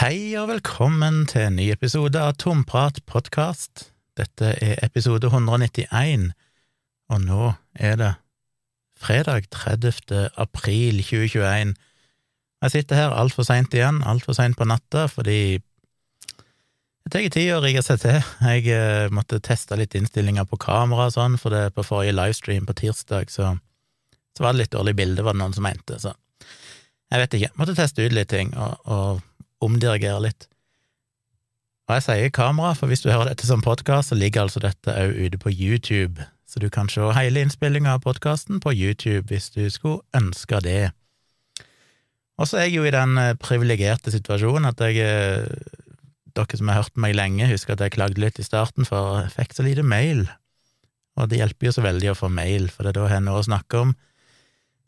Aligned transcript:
Hei 0.00 0.32
og 0.40 0.46
velkommen 0.48 1.26
til 1.28 1.42
en 1.44 1.58
ny 1.58 1.66
episode 1.74 2.16
av 2.16 2.38
Tomprat 2.40 3.02
podkast. 3.04 3.90
Dette 4.16 4.54
er 4.64 4.78
episode 4.80 5.28
191, 5.28 6.30
og 7.12 7.20
nå 7.20 7.50
er 7.76 7.98
det 8.00 8.08
fredag 8.96 9.50
30. 9.52 10.30
april 10.40 11.02
2021. 11.04 11.76
Jeg 12.64 12.72
sitter 12.78 13.02
her 13.02 13.12
altfor 13.12 13.44
seint 13.44 13.76
igjen, 13.76 14.00
altfor 14.00 14.40
seint 14.40 14.56
på 14.56 14.64
natta, 14.72 15.04
fordi 15.12 15.60
det 15.60 17.12
tar 17.12 17.28
tid 17.28 17.52
å 17.58 17.60
rigge 17.60 17.84
seg 17.84 18.00
til. 18.00 18.24
Jeg 18.40 18.72
eh, 18.72 19.12
måtte 19.12 19.44
teste 19.44 19.76
litt 19.76 20.00
innstillinger 20.00 20.48
på 20.48 20.64
kamera 20.64 21.10
og 21.10 21.16
sånn, 21.20 21.36
for 21.36 21.52
det 21.52 21.74
på 21.76 21.84
forrige 21.84 22.16
livestream 22.16 22.64
på 22.64 22.80
tirsdag 22.86 23.28
så, 23.28 23.52
så 24.32 24.48
var 24.48 24.56
det 24.56 24.64
litt 24.64 24.78
dårlig 24.80 24.96
bilde, 24.96 25.28
var 25.28 25.36
det 25.36 25.44
noen 25.44 25.60
som 25.60 25.68
mente, 25.68 26.00
så 26.00 26.16
jeg 27.10 27.20
vet 27.20 27.34
ikke. 27.36 27.50
Jeg 27.50 27.58
Måtte 27.60 27.76
teste 27.76 28.06
ut 28.06 28.16
litt 28.16 28.32
ting, 28.32 28.56
og, 28.56 28.80
og 28.88 29.26
omdirigere 29.64 30.22
litt. 30.24 30.46
Og 31.90 31.96
jeg 31.98 32.06
sier 32.06 32.30
kamera, 32.30 32.74
for 32.78 32.86
hvis 32.86 33.02
du 33.02 33.10
hører 33.10 33.32
dette 33.32 33.48
som 33.48 33.64
podkast, 33.64 34.12
så 34.12 34.18
ligger 34.18 34.44
altså 34.44 34.62
dette 34.62 34.94
òg 34.94 35.16
ute 35.18 35.40
på 35.42 35.50
YouTube, 35.50 36.22
så 36.46 36.62
du 36.62 36.68
kan 36.70 36.86
se 36.90 37.02
hele 37.16 37.42
innspillinga 37.42 37.96
av 37.96 38.04
podkasten 38.04 38.60
på 38.62 38.74
YouTube 38.74 39.26
hvis 39.30 39.50
du 39.56 39.64
skulle 39.70 40.04
ønske 40.14 40.60
det. 40.62 40.92
Og 42.40 42.48
så 42.48 42.60
er 42.60 42.68
jeg 42.68 42.78
jo 42.78 42.86
i 42.88 42.94
den 42.94 43.18
eh, 43.20 43.36
privilegerte 43.36 44.12
situasjonen 44.14 44.70
at 44.70 44.80
jeg 44.86 45.02
eh, 45.04 45.46
Dere 46.30 46.56
som 46.60 46.68
har 46.70 46.78
hørt 46.78 46.94
meg 46.94 47.16
lenge, 47.18 47.48
husker 47.50 47.74
at 47.74 47.80
jeg 47.82 47.96
klagde 47.96 48.22
litt 48.22 48.36
i 48.38 48.44
starten, 48.46 48.86
for 48.86 49.16
jeg 49.18 49.32
fikk 49.34 49.56
så 49.56 49.64
lite 49.66 49.82
mail. 49.82 50.28
Og 51.18 51.26
det 51.26 51.40
hjelper 51.40 51.66
jo 51.66 51.72
så 51.74 51.82
veldig 51.82 52.12
å 52.12 52.14
få 52.20 52.30
mail, 52.30 52.68
for 52.70 52.86
det 52.86 52.92
er 52.92 53.00
da 53.00 53.08
jeg 53.08 53.16
har 53.16 53.24
noe 53.26 53.40
å 53.40 53.48
snakke 53.48 53.80
om. 53.82 53.90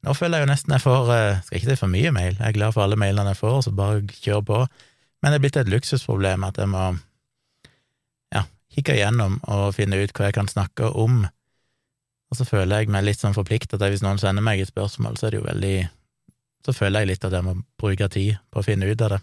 Nå 0.03 0.15
føler 0.19 0.41
jeg 0.41 0.47
jo 0.47 0.51
nesten 0.51 0.75
jeg 0.75 0.83
får 0.83 1.11
eh, 1.15 1.43
Skal 1.47 1.61
ikke 1.61 1.71
si 1.71 1.79
for 1.79 1.93
mye 1.93 2.11
mail, 2.15 2.35
jeg 2.35 2.49
er 2.49 2.57
glad 2.57 2.75
for 2.75 2.85
alle 2.85 2.99
mailene 2.99 3.35
jeg 3.35 3.39
får, 3.43 3.61
så 3.67 3.75
bare 3.77 4.03
kjør 4.11 4.43
på. 4.49 4.61
Men 5.23 5.31
det 5.31 5.39
er 5.39 5.45
blitt 5.45 5.61
et 5.61 5.71
luksusproblem 5.71 6.47
at 6.49 6.59
jeg 6.59 6.71
må 6.73 6.87
ja, 8.35 8.43
kikke 8.75 8.97
igjennom 8.99 9.39
og 9.47 9.69
finne 9.77 10.01
ut 10.03 10.15
hva 10.17 10.29
jeg 10.29 10.39
kan 10.41 10.51
snakke 10.51 10.91
om. 10.99 11.23
Og 12.33 12.39
så 12.39 12.47
føler 12.49 12.83
jeg 12.83 12.91
meg 12.91 13.05
litt 13.07 13.23
sånn 13.23 13.37
forplikta 13.37 13.79
til 13.79 13.93
hvis 13.93 14.03
noen 14.03 14.19
sender 14.19 14.43
meg 14.45 14.63
et 14.63 14.73
spørsmål, 14.73 15.19
så 15.21 15.29
er 15.29 15.35
det 15.35 15.43
jo 15.43 15.51
veldig 15.51 15.77
Så 16.63 16.73
føler 16.75 17.03
jeg 17.03 17.11
litt 17.11 17.25
at 17.27 17.35
jeg 17.35 17.43
må 17.43 17.57
bruke 17.79 18.07
tid 18.09 18.39
på 18.51 18.61
å 18.61 18.67
finne 18.67 18.87
ut 18.87 19.01
av 19.03 19.17
det. 19.17 19.19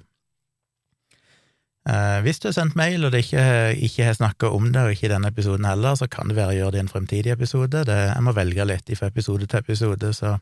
Eh, 1.87 2.17
hvis 2.25 2.41
du 2.43 2.49
har 2.49 2.55
sendt 2.57 2.75
mail 2.75 3.05
og 3.07 3.13
det 3.13 3.23
ikke, 3.23 3.43
ikke 3.87 4.07
har 4.09 4.17
snakka 4.17 4.51
om 4.51 4.67
det, 4.73 4.81
og 4.83 4.91
ikke 4.91 5.07
i 5.07 5.11
denne 5.13 5.31
episoden 5.31 5.67
heller, 5.67 5.95
så 5.95 6.09
kan 6.11 6.27
det 6.27 6.35
være 6.35 6.53
å 6.53 6.57
gjøre 6.57 6.75
det 6.75 6.81
i 6.81 6.83
en 6.83 6.91
fremtidig 6.91 7.31
episode. 7.31 7.85
Det, 7.87 7.97
jeg 8.11 8.25
må 8.27 8.35
velge 8.35 8.67
litt 8.67 8.91
fra 8.99 9.07
episode 9.07 9.47
til 9.47 9.63
episode, 9.63 10.11
så 10.13 10.35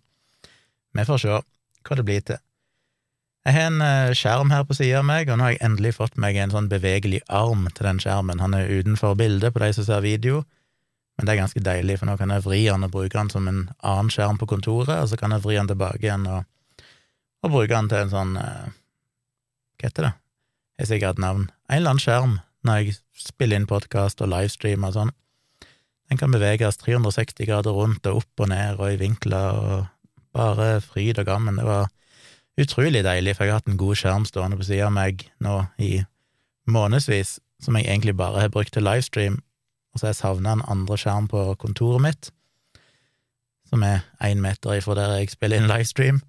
vi 0.93 1.05
får 1.07 1.23
se 1.23 1.39
hva 1.87 1.97
det 1.97 2.05
blir 2.07 2.21
til. 2.27 2.39
Jeg 3.47 3.55
har 3.55 3.69
en 3.69 3.81
eh, 3.81 4.13
skjerm 4.17 4.49
her 4.51 4.65
på 4.67 4.75
sida 4.75 4.99
av 4.99 5.05
meg, 5.07 5.29
og 5.31 5.39
nå 5.39 5.45
har 5.45 5.53
jeg 5.53 5.63
endelig 5.63 5.93
fått 5.95 6.17
meg 6.19 6.35
en 6.35 6.51
sånn 6.51 6.67
bevegelig 6.67 7.21
arm 7.31 7.63
til 7.71 7.87
den 7.87 8.01
skjermen. 8.03 8.41
Han 8.43 8.55
er 8.57 8.67
utenfor 8.67 9.15
bildet 9.15 9.55
på 9.55 9.61
de 9.63 9.69
som 9.77 9.87
ser 9.87 10.03
video, 10.03 10.41
men 11.15 11.29
det 11.29 11.33
er 11.33 11.39
ganske 11.39 11.63
deilig, 11.63 11.95
for 12.01 12.09
nå 12.09 12.17
kan 12.19 12.33
jeg 12.35 12.43
vri 12.43 12.59
han 12.67 12.83
og 12.83 12.91
bruke 12.93 13.17
han 13.17 13.31
som 13.31 13.47
en 13.47 13.61
annen 13.79 14.11
skjerm 14.11 14.39
på 14.41 14.49
kontoret, 14.51 14.97
og 14.97 15.07
så 15.07 15.19
kan 15.19 15.31
jeg 15.31 15.45
vri 15.45 15.55
han 15.55 15.69
tilbake 15.71 16.03
igjen 16.03 16.27
og, 16.27 16.43
og 17.45 17.53
bruke 17.55 17.77
han 17.77 17.87
til 17.87 18.03
en 18.03 18.11
sånn 18.11 18.35
eh, 18.41 18.67
Hva 19.77 19.89
heter 19.89 20.09
det? 20.09 20.13
Jeg 20.77 20.83
har 20.83 20.91
sikkert 20.91 21.15
et 21.15 21.23
navn. 21.23 21.47
En 21.69 21.79
eller 21.79 21.95
annen 21.95 22.03
skjerm 22.03 22.35
når 22.67 22.81
jeg 22.81 22.99
spiller 23.17 23.57
inn 23.61 23.69
podkast 23.69 24.19
og 24.21 24.29
livestream 24.33 24.83
og 24.83 24.93
sånn. 24.97 25.13
Den 26.11 26.19
kan 26.19 26.35
beveges 26.35 26.79
360 26.83 27.47
grader 27.47 27.75
rundt 27.75 28.05
og 28.11 28.21
opp 28.21 28.43
og 28.43 28.51
ned 28.51 28.79
og 28.79 28.91
i 28.91 28.99
vinkler 28.99 29.57
og 29.57 29.87
bare 30.37 30.77
fryd 30.85 31.19
og 31.21 31.27
gammen. 31.27 31.57
Det 31.59 31.65
var 31.67 31.89
utrolig 32.57 33.03
deilig, 33.05 33.35
for 33.35 33.45
jeg 33.45 33.53
har 33.53 33.61
hatt 33.61 33.71
en 33.71 33.79
god 33.79 33.99
skjerm 33.99 34.25
stående 34.29 34.57
på 34.59 34.67
sida 34.67 34.87
av 34.87 34.95
meg 34.95 35.27
nå 35.43 35.59
i 35.83 35.91
månedsvis, 36.67 37.37
som 37.63 37.77
jeg 37.77 37.87
egentlig 37.87 38.15
bare 38.17 38.45
har 38.45 38.53
brukt 38.53 38.73
til 38.75 38.85
livestream, 38.85 39.39
og 39.93 39.99
så 39.99 40.07
har 40.07 40.13
jeg 40.13 40.21
savna 40.21 40.55
en 40.57 40.65
andre 40.69 40.97
skjerm 40.99 41.29
på 41.31 41.43
kontoret 41.61 42.03
mitt, 42.03 42.31
som 43.67 43.83
er 43.83 44.05
én 44.23 44.41
meter 44.43 44.77
ifra 44.77 44.95
der 44.97 45.17
jeg 45.17 45.33
spiller 45.33 45.59
inn 45.59 45.69
livestream. 45.69 46.21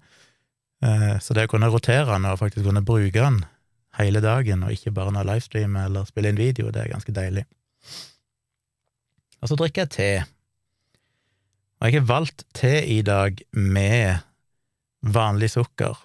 Eh, 0.83 1.15
så 1.23 1.35
det 1.35 1.47
å 1.47 1.51
kunne 1.51 1.69
rotere 1.71 2.07
den 2.11 2.27
og 2.27 2.39
faktisk 2.41 2.65
kunne 2.67 2.85
bruke 2.85 3.15
den 3.15 3.43
hele 3.99 4.21
dagen, 4.23 4.63
og 4.63 4.73
ikke 4.75 4.93
bare 4.95 5.13
når 5.13 5.23
jeg 5.23 5.31
livestreamer 5.31 5.89
eller 5.89 6.09
spiller 6.09 6.33
inn 6.33 6.41
video, 6.41 6.71
det 6.71 6.83
er 6.83 6.93
ganske 6.93 7.15
deilig. 7.15 7.45
Og 9.39 9.51
så 9.51 9.55
drikker 9.59 9.85
jeg 9.85 9.93
te. 9.95 10.11
Og 11.79 11.87
jeg 11.87 12.01
har 12.01 12.09
valgt 12.09 12.43
te 12.57 12.73
i 12.91 12.99
dag 13.07 13.39
med 13.55 14.19
vanlig 14.99 15.53
sukker. 15.53 15.95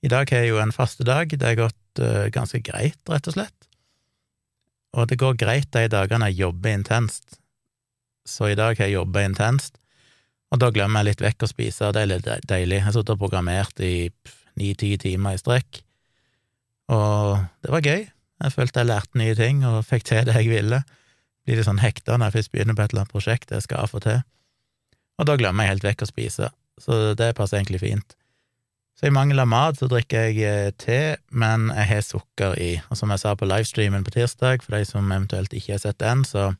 I 0.00 0.08
dag 0.08 0.30
har 0.32 0.46
jeg 0.46 0.54
jo 0.54 0.60
en 0.62 0.72
fastedag, 0.72 1.34
det 1.36 1.44
har 1.44 1.58
gått 1.58 2.00
uh, 2.00 2.30
ganske 2.32 2.62
greit, 2.64 3.00
rett 3.04 3.28
og 3.28 3.36
slett. 3.36 3.68
Og 4.96 5.10
det 5.10 5.20
går 5.20 5.36
greit 5.42 5.68
de 5.76 5.84
dagene 5.92 6.30
jeg 6.30 6.40
jobber 6.40 6.72
intenst, 6.72 7.36
så 8.24 8.48
i 8.48 8.56
dag 8.56 8.78
har 8.78 8.88
jeg 8.88 8.96
jobba 8.96 9.26
intenst, 9.28 9.76
og 10.50 10.62
da 10.64 10.72
glemmer 10.72 11.04
jeg 11.04 11.12
litt 11.12 11.26
vekk 11.28 11.44
å 11.44 11.50
spise, 11.52 11.84
og 11.84 11.94
det 11.94 12.02
er 12.02 12.10
litt 12.14 12.48
deilig. 12.48 12.80
Jeg 12.80 12.86
har 12.88 12.96
sittet 12.96 13.14
og 13.14 13.20
programmert 13.20 13.84
i 13.84 14.08
ni–ti 14.58 14.94
timer 15.04 15.36
i 15.36 15.42
strekk, 15.42 15.82
og 16.90 17.44
det 17.60 17.70
var 17.76 17.84
gøy. 17.84 18.08
Jeg 18.40 18.56
følte 18.56 18.80
jeg 18.80 18.88
lærte 18.88 19.20
nye 19.20 19.36
ting 19.36 19.60
og 19.68 19.84
fikk 19.84 20.08
til 20.08 20.24
det 20.26 20.34
jeg 20.40 20.48
ville. 20.48 20.80
Blir 21.44 21.60
litt 21.60 21.68
sånn 21.68 21.84
hekta 21.84 22.16
når 22.16 22.30
jeg 22.30 22.38
først 22.38 22.52
begynner 22.56 22.76
på 22.76 22.82
et 22.86 22.94
eller 22.94 23.04
annet 23.04 23.12
prosjekt 23.12 23.52
jeg 23.52 23.68
skal 23.68 23.90
få 23.90 24.00
til 24.02 24.22
og 25.20 25.28
da 25.28 25.36
glemmer 25.36 25.66
jeg 25.66 25.76
helt 25.76 25.86
vekk 25.90 26.06
å 26.06 26.08
spise, 26.08 26.48
så 26.80 26.98
det 27.18 27.34
passer 27.36 27.60
egentlig 27.60 27.82
fint. 27.82 28.16
Så 28.96 29.08
i 29.08 29.12
mangel 29.14 29.40
av 29.40 29.48
mat 29.48 29.78
så 29.80 29.88
drikker 29.88 30.28
jeg 30.28 30.40
eh, 30.44 30.72
te, 30.76 31.16
men 31.32 31.68
jeg 31.72 31.88
har 31.88 32.02
sukker 32.04 32.56
i, 32.60 32.72
og 32.88 32.98
som 33.00 33.12
jeg 33.12 33.22
sa 33.22 33.36
på 33.36 33.48
livestreamen 33.48 34.04
på 34.04 34.12
tirsdag, 34.16 34.64
for 34.64 34.76
de 34.76 34.88
som 34.88 35.06
eventuelt 35.08 35.54
ikke 35.56 35.76
har 35.76 35.84
sett 35.84 36.00
den, 36.02 36.24
så 36.28 36.50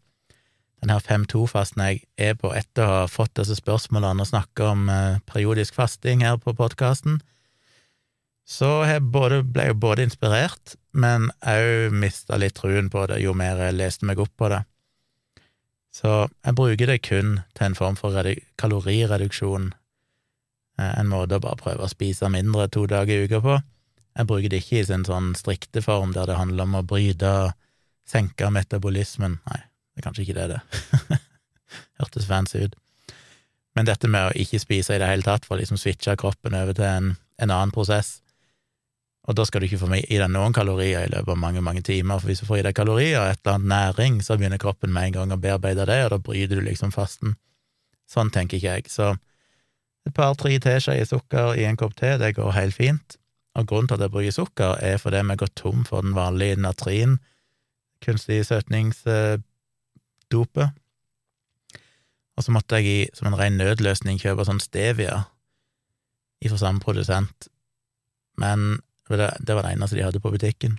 den 0.81 0.93
her 0.93 1.03
5-2-fasten 1.05 1.83
jeg 1.85 2.05
er 2.17 2.39
på 2.41 2.55
etter 2.57 2.87
å 2.87 2.95
ha 3.03 3.11
fått 3.13 3.35
disse 3.37 3.59
spørsmålene 3.59 4.25
og 4.25 4.31
snakka 4.31 4.71
om 4.71 4.89
eh, 4.93 5.19
periodisk 5.29 5.77
fasting 5.77 6.25
her 6.25 6.41
på 6.41 6.57
podkasten, 6.57 7.21
så 8.51 8.81
jeg 8.89 9.05
både, 9.13 9.45
ble 9.47 9.69
jeg 9.69 9.79
både 9.79 10.09
inspirert, 10.09 10.75
men 10.97 11.29
òg 11.47 11.93
mista 11.95 12.41
litt 12.41 12.57
truen 12.59 12.89
på 12.91 13.05
det 13.13 13.21
jo 13.23 13.37
mer 13.37 13.61
jeg 13.63 13.77
leste 13.79 14.09
meg 14.09 14.19
opp 14.25 14.33
på 14.41 14.49
det. 14.51 14.65
Så 15.95 16.29
jeg 16.45 16.55
bruker 16.55 16.87
det 16.87 17.01
kun 17.03 17.41
til 17.57 17.67
en 17.67 17.75
form 17.75 17.97
for 17.99 18.15
kalorireduksjon, 18.61 19.73
eh, 20.79 20.93
en 21.01 21.11
måte 21.11 21.39
å 21.39 21.43
bare 21.43 21.59
prøve 21.59 21.87
å 21.87 21.91
spise 21.91 22.31
mindre 22.31 22.69
to 22.69 22.87
dager 22.87 23.15
i 23.15 23.27
uka 23.27 23.41
på. 23.43 23.59
Jeg 24.17 24.27
bruker 24.27 24.51
det 24.51 24.63
ikke 24.63 24.81
i 24.81 24.85
sin 24.87 25.05
sånn 25.07 25.35
strikte 25.39 25.83
form 25.83 26.15
der 26.15 26.27
det 26.31 26.39
handler 26.39 26.67
om 26.67 26.79
å 26.79 26.87
bryte 26.87 27.31
og 27.31 27.53
senke 28.07 28.51
metabolismen. 28.51 29.39
Nei, 29.47 29.61
det 29.61 30.03
er 30.03 30.07
kanskje 30.07 30.27
ikke 30.27 30.39
det, 30.39 30.57
det. 30.57 31.21
Hørtes 32.01 32.27
fancy 32.27 32.67
ut. 32.67 32.75
Men 33.79 33.87
dette 33.87 34.11
med 34.11 34.31
å 34.31 34.35
ikke 34.35 34.59
spise 34.63 34.97
i 34.97 35.03
det 35.03 35.09
hele 35.09 35.27
tatt, 35.27 35.47
for 35.47 35.57
å 35.57 35.61
liksom 35.61 35.79
switche 35.79 36.17
kroppen 36.19 36.57
over 36.59 36.75
til 36.75 36.87
en, 36.87 37.13
en 37.39 37.53
annen 37.55 37.75
prosess, 37.75 38.19
og 39.31 39.37
da 39.39 39.45
skal 39.47 39.63
du 39.63 39.69
ikke 39.69 39.79
få 39.79 39.87
i 39.95 40.17
deg 40.19 40.27
noen 40.35 40.51
kalorier 40.51 41.05
i 41.07 41.11
løpet 41.13 41.31
av 41.31 41.39
mange, 41.39 41.61
mange 41.63 41.85
timer, 41.87 42.19
for 42.19 42.27
hvis 42.27 42.41
du 42.43 42.49
får 42.49 42.61
i 42.61 42.65
deg 42.67 42.75
kalorier, 42.75 43.15
og 43.21 43.29
et 43.31 43.39
eller 43.45 43.61
annet 43.61 43.71
næring, 43.71 44.17
så 44.27 44.35
begynner 44.35 44.59
kroppen 44.59 44.91
med 44.91 45.07
en 45.07 45.15
gang 45.21 45.31
å 45.31 45.39
bearbeide 45.39 45.87
det, 45.87 46.03
og 46.07 46.11
da 46.17 46.19
bryter 46.27 46.59
du 46.59 46.63
liksom 46.67 46.91
fasten. 46.91 47.37
Sånn 48.11 48.35
tenker 48.35 48.59
ikke 48.59 48.75
jeg. 48.75 48.91
Så 48.91 49.15
et 50.09 50.15
par-tre 50.17 50.59
teskjeer 50.59 51.07
sukker 51.07 51.55
i 51.55 51.63
en 51.69 51.79
kopp 51.79 51.95
te, 52.01 52.19
det 52.19 52.35
går 52.41 52.59
helt 52.59 52.75
fint. 52.75 53.15
Og 53.55 53.71
grunnen 53.71 53.87
til 53.93 53.99
at 54.01 54.05
jeg 54.09 54.15
bruker 54.17 54.35
sukker, 54.35 54.75
er 54.83 54.99
fordi 54.99 55.23
vi 55.31 55.39
går 55.45 55.55
tom 55.63 55.87
for 55.87 56.03
den 56.03 56.19
vanlige 56.19 56.59
natrin, 56.59 57.23
kunstig 58.03 58.43
søtningsdopet. 58.51 60.67
Og 62.35 62.41
så 62.43 62.51
måtte 62.51 62.75
jeg 62.81 62.87
i, 62.91 63.07
som 63.15 63.31
en 63.31 63.39
ren 63.39 63.55
nødløsning 63.63 64.19
kjøpe 64.19 64.43
sånn 64.49 64.65
stevia 64.65 65.29
ifra 66.43 66.59
samme 66.59 66.83
produsent. 66.83 67.47
Men 68.41 68.81
det, 69.19 69.33
det 69.41 69.57
var 69.57 69.67
det 69.67 69.75
eneste 69.75 69.97
de 69.99 70.05
hadde 70.07 70.23
på 70.23 70.33
butikken. 70.35 70.77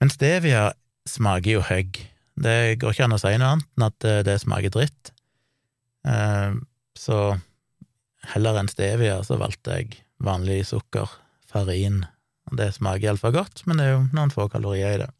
Men 0.00 0.12
stevia 0.12 0.68
smaker 1.08 1.56
jo 1.56 1.64
høgg. 1.66 1.98
Det 2.36 2.76
går 2.82 2.92
ikke 2.92 3.06
an 3.06 3.16
å 3.16 3.20
si 3.20 3.32
noe 3.40 3.54
annet 3.56 3.68
enn 3.78 3.86
at 3.86 4.08
det 4.28 4.36
smaker 4.42 4.74
dritt. 4.74 5.12
Eh, 6.06 6.58
så 6.98 7.20
heller 8.34 8.60
enn 8.60 8.70
stevia 8.70 9.20
så 9.26 9.38
valgte 9.40 9.78
jeg 9.78 10.02
vanlig 10.22 10.62
sukker, 10.70 11.10
farin. 11.48 12.04
Det 12.56 12.70
smaker 12.76 13.08
iallfall 13.08 13.34
godt, 13.34 13.64
men 13.66 13.80
det 13.80 13.86
er 13.86 13.96
jo 13.96 14.04
noen 14.14 14.32
få 14.34 14.46
kalorier 14.52 14.94
i 14.94 15.00
det. 15.02 15.10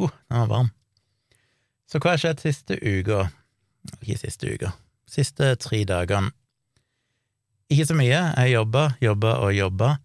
Uh, 0.00 0.10
den 0.30 0.40
var 0.40 0.50
varm. 0.50 0.70
Så 1.86 2.00
hva 2.02 2.14
har 2.14 2.22
skjedd 2.22 2.40
siste 2.42 2.78
uka? 2.80 3.28
Ikke 4.00 4.16
siste 4.18 4.48
uka, 4.50 4.72
siste 5.10 5.52
tre 5.60 5.84
dagene. 5.86 6.32
Ikke 7.72 7.86
så 7.88 7.96
mye. 7.96 8.20
Jeg 8.36 8.54
jobba, 8.54 8.88
jobba 9.02 9.36
og 9.44 9.54
jobba. 9.56 9.96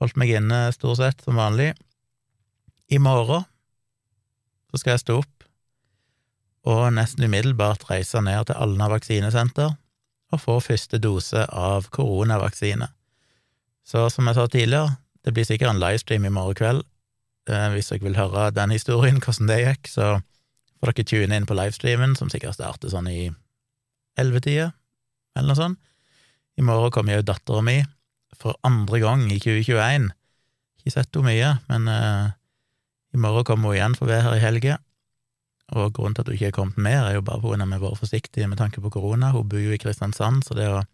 Holdt 0.00 0.18
meg 0.18 0.32
inne 0.38 0.64
stort 0.74 1.00
sett 1.00 1.24
som 1.24 1.38
vanlig. 1.38 1.72
I 2.92 2.98
morgen 3.00 3.44
så 4.72 4.80
skal 4.80 4.94
jeg 4.94 5.04
stå 5.04 5.20
opp 5.20 5.46
og 6.68 6.92
nesten 6.94 7.26
umiddelbart 7.26 7.84
reise 7.88 8.20
ned 8.22 8.46
til 8.48 8.58
Alna 8.62 8.86
vaksinesenter 8.92 9.74
og 10.32 10.40
få 10.40 10.58
første 10.64 11.00
dose 11.02 11.44
av 11.48 11.88
koronavaksine. 11.92 12.88
Så 13.84 14.06
som 14.14 14.28
jeg 14.30 14.38
sa 14.38 14.46
tidligere, 14.46 14.96
det 15.26 15.34
blir 15.34 15.46
sikkert 15.46 15.74
en 15.74 15.82
livestream 15.82 16.24
i 16.24 16.32
morgen 16.32 16.56
kveld. 16.58 16.84
Eh, 17.50 17.68
hvis 17.74 17.90
dere 17.90 18.06
vil 18.06 18.16
høre 18.16 18.50
den 18.54 18.72
historien, 18.74 19.18
hvordan 19.20 19.50
det 19.50 19.58
gikk, 19.60 19.90
så 19.90 20.06
får 20.80 20.92
dere 20.92 21.08
tune 21.10 21.38
inn 21.38 21.48
på 21.48 21.56
livestreamen, 21.58 22.14
som 22.16 22.30
sikkert 22.30 22.56
starter 22.56 22.92
sånn 22.92 23.10
i 23.10 23.32
ellevetida, 24.18 24.70
eller 25.36 25.50
noe 25.50 25.58
sånt. 25.58 25.91
I 26.62 26.64
morgen 26.64 26.92
kommer 26.94 27.18
jo 27.18 27.26
dattera 27.26 27.58
mi 27.66 27.80
for 28.38 28.54
andre 28.62 29.00
gang 29.02 29.24
i 29.26 29.40
2021. 29.42 30.12
Ikke 30.78 30.94
sett 30.94 31.16
henne 31.18 31.26
mye, 31.26 31.50
men 31.66 31.90
uh, 31.90 32.30
i 33.10 33.18
morgen 33.18 33.46
kommer 33.48 33.72
hun 33.72 33.78
igjen 33.80 33.96
for 33.98 34.06
å 34.06 34.12
være 34.12 34.28
her 34.28 34.38
i 34.38 34.44
helga. 34.44 34.76
Og 35.74 35.90
grunnen 35.96 36.14
til 36.14 36.22
at 36.22 36.30
hun 36.30 36.36
ikke 36.36 36.50
er 36.52 36.54
kommet 36.54 36.78
mer, 36.78 37.08
er 37.08 37.16
jo 37.16 37.24
bare 37.26 37.42
fordi 37.42 37.66
vi 37.66 37.74
har 37.74 37.82
vært 37.82 38.02
forsiktige 38.04 38.46
med 38.50 38.60
tanke 38.60 38.82
på 38.84 38.92
korona. 38.94 39.32
Hun 39.34 39.50
bor 39.50 39.62
jo 39.62 39.74
i 39.74 39.80
Kristiansand, 39.82 40.46
så 40.46 40.54
det 40.58 40.70
å 40.70 40.84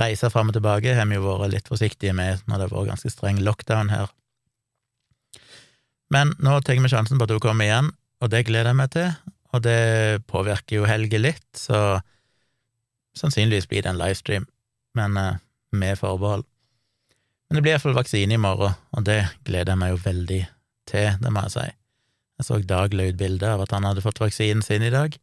reise 0.00 0.28
fram 0.32 0.52
og 0.52 0.58
tilbake 0.58 0.92
har 0.96 1.08
vi 1.08 1.16
jo 1.16 1.24
vært 1.24 1.54
litt 1.54 1.72
forsiktige 1.72 2.12
med 2.16 2.44
når 2.44 2.58
det 2.58 2.68
har 2.68 2.76
vært 2.76 2.92
ganske 2.92 3.12
streng 3.12 3.40
lockdown 3.44 3.92
her. 3.92 4.12
Men 6.12 6.36
nå 6.44 6.58
tar 6.60 6.76
vi 6.76 6.92
sjansen 6.92 7.16
på 7.16 7.28
at 7.28 7.32
hun 7.32 7.44
kommer 7.44 7.68
igjen, 7.68 7.92
og 8.20 8.32
det 8.32 8.44
gleder 8.44 8.74
jeg 8.74 8.82
meg 8.82 8.92
til. 8.92 9.12
Og 9.56 9.64
det 9.64 9.80
påvirker 10.28 10.82
jo 10.82 10.88
Helge 10.88 11.20
litt, 11.20 11.48
så 11.56 12.02
sannsynligvis 13.16 13.68
blir 13.68 13.84
det 13.84 13.92
en 13.92 14.00
livestream, 14.00 14.46
men 14.98 15.18
uh, 15.18 15.38
med 15.72 15.98
forbehold. 16.00 16.44
Men 17.48 17.58
det 17.58 17.62
blir 17.64 17.74
iallfall 17.74 17.96
vaksine 17.96 18.36
i 18.36 18.40
morgen, 18.40 18.76
og 18.96 19.04
det 19.04 19.20
gleder 19.44 19.74
jeg 19.74 19.80
meg 19.82 19.94
jo 19.94 20.02
veldig 20.04 20.42
til, 20.88 21.18
det 21.20 21.32
må 21.32 21.44
jeg 21.46 21.54
si. 21.56 21.68
Jeg 22.40 22.48
så 22.48 22.58
Dag 22.66 22.94
la 22.96 23.06
ut 23.10 23.18
bilde 23.20 23.48
av 23.48 23.62
at 23.64 23.74
han 23.76 23.84
hadde 23.86 24.04
fått 24.04 24.20
vaksinen 24.22 24.64
sin 24.64 24.82
i 24.82 24.92
dag. 24.92 25.14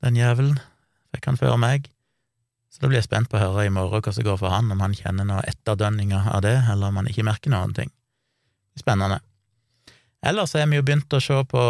Den 0.00 0.16
jævelen 0.16 0.56
fikk 1.12 1.28
han 1.28 1.40
før 1.40 1.58
meg. 1.60 1.90
Så 2.70 2.82
da 2.82 2.88
blir 2.88 3.00
jeg 3.00 3.08
spent 3.08 3.30
på 3.30 3.38
å 3.38 3.42
høre 3.42 3.66
i 3.66 3.72
morgen 3.74 4.02
hva 4.02 4.12
som 4.14 4.24
går 4.24 4.38
for 4.40 4.54
han, 4.54 4.70
om 4.72 4.80
han 4.80 4.96
kjenner 4.96 5.26
noe 5.28 5.42
etterdønninger 5.50 6.30
av 6.32 6.44
det, 6.46 6.56
eller 6.70 6.90
om 6.90 7.00
han 7.00 7.10
ikke 7.10 7.26
merker 7.26 7.52
noen 7.52 7.74
ting. 7.76 7.90
Spennende. 8.78 9.18
Ellers 10.24 10.54
har 10.54 10.68
vi 10.70 10.78
jo 10.78 10.86
begynt 10.86 11.12
å 11.16 11.20
se 11.20 11.38
på 11.50 11.62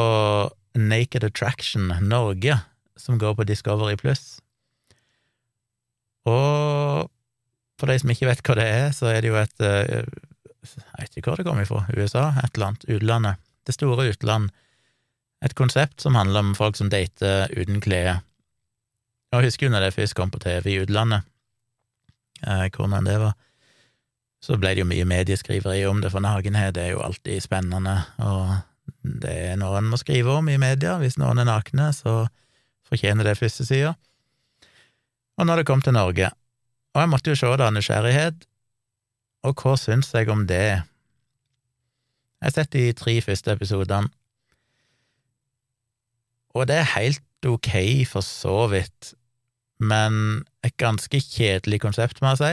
Naked 0.79 1.25
Attraction 1.27 1.91
Norge, 2.05 2.61
som 3.01 3.19
går 3.19 3.37
på 3.39 3.47
Discovery 3.49 3.97
Pluss. 3.99 4.39
Og 6.29 7.11
for 7.81 7.89
de 7.89 7.97
som 8.01 8.13
ikke 8.13 8.29
vet 8.29 8.43
hva 8.45 8.57
det 8.59 8.67
er, 8.69 8.89
så 8.97 9.09
er 9.13 9.23
det 9.23 9.31
jo 9.31 9.39
et 9.41 9.65
eh, 9.65 10.05
Jeg 10.61 10.99
vet 10.99 11.17
ikke 11.17 11.31
hvor 11.31 11.41
det 11.41 11.47
kommer 11.47 11.69
fra, 11.69 11.85
USA, 11.97 12.31
et 12.43 12.53
eller 12.53 12.73
annet, 12.73 12.89
utlandet. 12.93 13.41
Det 13.65 13.75
store 13.77 14.11
utland. 14.13 14.51
Et 15.45 15.55
konsept 15.57 16.03
som 16.05 16.19
handler 16.19 16.45
om 16.45 16.55
folk 16.55 16.77
som 16.77 16.91
dater 16.93 17.49
uten 17.57 17.81
klær. 17.81 18.21
Jeg 19.33 19.47
husker 19.47 19.69
jo 19.69 19.73
når 19.73 19.87
det 19.87 19.95
først 19.97 20.17
kom 20.19 20.33
på 20.33 20.41
TV 20.43 20.75
i 20.75 20.81
utlandet, 20.83 21.25
eh, 22.45 22.67
hvordan 22.75 23.07
det 23.09 23.17
var, 23.23 23.39
så 24.41 24.57
ble 24.57 24.75
det 24.75 24.83
jo 24.83 24.89
mye 24.89 25.07
medieskriveri 25.09 25.85
om 25.87 26.01
det, 26.01 26.11
for 26.13 26.25
nakenhet 26.25 26.77
er 26.81 26.95
jo 26.95 27.03
alltid 27.05 27.45
spennende, 27.45 27.97
og 28.25 28.57
det 29.23 29.33
er 29.53 29.59
noe 29.61 29.79
en 29.79 29.91
må 29.93 29.99
skrive 30.01 30.33
om 30.41 30.49
i 30.49 30.59
media. 30.61 30.97
Hvis 31.01 31.19
noen 31.21 31.41
er 31.41 31.49
nakne, 31.49 31.91
så 31.97 32.25
fortjener 32.89 33.29
det 33.29 33.39
første 33.39 33.65
sida. 33.69 33.95
Og 35.41 35.47
når 35.49 35.63
det 35.63 35.69
kom 35.71 35.81
til 35.81 35.97
Norge, 35.97 36.29
og 36.93 37.01
jeg 37.01 37.09
måtte 37.09 37.33
jo 37.33 37.39
se 37.39 37.49
det 37.57 37.65
av 37.65 37.73
nysgjerrighet, 37.73 38.43
og 39.49 39.63
hva 39.63 39.73
syns 39.81 40.11
jeg 40.13 40.29
om 40.29 40.43
det? 40.45 40.83
Jeg 40.85 42.45
har 42.45 42.53
sett 42.53 42.75
de 42.75 42.91
tre 42.97 43.15
første 43.25 43.55
episodene, 43.57 44.13
og 46.53 46.67
det 46.69 46.77
er 46.81 46.93
helt 46.97 47.47
ok 47.47 47.71
for 48.11 48.27
så 48.27 48.67
vidt, 48.73 49.15
men 49.81 50.43
et 50.67 50.77
ganske 50.77 51.23
kjedelig 51.25 51.81
konsept, 51.87 52.21
må 52.21 52.35
jeg 52.35 52.41
si. 52.43 52.53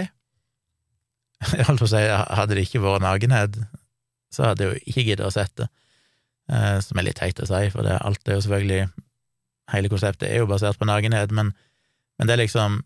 Jeg 1.57 1.67
holdt 1.67 1.83
på 1.83 1.89
å 1.89 1.91
si, 1.91 2.05
hadde 2.07 2.55
det 2.55 2.63
ikke 2.69 2.85
vært 2.85 3.03
nakenhet, 3.03 3.59
så 4.31 4.47
hadde 4.51 4.63
jeg 4.63 4.71
jo 4.71 4.91
ikke 4.93 5.07
giddet 5.09 5.27
å 5.27 5.33
sett 5.33 5.51
det, 5.59 5.67
eh, 6.53 6.77
som 6.85 6.97
er 7.01 7.09
litt 7.09 7.19
teit 7.19 7.43
å 7.43 7.49
si, 7.49 7.65
for 7.73 7.83
det, 7.83 7.99
alt 7.99 8.23
er 8.31 8.39
jo 8.39 8.47
selvfølgelig 8.47 8.87
Hele 9.67 9.89
konseptet 9.91 10.29
er 10.29 10.37
jo 10.39 10.45
basert 10.47 10.77
på 10.79 10.85
nakenhet, 10.87 11.33
men, 11.35 11.49
men 12.17 12.29
det 12.29 12.35
er 12.35 12.43
liksom 12.45 12.81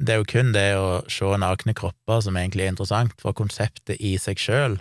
det 0.00 0.14
er 0.14 0.20
jo 0.22 0.28
kun 0.28 0.52
det 0.54 0.68
å 0.80 1.02
se 1.12 1.28
nakne 1.40 1.74
kropper 1.76 2.22
som 2.24 2.38
egentlig 2.40 2.64
er 2.64 2.72
interessant, 2.72 3.12
for 3.20 3.36
konseptet 3.36 4.00
i 4.00 4.14
seg 4.20 4.40
sjøl 4.40 4.78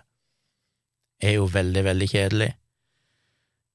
er 1.20 1.36
jo 1.36 1.50
veldig, 1.52 1.84
veldig 1.84 2.08
kjedelig. 2.08 2.54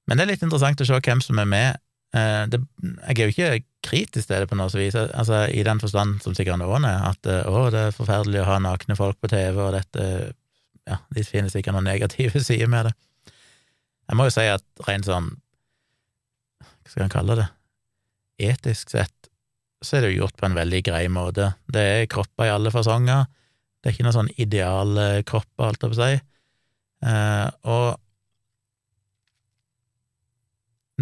Men 0.08 0.16
det 0.16 0.24
er 0.24 0.30
litt 0.32 0.44
interessant 0.46 0.80
å 0.80 0.86
se 0.88 1.00
hvem 1.04 1.20
som 1.24 1.40
er 1.42 1.48
med. 1.48 1.82
Eh, 2.16 2.44
det, 2.48 2.62
jeg 2.80 3.18
er 3.18 3.28
jo 3.28 3.34
ikke 3.34 3.50
kritisk 3.84 4.30
til 4.30 4.44
det 4.44 4.48
på 4.48 4.56
noe 4.56 4.72
vis, 4.72 4.96
altså, 4.96 5.42
i 5.52 5.64
den 5.66 5.82
forstand 5.82 6.22
som 6.24 6.36
sikkert 6.36 6.62
noen 6.62 6.86
er, 6.88 7.04
at 7.10 7.28
eh, 7.28 7.44
å, 7.44 7.66
det 7.74 7.90
er 7.90 7.96
forferdelig 7.96 8.40
å 8.40 8.48
ha 8.48 8.56
nakne 8.64 8.96
folk 8.96 9.20
på 9.20 9.32
TV, 9.34 9.60
og 9.60 9.76
dette 9.76 10.08
Ja, 10.84 10.98
de 11.16 11.22
finner 11.24 11.48
sikkert 11.48 11.76
noen 11.76 11.86
negative 11.88 12.40
sider 12.44 12.68
med 12.68 12.90
det. 12.90 12.94
Jeg 14.08 14.16
må 14.20 14.26
jo 14.28 14.34
si 14.34 14.44
at 14.52 14.64
rent 14.84 15.08
sånn 15.08 15.30
Hva 16.60 16.90
skal 16.92 17.06
en 17.06 17.12
kalle 17.12 17.38
det? 17.38 17.46
Etisk 18.50 18.92
sett 18.92 19.30
så 19.82 19.96
er 19.96 20.04
det 20.04 20.12
jo 20.12 20.24
gjort 20.24 20.38
på 20.40 20.46
en 20.48 20.56
veldig 20.56 20.80
grei 20.86 21.04
måte. 21.12 21.52
Det 21.66 21.82
er 21.82 22.10
kropper 22.10 22.48
i 22.48 22.52
alle 22.54 22.72
fasonger. 22.74 23.26
Det 23.80 23.90
er 23.90 23.96
ikke 23.96 24.06
noen 24.06 24.16
sånn 24.16 24.32
idealkropper, 24.40 25.66
alt 25.66 25.82
jeg 25.84 25.92
på 25.92 25.98
å 25.98 26.00
si. 26.00 26.14
Eh, 27.04 27.48
og 27.68 27.88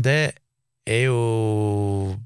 det 0.02 0.32
er 0.88 1.02
jo 1.04 2.16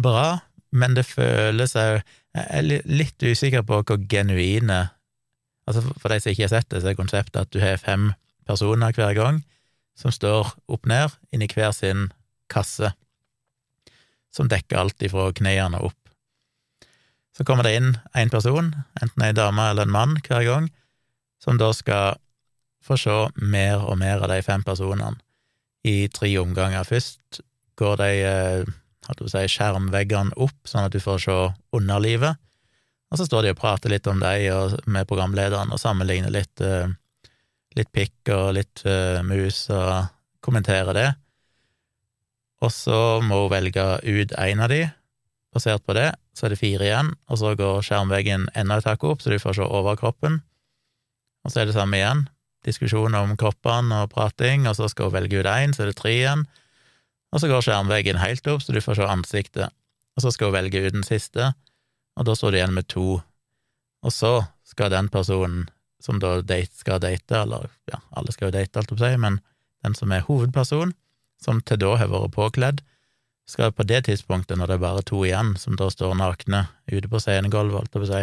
bra, 0.00 0.40
men 0.72 0.96
det 0.96 1.06
føles 1.06 1.76
òg 1.78 2.02
Jeg 2.34 2.46
er 2.50 2.64
litt 2.90 3.22
usikker 3.22 3.62
på 3.62 3.76
hvor 3.86 3.98
genuine 4.10 4.88
Altså, 5.68 5.84
for 6.00 6.10
de 6.10 6.18
som 6.20 6.32
ikke 6.32 6.42
har 6.44 6.50
sett 6.52 6.70
det, 6.72 6.80
så 6.82 6.90
er 6.90 6.96
konseptet 6.98 7.40
at 7.40 7.52
du 7.54 7.60
har 7.62 7.78
fem 7.80 8.10
personer 8.44 8.92
hver 8.92 9.14
gang 9.16 9.38
som 9.96 10.12
står 10.12 10.50
opp 10.68 10.84
ned 10.90 11.14
inni 11.32 11.48
hver 11.48 11.72
sin 11.72 12.10
kasse 12.52 12.90
som 14.34 14.50
dekker 14.50 14.80
alt 14.80 15.02
ifra 15.06 15.30
knærne 15.36 15.80
opp. 15.86 15.98
Så 17.34 17.46
kommer 17.46 17.66
det 17.66 17.76
inn 17.78 17.94
én 18.14 18.30
person, 18.30 18.72
enten 19.02 19.26
ei 19.26 19.34
dame 19.34 19.70
eller 19.70 19.86
en 19.86 19.94
mann, 19.94 20.18
hver 20.26 20.44
gang, 20.46 20.68
som 21.42 21.58
da 21.58 21.72
skal 21.74 22.18
få 22.84 22.98
se 23.00 23.16
mer 23.40 23.82
og 23.82 23.98
mer 23.98 24.22
av 24.22 24.30
de 24.30 24.40
fem 24.44 24.62
personene 24.62 25.16
i 25.84 26.06
tre 26.12 26.30
omganger. 26.40 26.86
Først 26.86 27.40
går 27.80 27.98
de 28.00 28.10
eh, 28.28 28.72
si, 29.26 29.44
skjermveggene 29.56 30.36
opp, 30.40 30.56
sånn 30.68 30.86
at 30.88 30.94
du 30.94 31.02
får 31.02 31.24
se 31.26 31.38
underlivet, 31.76 32.38
og 33.10 33.20
så 33.20 33.26
står 33.28 33.46
de 33.46 33.54
og 33.54 33.60
prater 33.60 33.92
litt 33.92 34.06
om 34.10 34.22
og 34.22 34.78
med 34.90 35.06
programlederen 35.06 35.70
og 35.74 35.78
sammenligner 35.78 36.32
litt, 36.34 36.60
eh, 36.60 36.88
litt 37.78 37.90
pikk 37.94 38.30
og 38.34 38.54
litt 38.54 38.82
uh, 38.86 39.18
mus 39.26 39.66
og 39.74 40.06
kommenterer 40.42 40.94
det 40.94 41.08
og 42.62 42.70
så 42.72 43.20
må 43.24 43.44
hun 43.44 43.52
velge 43.52 43.84
ut 44.04 44.34
én 44.38 44.62
av 44.62 44.70
de. 44.72 44.84
Basert 45.54 45.84
på 45.86 45.94
det 45.96 46.10
så 46.34 46.46
er 46.46 46.54
det 46.54 46.60
fire 46.60 46.86
igjen, 46.86 47.12
og 47.30 47.38
så 47.38 47.52
går 47.58 47.84
skjermveggen 47.86 48.48
enda 48.58 48.80
et 48.80 48.88
hakk 48.88 49.04
opp, 49.06 49.22
så 49.22 49.30
du 49.30 49.38
får 49.38 49.58
se 49.58 49.66
overkroppen. 49.66 50.40
Og 51.46 51.52
så 51.52 51.62
er 51.62 51.68
det 51.68 51.76
samme 51.76 52.00
igjen. 52.00 52.24
Diskusjon 52.66 53.14
om 53.14 53.36
kroppene 53.38 54.02
og 54.02 54.10
prating, 54.14 54.66
og 54.66 54.74
så 54.78 54.88
skal 54.90 55.10
hun 55.10 55.18
velge 55.18 55.42
ut 55.42 55.50
én, 55.50 55.74
så 55.76 55.84
er 55.84 55.92
det 55.92 55.98
tre 56.00 56.14
igjen. 56.16 56.46
Og 57.34 57.42
så 57.42 57.50
går 57.50 57.62
skjermveggen 57.66 58.18
helt 58.22 58.50
opp, 58.50 58.64
så 58.64 58.74
du 58.74 58.80
får 58.82 58.98
se 58.98 59.06
ansiktet. 59.10 59.74
Og 60.16 60.24
så 60.24 60.32
skal 60.34 60.50
hun 60.50 60.58
velge 60.58 60.82
ut 60.82 60.96
den 60.96 61.06
siste, 61.06 61.52
og 62.18 62.26
da 62.26 62.34
står 62.38 62.54
du 62.54 62.58
igjen 62.58 62.74
med 62.74 62.88
to. 62.90 63.20
Og 64.04 64.12
så 64.14 64.34
skal 64.66 64.92
den 64.94 65.10
personen 65.12 65.68
som 66.02 66.18
da 66.20 66.36
date, 66.42 66.74
skal 66.76 67.00
date, 67.02 67.44
eller 67.44 67.70
ja, 67.90 68.00
alle 68.16 68.34
skal 68.34 68.50
jo 68.50 68.56
date, 68.58 68.78
alt 68.78 68.92
opp 68.92 69.00
seg, 69.00 69.16
men 69.22 69.38
den 69.86 69.96
som 69.96 70.12
er 70.12 70.26
hovedperson, 70.26 70.92
som 71.44 71.60
til 71.62 71.80
da 71.82 71.94
har 72.00 72.10
vært 72.12 72.34
påkledd, 72.34 72.82
skal 73.46 73.74
på 73.76 73.84
det 73.84 74.06
tidspunktet, 74.06 74.56
når 74.56 74.70
det 74.70 74.76
er 74.78 74.84
bare 74.86 75.04
to 75.04 75.20
igjen, 75.26 75.52
som 75.60 75.76
da 75.76 75.90
står 75.92 76.16
nakne 76.16 76.64
ute 76.88 77.10
på 77.12 77.20
scenegulvet, 77.20 77.76
holdt 77.76 77.92
jeg 77.92 78.00
på 78.00 78.08
å 78.08 78.12
si, 78.12 78.22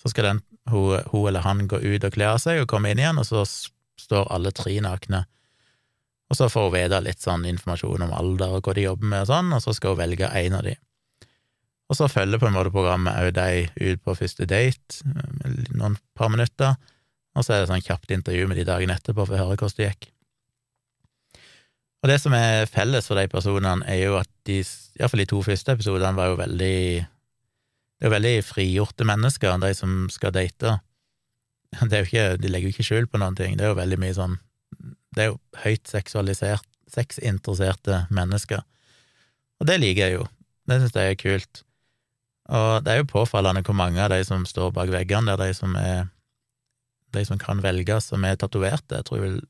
så 0.00 0.12
skal 0.12 0.28
den, 0.28 0.42
hun, 0.72 1.00
hun, 1.12 1.26
eller 1.30 1.44
han 1.44 1.66
gå 1.68 1.80
ut 1.80 2.04
og 2.04 2.14
kle 2.14 2.28
av 2.34 2.40
seg 2.42 2.62
og 2.62 2.68
komme 2.68 2.92
inn 2.92 3.00
igjen, 3.00 3.20
og 3.20 3.28
så 3.28 3.44
står 4.00 4.28
alle 4.32 4.52
tre 4.56 4.76
nakne. 4.84 5.24
Og 6.30 6.38
så 6.38 6.46
får 6.52 6.68
hun 6.68 6.76
vite 6.76 7.00
litt 7.02 7.24
sånn 7.24 7.48
informasjon 7.48 8.06
om 8.06 8.14
alder 8.14 8.54
og 8.58 8.68
hva 8.68 8.76
de 8.76 8.86
jobber 8.86 9.10
med 9.12 9.24
og 9.24 9.32
sånn, 9.32 9.50
og 9.56 9.64
så 9.64 9.74
skal 9.76 9.96
hun 9.96 10.02
velge 10.04 10.30
en 10.40 10.60
av 10.60 10.68
de. 10.68 10.76
Og 11.90 11.98
så 11.98 12.06
følger 12.06 12.38
på 12.38 12.46
en 12.46 12.54
måte 12.54 12.70
programmet 12.70 13.18
òg 13.18 13.32
de 13.34 13.66
ut 13.80 14.04
på 14.04 14.14
første 14.14 14.46
date, 14.46 15.00
noen 15.74 15.98
par 16.14 16.30
minutter, 16.30 16.76
og 17.34 17.46
så 17.46 17.56
er 17.56 17.64
det 17.64 17.70
sånn 17.72 17.82
kjapt 17.82 18.12
intervju 18.14 18.46
med 18.50 18.60
de 18.60 18.66
dagen 18.68 18.92
etterpå 18.94 19.24
for 19.24 19.34
å 19.34 19.42
høre 19.42 19.56
hvordan 19.56 19.76
det 19.80 19.88
gikk. 19.88 20.10
Og 22.00 22.08
det 22.08 22.16
som 22.22 22.32
er 22.32 22.68
felles 22.70 23.08
for 23.08 23.20
de 23.20 23.28
personene, 23.28 23.84
er 23.84 24.06
jo 24.06 24.16
at 24.20 24.30
de, 24.48 24.60
iallfall 24.98 25.20
de 25.20 25.28
to 25.28 25.42
første 25.44 25.74
episodene, 25.76 26.16
var 26.16 26.32
jo 26.32 26.38
veldig 26.40 26.76
Det 28.00 28.06
er 28.06 28.08
jo 28.08 28.16
veldig 28.16 28.36
frigjorte 28.48 29.04
mennesker, 29.04 29.58
de 29.60 29.74
som 29.76 30.06
skal 30.08 30.32
date. 30.32 30.78
Det 31.84 31.92
er 31.92 32.00
jo 32.00 32.08
ikke, 32.08 32.36
de 32.40 32.48
legger 32.48 32.70
jo 32.70 32.74
ikke 32.74 32.86
skjul 32.88 33.06
på 33.06 33.20
noen 33.20 33.36
ting. 33.36 33.58
Det 33.58 33.66
er 33.66 33.74
jo 33.74 33.78
veldig 33.78 33.98
mye 34.00 34.16
sånn 34.16 34.38
Det 35.14 35.22
er 35.22 35.28
jo 35.32 35.40
høyt 35.64 35.90
seksualisert, 35.90 36.66
sexinteresserte 36.90 38.06
mennesker. 38.10 38.62
Og 39.60 39.68
det 39.68 39.76
liker 39.82 40.06
jeg 40.06 40.16
jo. 40.16 40.24
Det 40.70 40.80
syns 40.80 40.96
jeg 40.96 41.12
er 41.12 41.20
kult. 41.20 41.62
Og 42.50 42.84
det 42.86 42.92
er 42.92 43.02
jo 43.02 43.10
påfallende 43.12 43.62
hvor 43.66 43.76
mange 43.76 44.00
av 44.02 44.10
de 44.14 44.22
som 44.26 44.46
står 44.48 44.72
bak 44.74 44.90
veggene 44.90 45.28
det 45.28 45.36
er 45.36 45.52
de 45.52 45.58
som 45.58 45.76
er 45.78 46.08
de 47.14 47.24
som 47.26 47.38
kan 47.42 47.60
velges 47.62 48.08
som 48.10 48.24
er 48.24 48.38
tatoverte. 48.38 48.96
Jeg 48.96 49.06
tror 49.08 49.22
vel 49.24 49.40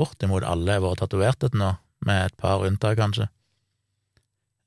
bortimot 0.00 0.44
alle 0.46 0.76
har 0.76 0.84
vært 0.84 1.02
tatoverte 1.04 1.50
til 1.50 1.62
nå, 1.62 1.72
med 2.06 2.28
et 2.28 2.36
par 2.38 2.64
unntak, 2.66 2.98
kanskje. 3.00 3.28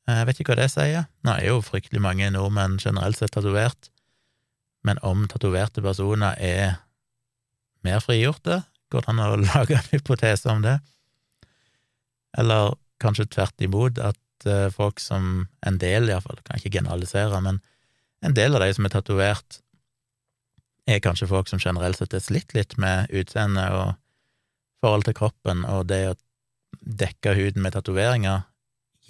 Jeg 0.10 0.26
vet 0.26 0.40
ikke 0.42 0.56
hva 0.56 0.64
det 0.64 0.72
sier. 0.74 1.06
Nå 1.26 1.36
er 1.38 1.52
jo 1.52 1.62
fryktelig 1.62 2.02
mange 2.02 2.32
nordmenn 2.34 2.80
generelt 2.82 3.20
sett 3.20 3.36
tatovert, 3.36 3.92
men 4.88 5.02
om 5.06 5.28
tatoverte 5.30 5.84
personer 5.86 6.40
er 6.42 6.80
mer 7.86 8.02
frigjorte, 8.04 8.64
går 8.90 9.06
det 9.06 9.14
an 9.14 9.22
å 9.24 9.36
lage 9.52 9.78
en 9.78 9.92
hypotese 9.92 10.50
om 10.52 10.64
det? 10.66 10.80
Eller 12.40 12.74
kanskje 13.02 13.30
tvert 13.30 13.62
imot, 13.64 14.02
at 14.02 14.50
uh, 14.50 14.68
folk 14.74 15.02
som 15.04 15.48
en 15.66 15.80
del, 15.82 16.10
iallfall, 16.10 16.42
kan 16.46 16.60
ikke 16.60 16.74
generalisere, 16.80 17.42
men 17.46 17.62
en 18.26 18.36
del 18.36 18.56
av 18.56 18.66
de 18.66 18.74
som 18.76 18.88
er 18.88 18.96
tatovert, 18.96 19.62
er 20.90 21.04
kanskje 21.06 21.30
folk 21.30 21.50
som 21.52 21.62
generelt 21.62 22.00
sett 22.00 22.16
er 22.18 22.24
slitt 22.24 22.56
litt 22.58 22.74
med 22.82 23.12
utseende 23.14 23.68
og 23.78 23.92
forhold 24.84 25.08
til 25.08 25.18
kroppen, 25.18 25.66
og 25.68 25.88
det 25.92 26.02
å 26.12 26.18
dekke 26.80 27.36
huden 27.38 27.64
med 27.66 27.76
tatoveringer 27.76 28.46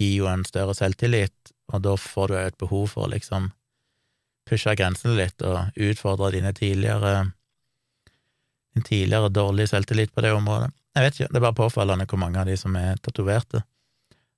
gir 0.00 0.14
jo 0.22 0.28
en 0.30 0.44
større 0.48 0.74
selvtillit, 0.76 1.52
og 1.72 1.82
da 1.84 1.96
får 2.00 2.32
du 2.32 2.36
et 2.40 2.58
behov 2.58 2.88
for 2.94 3.06
å 3.06 3.12
liksom 3.12 3.50
pushe 4.48 4.74
grensene 4.74 5.14
litt 5.18 5.42
og 5.46 5.76
utfordre 5.78 6.32
dine 6.34 6.52
tidligere 6.56 7.30
din 8.74 8.86
tidligere 8.86 9.30
dårlige 9.34 9.72
selvtillit 9.72 10.14
på 10.14 10.22
det 10.24 10.32
området. 10.32 10.70
Jeg 10.94 11.06
vet 11.06 11.18
ikke, 11.18 11.28
det 11.30 11.38
er 11.38 11.44
bare 11.46 11.58
påfallende 11.58 12.06
hvor 12.10 12.20
mange 12.22 12.40
av 12.40 12.50
de 12.50 12.56
som 12.58 12.76
er 12.78 12.98
tatoverte, 13.02 13.62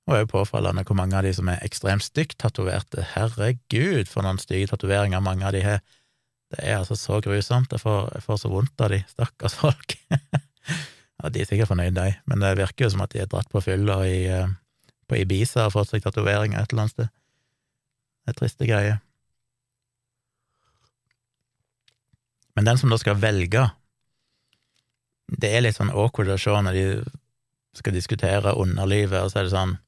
og 0.08 0.16
òg 0.18 0.30
påfallende 0.32 0.84
hvor 0.88 0.98
mange 0.98 1.16
av 1.16 1.26
de 1.26 1.32
som 1.36 1.48
er 1.52 1.60
ekstremt 1.64 2.04
stygt 2.04 2.38
tatoverte. 2.42 3.04
Herregud, 3.14 4.08
for 4.10 4.24
noen 4.26 4.40
stygge 4.42 4.72
tatoveringer 4.72 5.22
mange 5.24 5.46
av 5.46 5.54
de 5.54 5.62
har. 5.64 5.84
Det 6.52 6.64
er 6.64 6.80
altså 6.80 6.96
så 6.98 7.20
grusomt. 7.24 7.72
Jeg 7.72 7.80
får, 7.80 8.10
jeg 8.16 8.24
får 8.24 8.40
så 8.42 8.50
vondt 8.52 8.84
av 8.84 8.92
de, 8.92 9.00
stakkars 9.12 9.56
folk. 9.60 9.96
ja, 11.22 11.30
de 11.30 11.42
er 11.42 11.46
sikkert 11.46 11.70
fornøyd, 11.70 11.94
de, 11.94 12.08
men 12.26 12.42
det 12.42 12.56
virker 12.58 12.86
jo 12.86 12.92
som 12.94 13.04
at 13.04 13.14
de 13.14 13.22
er 13.22 13.30
dratt 13.30 13.50
på 13.52 13.62
fylla 13.62 14.00
i, 14.08 14.26
på 15.06 15.20
Ibiza 15.20 15.68
og 15.68 15.76
fått 15.76 15.92
seg 15.92 16.02
tatoveringer 16.02 16.58
et 16.58 16.72
eller 16.72 16.86
annet 16.86 16.96
sted. 16.96 17.12
Det 18.22 18.34
er 18.34 18.38
triste 18.38 18.68
greier. 18.68 18.98
Men 22.56 22.68
den 22.68 22.78
som 22.78 22.92
da 22.92 22.98
skal 23.00 23.20
velge, 23.22 23.64
det 25.32 25.48
er 25.48 25.64
litt 25.64 25.78
sånn 25.78 25.94
awkward 25.94 26.34
å 26.34 26.40
se 26.40 26.58
når 26.66 26.76
de 26.76 26.86
skal 27.78 27.94
diskutere 27.96 28.52
underlivet, 28.58 29.22
og 29.22 29.32
så 29.32 29.40
er 29.40 29.48
det 29.48 29.56
sånn 29.56 29.78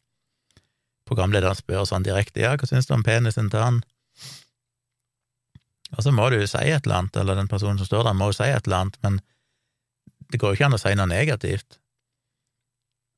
Programlederen 1.05 1.53
spør 1.53 1.83
sånn 1.85 2.00
direkte 2.07 2.41
ja, 2.41 2.55
hva 2.57 2.64
syns 2.64 2.87
du 2.88 2.95
om 2.97 3.03
penisen 3.05 3.50
til 3.53 3.61
han? 3.61 3.83
Og 5.93 6.00
så 6.00 6.14
må 6.17 6.31
du 6.33 6.38
jo 6.38 6.47
si 6.49 6.62
et 6.64 6.87
eller 6.87 7.03
annet, 7.03 7.19
eller 7.21 7.37
den 7.37 7.50
personen 7.50 7.76
som 7.76 7.85
står 7.85 8.07
der, 8.07 8.17
må 8.17 8.31
jo 8.31 8.37
si 8.38 8.47
et 8.49 8.64
eller 8.64 8.87
annet, 8.87 8.97
men 9.05 9.19
det 10.33 10.40
går 10.40 10.52
jo 10.52 10.59
ikke 10.59 10.69
an 10.71 10.76
å 10.76 10.83
si 10.83 10.93
noe 10.99 11.11
negativt. 11.11 11.78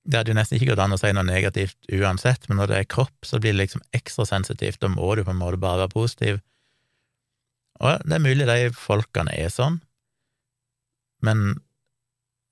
Det 0.06 0.20
hadde 0.20 0.30
jo 0.30 0.38
nesten 0.38 0.58
ikke 0.58 0.70
gått 0.72 0.82
an 0.84 0.94
å 0.94 1.00
si 1.00 1.10
noe 1.14 1.26
negativt 1.26 1.90
uansett, 1.92 2.46
men 2.48 2.60
når 2.60 2.70
det 2.70 2.78
er 2.78 2.90
kropp, 2.94 3.26
så 3.26 3.40
blir 3.42 3.54
det 3.54 3.64
liksom 3.64 3.82
ekstra 3.96 4.26
sensitivt, 4.28 4.80
da 4.82 4.90
må 4.92 5.14
du 5.18 5.24
på 5.26 5.34
en 5.34 5.40
måte 5.40 5.60
bare 5.62 5.84
være 5.84 5.94
positiv. 5.94 6.40
Og 7.82 8.06
det 8.06 8.16
er 8.16 8.24
mulig 8.24 8.46
de 8.48 8.70
folkene 8.76 9.34
er 9.34 9.50
sånn, 9.52 9.80
men 11.26 11.58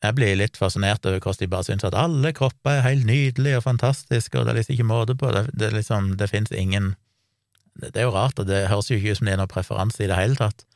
jeg 0.04 0.16
blir 0.18 0.36
litt 0.36 0.58
fascinert 0.60 1.06
over 1.08 1.22
hvordan 1.22 1.40
de 1.40 1.50
bare 1.52 1.66
syns 1.68 1.86
at 1.88 1.96
alle 1.96 2.34
kropper 2.36 2.78
er 2.80 2.84
helt 2.84 3.06
nydelige 3.08 3.60
og 3.60 3.64
fantastiske, 3.64 4.36
og 4.36 4.44
det 4.44 4.52
er 4.52 4.58
liksom 4.60 4.76
ikke 4.76 4.90
måte 4.90 5.16
på. 5.16 5.30
Det, 5.32 5.46
det, 5.56 5.70
liksom, 5.72 6.12
det 6.20 6.28
fins 6.32 6.52
ingen 6.52 6.92
det 7.80 7.96
er 7.98 8.06
jo 8.06 8.14
rart, 8.14 8.38
og 8.38 8.46
det 8.46 8.68
høres 8.70 8.90
jo 8.90 8.98
ikke 8.98 9.14
ut 9.14 9.18
som 9.18 9.28
det 9.28 9.34
er 9.34 9.40
noen 9.40 9.50
preferanse 9.50 10.04
i 10.04 10.10
det 10.10 10.18
hele 10.18 10.38
tatt. 10.38 10.66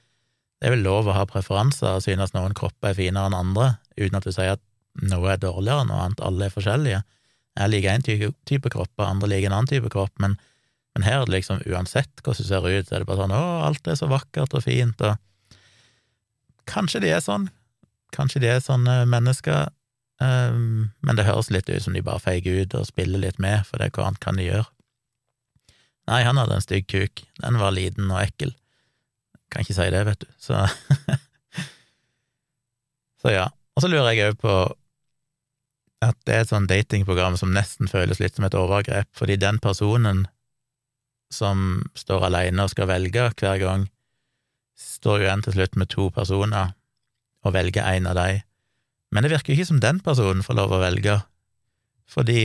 Det 0.59 0.67
er 0.67 0.75
vel 0.75 0.83
lov 0.83 1.07
å 1.07 1.15
ha 1.15 1.27
preferanser 1.29 1.99
og 1.99 2.03
synes 2.03 2.35
noen 2.35 2.57
kropper 2.59 2.91
er 2.91 2.99
finere 2.99 3.31
enn 3.31 3.37
andre, 3.38 3.77
uten 3.99 4.19
at 4.19 4.27
du 4.27 4.33
sier 4.35 4.57
at 4.57 4.65
noe 5.07 5.31
er 5.31 5.41
dårligere 5.43 5.85
enn 5.85 5.93
noe 5.93 6.03
annet, 6.07 6.23
alle 6.25 6.49
er 6.49 6.55
forskjellige. 6.55 7.03
Jeg 7.59 7.73
liker 7.73 7.95
én 7.95 8.07
type, 8.07 8.33
type 8.49 8.73
kropp, 8.75 8.93
andre 9.03 9.31
liker 9.31 9.50
en 9.50 9.59
annen 9.61 9.71
type 9.71 9.91
kropp, 9.95 10.15
men, 10.23 10.35
men 10.95 11.07
her 11.07 11.21
er 11.21 11.29
det 11.29 11.37
liksom 11.37 11.62
uansett 11.67 12.23
hvordan 12.25 12.43
du 12.43 12.50
ser 12.50 12.67
ut, 12.67 12.88
så 12.88 12.97
er 12.97 13.05
det 13.05 13.11
bare 13.11 13.23
sånn 13.23 13.35
å, 13.38 13.43
alt 13.69 13.91
er 13.91 13.99
så 13.99 14.11
vakkert 14.11 14.59
og 14.59 14.67
fint, 14.67 15.07
og 15.07 15.59
kanskje 16.71 17.03
de 17.07 17.12
er 17.15 17.23
sånn, 17.25 17.49
kanskje 18.15 18.43
de 18.43 18.50
er 18.57 18.65
sånne 18.65 19.00
mennesker, 19.11 19.71
um, 20.23 20.88
men 21.07 21.19
det 21.19 21.27
høres 21.29 21.53
litt 21.55 21.71
ut 21.71 21.87
som 21.87 21.95
de 21.95 22.03
bare 22.03 22.23
feiger 22.23 22.65
ut 22.65 22.77
og 22.79 22.91
spiller 22.91 23.23
litt 23.23 23.38
med, 23.43 23.62
for 23.67 23.79
det 23.79 23.91
er 23.91 23.95
hva 23.95 24.11
annet 24.11 24.23
kan 24.25 24.38
de 24.38 24.50
gjøre? 24.50 24.67
Nei, 26.09 26.23
han 26.25 26.41
hadde 26.41 26.57
en 26.57 26.65
stygg 26.65 26.87
kuk. 26.88 27.21
Den 27.43 27.59
var 27.61 27.75
liten 27.77 28.09
og 28.09 28.23
ekkel. 28.23 28.55
Kan 29.49 29.64
ikke 29.64 29.76
si 29.76 29.88
det, 29.93 30.05
vet 30.07 30.23
du. 30.25 30.28
Så 30.43 30.61
Så 33.23 33.33
ja. 33.35 33.49
Og 33.76 33.83
så 33.83 33.90
lurer 33.90 34.12
jeg 34.14 34.33
òg 34.33 34.40
på 34.43 34.55
at 36.07 36.19
det 36.26 36.35
er 36.35 36.45
et 36.45 36.50
sånn 36.52 36.69
datingprogram 36.71 37.35
som 37.38 37.50
nesten 37.55 37.90
føles 37.90 38.21
litt 38.23 38.37
som 38.38 38.47
et 38.47 38.55
overgrep, 38.55 39.09
fordi 39.19 39.35
den 39.40 39.59
personen 39.62 40.26
som 41.35 41.83
står 41.99 42.28
alene 42.28 42.64
og 42.64 42.73
skal 42.73 42.88
velge 42.90 43.26
hver 43.40 43.59
gang, 43.61 43.88
står 44.78 45.19
jo 45.19 45.26
igjen 45.26 45.43
til 45.45 45.57
slutt 45.57 45.78
med 45.81 45.90
to 45.90 46.07
personer 46.14 46.75
og 47.43 47.55
velger 47.57 47.83
en 47.83 48.07
av 48.11 48.14
dem. 48.19 48.45
Men 49.11 49.25
det 49.25 49.33
virker 49.33 49.52
jo 49.52 49.59
ikke 49.59 49.71
som 49.73 49.83
den 49.83 49.99
personen 50.05 50.45
får 50.47 50.59
lov 50.59 50.76
å 50.76 50.83
velge, 50.83 51.19
fordi 52.09 52.43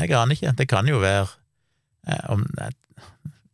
jeg 0.00 0.14
aner 0.14 0.34
ikke, 0.34 0.54
det 0.58 0.68
kan 0.70 0.88
jo 0.88 1.02
være 1.02 1.26
om, 2.30 2.42
om, 2.42 2.72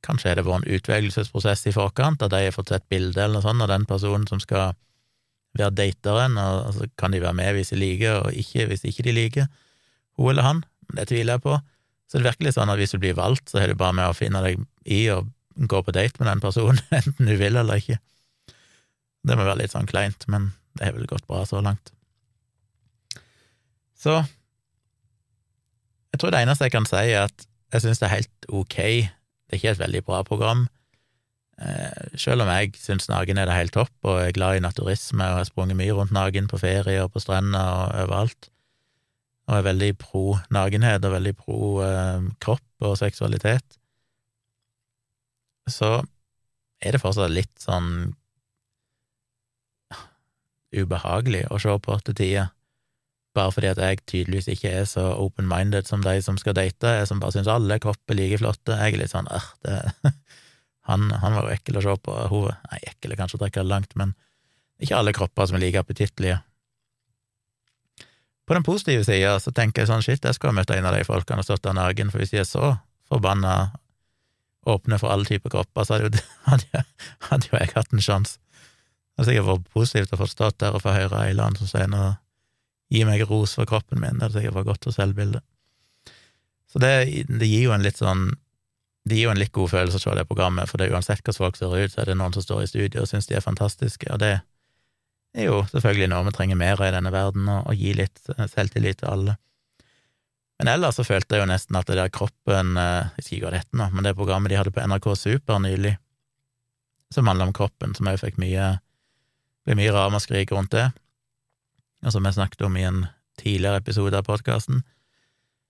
kanskje 0.06 0.30
er 0.30 0.38
det 0.38 0.46
vært 0.46 0.64
en 0.64 0.76
utvelgelsesprosess 0.76 1.66
i 1.70 1.74
forkant, 1.74 2.22
at 2.22 2.32
de 2.32 2.44
har 2.46 2.54
fått 2.54 2.72
sett 2.72 2.86
bilde 2.92 3.20
eller 3.20 3.38
noe 3.38 3.44
sånt 3.44 3.64
av 3.64 3.70
den 3.72 3.86
personen 3.88 4.26
som 4.30 4.40
skal 4.42 4.74
være 5.58 5.74
dateren, 5.74 6.38
og 6.38 6.74
så 6.76 6.86
kan 7.00 7.14
de 7.14 7.22
være 7.22 7.36
med 7.36 7.56
hvis 7.56 7.72
de 7.74 7.80
liker, 7.80 8.20
og 8.22 8.38
ikke 8.38 8.68
hvis 8.70 8.86
ikke 8.86 9.06
de 9.08 9.16
liker 9.16 9.50
hun 10.20 10.32
eller 10.32 10.46
han. 10.46 10.64
Det 10.94 11.08
tviler 11.10 11.36
jeg 11.36 11.44
på. 11.46 11.58
Så 12.10 12.18
det 12.18 12.24
er 12.24 12.30
virkelig 12.32 12.54
sånn 12.56 12.72
at 12.72 12.80
hvis 12.80 12.94
du 12.94 13.00
blir 13.02 13.18
valgt, 13.18 13.50
så 13.50 13.60
er 13.62 13.70
det 13.70 13.78
bare 13.80 13.96
med 13.96 14.10
å 14.10 14.16
finne 14.16 14.42
deg 14.44 14.62
i 14.90 15.04
og 15.14 15.30
gå 15.70 15.82
på 15.84 15.94
date 15.94 16.18
med 16.20 16.30
den 16.30 16.42
personen, 16.42 16.80
enten 17.00 17.30
du 17.30 17.36
vil 17.38 17.56
eller 17.56 17.82
ikke. 17.82 18.00
Det 19.26 19.36
må 19.36 19.44
være 19.44 19.62
litt 19.62 19.74
sånn 19.74 19.88
kleint, 19.90 20.26
men 20.32 20.52
det 20.78 20.88
har 20.88 20.96
vel 20.96 21.08
gått 21.10 21.26
bra 21.28 21.44
så 21.46 21.60
langt. 21.64 21.92
Så 24.00 24.22
jeg 26.10 26.20
tror 26.20 26.32
det 26.32 26.40
eneste 26.42 26.66
jeg 26.66 26.74
kan 26.74 26.88
si, 26.88 27.02
er 27.12 27.26
at 27.28 27.46
jeg 27.70 27.84
syns 27.84 28.00
det 28.00 28.08
er 28.08 28.16
helt 28.16 28.48
ok. 28.48 28.78
Det 29.50 29.56
er 29.56 29.58
ikke 29.58 29.70
et 29.74 29.82
veldig 29.82 30.00
bra 30.06 30.20
program. 30.22 30.68
Eh, 31.58 32.12
selv 32.14 32.44
om 32.44 32.50
jeg 32.54 32.70
syns 32.78 33.08
naken 33.10 33.40
er 33.40 33.48
det 33.50 33.56
helt 33.56 33.74
topp, 33.74 33.90
og 34.06 34.20
er 34.22 34.36
glad 34.36 34.60
i 34.60 34.62
naturisme 34.62 35.26
og 35.26 35.40
har 35.40 35.48
sprunget 35.48 35.76
mye 35.76 35.96
rundt 35.96 36.14
naken 36.14 36.46
på 36.46 36.60
ferie 36.62 37.02
og 37.02 37.10
på 37.10 37.24
strender 37.24 37.58
og 37.58 37.96
overalt, 38.04 38.46
og 39.50 39.56
er 39.58 39.66
veldig 39.66 39.90
pro 39.98 40.22
nakenhet 40.54 41.04
og 41.04 41.16
veldig 41.16 41.34
pro 41.34 41.58
eh, 41.82 42.30
kropp 42.38 42.86
og 42.86 42.94
seksualitet, 43.02 43.76
så 45.66 45.98
er 46.80 46.94
det 46.94 47.02
fortsatt 47.02 47.34
litt 47.34 47.58
sånn 47.58 48.14
ubehagelig 50.70 51.48
å 51.50 51.58
se 51.58 51.74
på 51.82 51.98
til 52.06 52.14
tider 52.22 52.54
bare 53.36 53.52
fordi 53.54 53.70
at 53.70 53.78
jeg 53.78 54.00
tydeligvis 54.10 54.48
ikke 54.50 54.72
er 54.80 54.86
så 54.90 55.04
open-minded 55.22 55.86
som 55.86 56.02
de 56.02 56.16
som 56.24 56.38
skal 56.40 56.56
date, 56.58 56.94
jeg 56.98 57.08
som 57.08 57.20
bare 57.22 57.36
syns 57.36 57.50
alle 57.50 57.78
kropper 57.82 58.16
er 58.16 58.18
like 58.18 58.40
flotte. 58.42 58.74
Jeg 58.74 58.96
er 58.96 59.02
litt 59.02 59.12
sånn 59.12 59.30
øh, 59.30 59.48
det, 59.66 59.76
han, 60.90 61.10
han, 61.22 61.36
var 61.36 61.46
jo 61.46 61.54
ekkel 61.54 61.78
å 61.78 61.84
se 61.86 61.96
på. 62.02 62.16
Hun 62.32 62.50
Nei, 62.50 62.80
ekkel 62.90 63.14
er 63.14 63.20
kanskje 63.20 63.38
å 63.38 63.42
trekke 63.44 63.62
det 63.62 63.70
langt, 63.70 63.94
men 64.00 64.16
ikke 64.82 64.98
alle 64.98 65.14
kropper 65.14 65.46
som 65.46 65.58
er 65.58 65.66
like 65.66 65.82
appetittlige. 65.82 66.40
På 68.48 68.56
den 68.56 68.66
positive 68.66 69.04
sida 69.06 69.36
så 69.38 69.52
tenker 69.54 69.84
jeg 69.84 69.92
sånn 69.92 70.02
shit, 70.02 70.24
jeg 70.24 70.34
skulle 70.34 70.50
ha 70.50 70.58
møtt 70.58 70.72
en 70.74 70.88
av 70.88 70.96
de 70.96 71.04
folkene 71.06 71.44
og 71.44 71.46
stått 71.46 71.62
der 71.68 71.76
naken, 71.76 72.10
for 72.10 72.22
hvis 72.22 72.32
de 72.34 72.40
er 72.42 72.48
så 72.48 72.72
forbanna 73.10 73.70
åpne 74.66 74.98
for 74.98 75.12
alle 75.14 75.28
typer 75.28 75.52
kropper, 75.52 75.86
så 75.86 75.96
hadde 75.96 76.08
jo, 76.08 76.24
hadde, 76.50 76.82
hadde 77.28 77.46
jo 77.46 77.60
jeg 77.60 77.70
hatt 77.76 77.94
en 77.94 78.02
sjanse. 78.02 78.40
Det 79.14 79.22
har 79.22 79.28
sikkert 79.28 79.48
vært 79.50 79.70
positivt 79.76 80.16
å 80.16 80.18
få 80.18 80.28
stått 80.30 80.58
der 80.62 80.74
og 80.74 80.82
få 80.82 80.96
høre 80.96 81.22
ei 81.22 81.30
eller 81.30 81.46
annen 81.46 81.60
som 81.60 81.70
sier 81.70 81.88
noe 81.92 82.14
gi 82.90 83.04
meg 83.06 83.24
ros 83.28 83.54
for 83.58 83.68
kroppen 83.70 84.00
min, 84.02 84.18
det 84.18 84.28
hadde 84.28 84.40
sikkert 84.40 84.58
vært 84.60 84.70
godt 84.72 84.86
for 84.88 84.96
selvbildet. 84.96 85.44
Så 86.70 86.78
det, 86.82 86.92
det, 87.26 87.48
gir 87.48 87.66
jo 87.66 87.74
en 87.74 87.82
litt 87.82 87.98
sånn 87.98 88.28
Det 89.02 89.16
gir 89.16 89.24
jo 89.26 89.32
en 89.32 89.40
litt 89.40 89.50
god 89.50 89.72
følelse 89.72 89.98
å 89.98 90.02
se 90.02 90.14
det 90.14 90.26
programmet, 90.28 90.70
for 90.70 90.78
det 90.78 90.86
er 90.86 90.94
uansett 90.94 91.22
hvordan 91.24 91.38
folk 91.38 91.58
ser 91.58 91.72
ut, 91.74 91.92
så 91.92 92.02
er 92.02 92.10
det 92.10 92.18
noen 92.20 92.34
som 92.36 92.44
står 92.44 92.62
i 92.62 92.70
studio 92.70 93.02
og 93.02 93.08
syns 93.10 93.26
de 93.30 93.38
er 93.38 93.42
fantastiske, 93.42 94.06
og 94.12 94.20
det 94.22 94.34
er 95.34 95.46
jo 95.46 95.62
selvfølgelig 95.70 96.10
noe 96.12 96.26
vi 96.26 96.34
trenger 96.36 96.58
mer 96.60 96.82
av 96.82 96.90
i 96.90 96.94
denne 96.94 97.12
verden, 97.14 97.48
å 97.48 97.74
gi 97.74 97.94
litt 97.96 98.20
selvtillit 98.52 99.00
til 99.00 99.08
alle. 99.10 99.36
Men 100.60 100.68
ellers 100.74 100.98
så 101.00 101.06
følte 101.06 101.38
jeg 101.38 101.46
jo 101.46 101.48
nesten 101.48 101.78
at 101.78 101.88
det 101.88 101.96
der 101.96 102.10
kroppen 102.12 102.74
eh, 102.76 103.08
Jeg 103.16 103.24
skal 103.24 103.36
ikke 103.36 103.46
hva 103.46 103.52
det 103.54 103.78
nå, 103.80 103.86
men 103.94 104.04
det 104.04 104.16
programmet 104.18 104.52
de 104.52 104.58
hadde 104.60 104.74
på 104.76 104.82
NRK 104.84 105.06
Super 105.16 105.62
nylig, 105.64 105.94
som 107.14 107.30
handler 107.30 107.48
om 107.48 107.56
kroppen, 107.56 107.96
som 107.96 108.10
òg 108.10 108.20
fikk 108.20 108.36
mye 108.42 108.74
ble 109.64 109.76
mye 109.78 109.94
ramaskrik 109.94 110.52
rundt 110.52 110.74
det, 110.74 110.90
og 112.04 112.14
som 112.14 112.24
jeg 112.24 112.36
snakket 112.38 112.64
om 112.66 112.76
i 112.76 112.86
en 112.88 113.04
tidligere 113.40 113.80
episode 113.80 114.16
av 114.16 114.26
podkasten, 114.28 114.82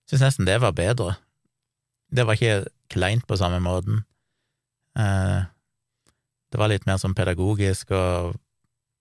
syns 0.09 0.23
nesten 0.25 0.47
det 0.47 0.59
var 0.63 0.75
bedre. 0.75 1.15
det 2.11 2.25
var 2.27 2.35
ikke 2.35 2.67
kleint 2.91 3.23
på 3.27 3.37
samme 3.39 3.61
måten. 3.63 4.03
Eh, 4.99 5.43
det 6.51 6.59
var 6.59 6.67
litt 6.67 6.87
mer 6.87 6.97
sånn 6.99 7.15
pedagogisk 7.15 7.93
og 7.95 8.35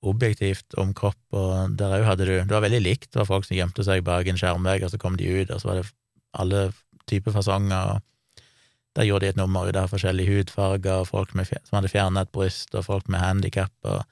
objektivt 0.07 0.77
om 0.81 0.93
kropp, 0.97 1.21
og 1.35 1.75
der 1.77 1.99
òg 1.99 2.07
hadde 2.07 2.29
du 2.29 2.33
Det 2.39 2.55
var 2.55 2.63
veldig 2.63 2.81
likt. 2.81 3.11
Det 3.11 3.21
var 3.21 3.27
folk 3.27 3.45
som 3.45 3.57
gjemte 3.57 3.85
seg 3.85 4.05
bak 4.05 4.27
en 4.27 4.39
skjermvegg, 4.39 4.85
og 4.85 4.91
så 4.91 4.99
kom 4.99 5.17
de 5.17 5.27
ut, 5.27 5.51
og 5.51 5.61
så 5.61 5.69
var 5.69 5.81
det 5.81 5.91
alle 6.33 6.73
typer 7.11 7.33
fasonger. 7.33 7.99
og 7.99 8.47
Der 8.95 9.05
gjorde 9.05 9.27
de 9.27 9.29
et 9.29 9.37
nummer 9.37 9.69
ut 9.69 9.77
av 9.77 9.91
forskjellige 9.91 10.31
hudfarger, 10.31 11.03
og 11.03 11.09
folk 11.09 11.35
med, 11.35 11.47
som 11.47 11.77
hadde 11.77 11.93
fjernet 11.93 12.23
et 12.29 12.33
bryst, 12.33 12.75
og 12.75 12.85
folk 12.85 13.09
med 13.09 13.21
handikap, 13.21 13.73
og 13.83 14.07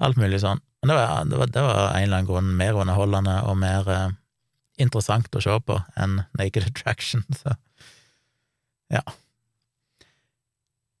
alt 0.00 0.16
mulig 0.16 0.40
sånn. 0.44 0.60
Men 0.80 0.92
det 0.92 0.96
var, 0.96 1.24
det, 1.24 1.38
var, 1.38 1.52
det 1.54 1.62
var, 1.62 1.78
en 1.90 2.02
eller 2.02 2.16
annen 2.16 2.28
grunn 2.28 2.50
mer 2.58 2.76
underholdende 2.78 3.36
og 3.50 3.56
mer 3.58 3.88
eh, 3.90 4.10
interessant 4.78 5.34
å 5.34 5.42
se 5.42 5.56
på 5.66 5.78
enn 5.98 6.20
Naked 6.38 6.68
Attraction, 6.70 7.24
så 7.40 7.56
ja. 8.92 9.02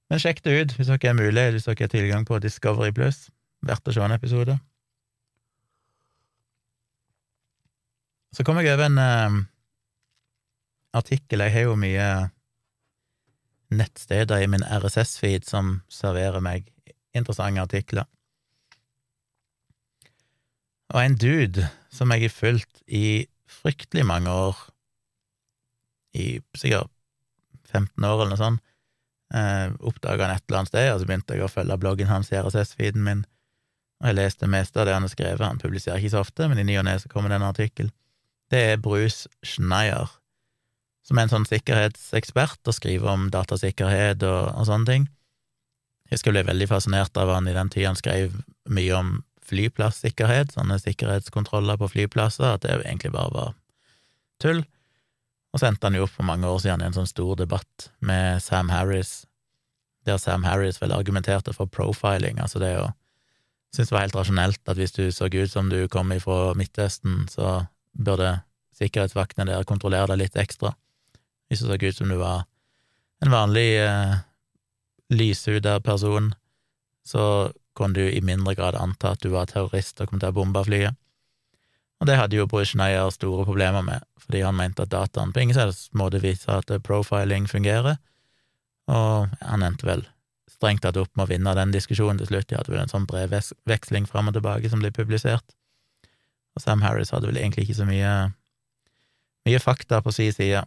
Men 0.08 0.20
sjekk 0.20 0.42
det 0.44 0.56
ut 0.56 0.74
hvis 0.76 0.90
dere 0.90 1.10
er 1.10 1.16
mulig, 1.16 1.44
hvis 1.54 1.68
dere 1.68 1.86
har 1.86 1.92
tilgang 1.92 2.26
på 2.28 2.40
Discovery 2.42 2.92
Plus. 2.96 3.28
Verdt 3.64 3.88
å 3.88 3.94
se 3.94 4.02
en 4.04 4.14
episode. 4.14 4.56
Så 8.36 8.44
kom 8.44 8.60
jeg 8.60 8.70
over 8.74 8.86
en 8.86 9.00
eh, 9.02 9.38
artikkel 10.98 11.42
Jeg 11.44 11.54
har 11.54 11.66
jo 11.68 11.78
mye 11.80 12.08
nettsteder 13.68 14.44
i 14.44 14.48
min 14.48 14.64
RSS-feed 14.64 15.48
som 15.48 15.80
serverer 15.92 16.40
meg 16.44 16.68
interessante 17.16 17.64
artikler. 17.64 18.08
Og 20.94 21.02
en 21.02 21.16
dude 21.20 21.66
som 21.92 22.12
jeg 22.14 22.26
har 22.26 22.32
fulgt 22.32 22.82
i 22.86 23.26
fryktelig 23.48 24.06
mange 24.08 24.32
år, 24.32 24.56
i 26.16 26.40
sikkert 26.56 26.88
15 27.68 28.04
år 28.04 28.22
eller 28.22 28.32
noe 28.32 28.40
sånt, 28.40 28.62
eh, 29.34 29.68
oppdaga 29.84 30.24
han 30.24 30.36
et 30.36 30.44
eller 30.48 30.62
annet 30.62 30.72
sted, 30.72 30.92
og 30.92 31.00
så 31.00 31.08
begynte 31.08 31.36
jeg 31.36 31.44
å 31.44 31.52
følge 31.52 31.76
bloggen 31.80 32.08
hans 32.08 32.32
i 32.32 32.38
RSS-feeden 32.40 33.04
min, 33.04 33.26
og 34.00 34.08
jeg 34.08 34.16
leste 34.16 34.46
det 34.46 34.52
meste 34.54 34.80
av 34.80 34.88
det 34.88 34.94
han 34.96 35.04
har 35.04 35.12
skrevet. 35.12 35.44
Han 35.44 35.60
publiserer 35.60 36.00
ikke 36.00 36.14
så 36.14 36.22
ofte, 36.22 36.48
men 36.48 36.60
i 36.60 36.64
ny 36.64 36.78
og 36.80 36.86
ne 36.88 36.96
kommer 37.12 37.32
det 37.32 37.40
en 37.40 37.50
artikkel. 37.50 37.92
Det 38.48 38.60
er 38.72 38.80
Bruce 38.80 39.28
Schneier, 39.44 40.08
som 41.04 41.18
er 41.18 41.26
en 41.26 41.34
sånn 41.34 41.48
sikkerhetsekspert 41.48 42.68
og 42.68 42.76
skriver 42.76 43.10
om 43.12 43.28
datasikkerhet 43.34 44.22
og, 44.24 44.52
og 44.54 44.68
sånne 44.70 44.88
ting. 44.88 45.08
Jeg 46.08 46.22
skulle 46.22 46.40
bli 46.40 46.54
veldig 46.54 46.68
fascinert 46.70 47.16
av 47.20 47.34
han 47.34 47.48
i 47.50 47.56
den 47.56 47.68
tida 47.72 47.90
han 47.90 47.98
skrev 47.98 48.38
mye 48.72 48.94
om 48.96 49.18
flyplassikkerhet, 49.48 50.52
sånne 50.54 50.78
sikkerhetskontroller 50.82 51.78
på 51.80 51.90
flyplasser, 51.94 52.54
at 52.54 52.66
det 52.66 52.76
egentlig 52.82 53.14
bare 53.14 53.34
var 53.34 53.54
tull. 54.42 54.62
Og 55.52 55.60
så 55.60 55.70
endte 55.70 55.88
han 55.88 55.96
jo 55.96 56.04
opp 56.04 56.14
for 56.14 56.28
mange 56.28 56.48
år 56.48 56.60
siden 56.62 56.84
i 56.84 56.88
en 56.90 56.96
sånn 56.96 57.08
stor 57.08 57.38
debatt 57.40 57.88
med 58.04 58.42
Sam 58.44 58.72
Harris, 58.72 59.22
der 60.06 60.20
Sam 60.20 60.44
Harris 60.46 60.80
vel 60.80 60.94
argumenterte 60.96 61.52
for 61.56 61.68
profiling, 61.72 62.40
altså 62.40 62.60
det 62.62 62.76
å 62.80 62.88
synes 63.74 63.90
det 63.90 63.94
var 63.94 64.04
helt 64.06 64.16
rasjonelt 64.16 64.70
at 64.70 64.78
hvis 64.80 64.94
du 64.96 65.02
så 65.12 65.28
ut 65.28 65.50
som 65.52 65.68
du 65.68 65.82
kom 65.92 66.12
ifra 66.14 66.54
Midtøsten, 66.56 67.26
så 67.28 67.66
burde 67.92 68.38
sikkerhetsvaktene 68.78 69.50
der 69.50 69.66
kontrollere 69.68 70.12
deg 70.12 70.22
litt 70.22 70.38
ekstra. 70.40 70.72
Hvis 71.48 71.60
du 71.60 71.68
så 71.68 71.76
ut 71.76 71.96
som 71.96 72.08
du 72.08 72.18
var 72.20 72.46
en 73.24 73.32
vanlig 73.32 73.80
eh, 73.82 74.20
lyshuda 75.12 75.80
person, 75.84 76.32
så 77.04 77.50
kunne 77.78 77.94
du 77.96 78.04
i 78.04 78.22
mindre 78.24 78.56
grad 78.58 78.76
anta 78.78 79.14
at 79.14 79.22
du 79.22 79.30
var 79.32 79.48
terrorist 79.50 80.00
og 80.02 80.10
kom 80.10 80.20
til 80.20 80.32
å 80.32 80.36
bombe 80.36 80.64
flyet. 80.66 80.98
Og 81.98 82.06
det 82.06 82.18
hadde 82.18 82.38
jo 82.38 82.46
Brusjneier 82.50 83.10
store 83.10 83.46
problemer 83.46 83.82
med, 83.82 84.04
fordi 84.22 84.44
han 84.44 84.58
mente 84.58 84.84
at 84.84 84.92
dataen 84.92 85.32
på 85.34 85.42
ingen 85.42 85.56
slags 85.56 85.88
måte 85.98 86.20
viser 86.22 86.60
at 86.60 86.70
profiling 86.86 87.48
fungerer, 87.50 87.98
og 88.88 89.34
han 89.42 89.66
endte 89.66 89.88
vel 89.88 90.04
strengt 90.58 90.82
tatt 90.82 90.98
opp 90.98 91.10
med 91.14 91.26
å 91.26 91.30
vinne 91.32 91.54
den 91.58 91.74
diskusjonen 91.74 92.20
til 92.20 92.30
slutt. 92.30 92.48
De 92.50 92.58
hadde 92.58 92.72
vel 92.72 92.82
en 92.82 92.90
sånn 92.90 93.06
brevveksling 93.08 94.06
fram 94.10 94.30
og 94.30 94.38
tilbake 94.38 94.70
som 94.70 94.82
ble 94.82 94.92
publisert, 94.94 95.56
og 96.54 96.62
Sam 96.62 96.82
Harris 96.86 97.12
hadde 97.14 97.30
vel 97.30 97.38
egentlig 97.38 97.66
ikke 97.66 97.80
så 97.80 97.86
mye, 97.88 98.14
mye 99.46 99.62
fakta 99.62 100.00
på 100.02 100.14
si 100.14 100.30
side. 100.34 100.64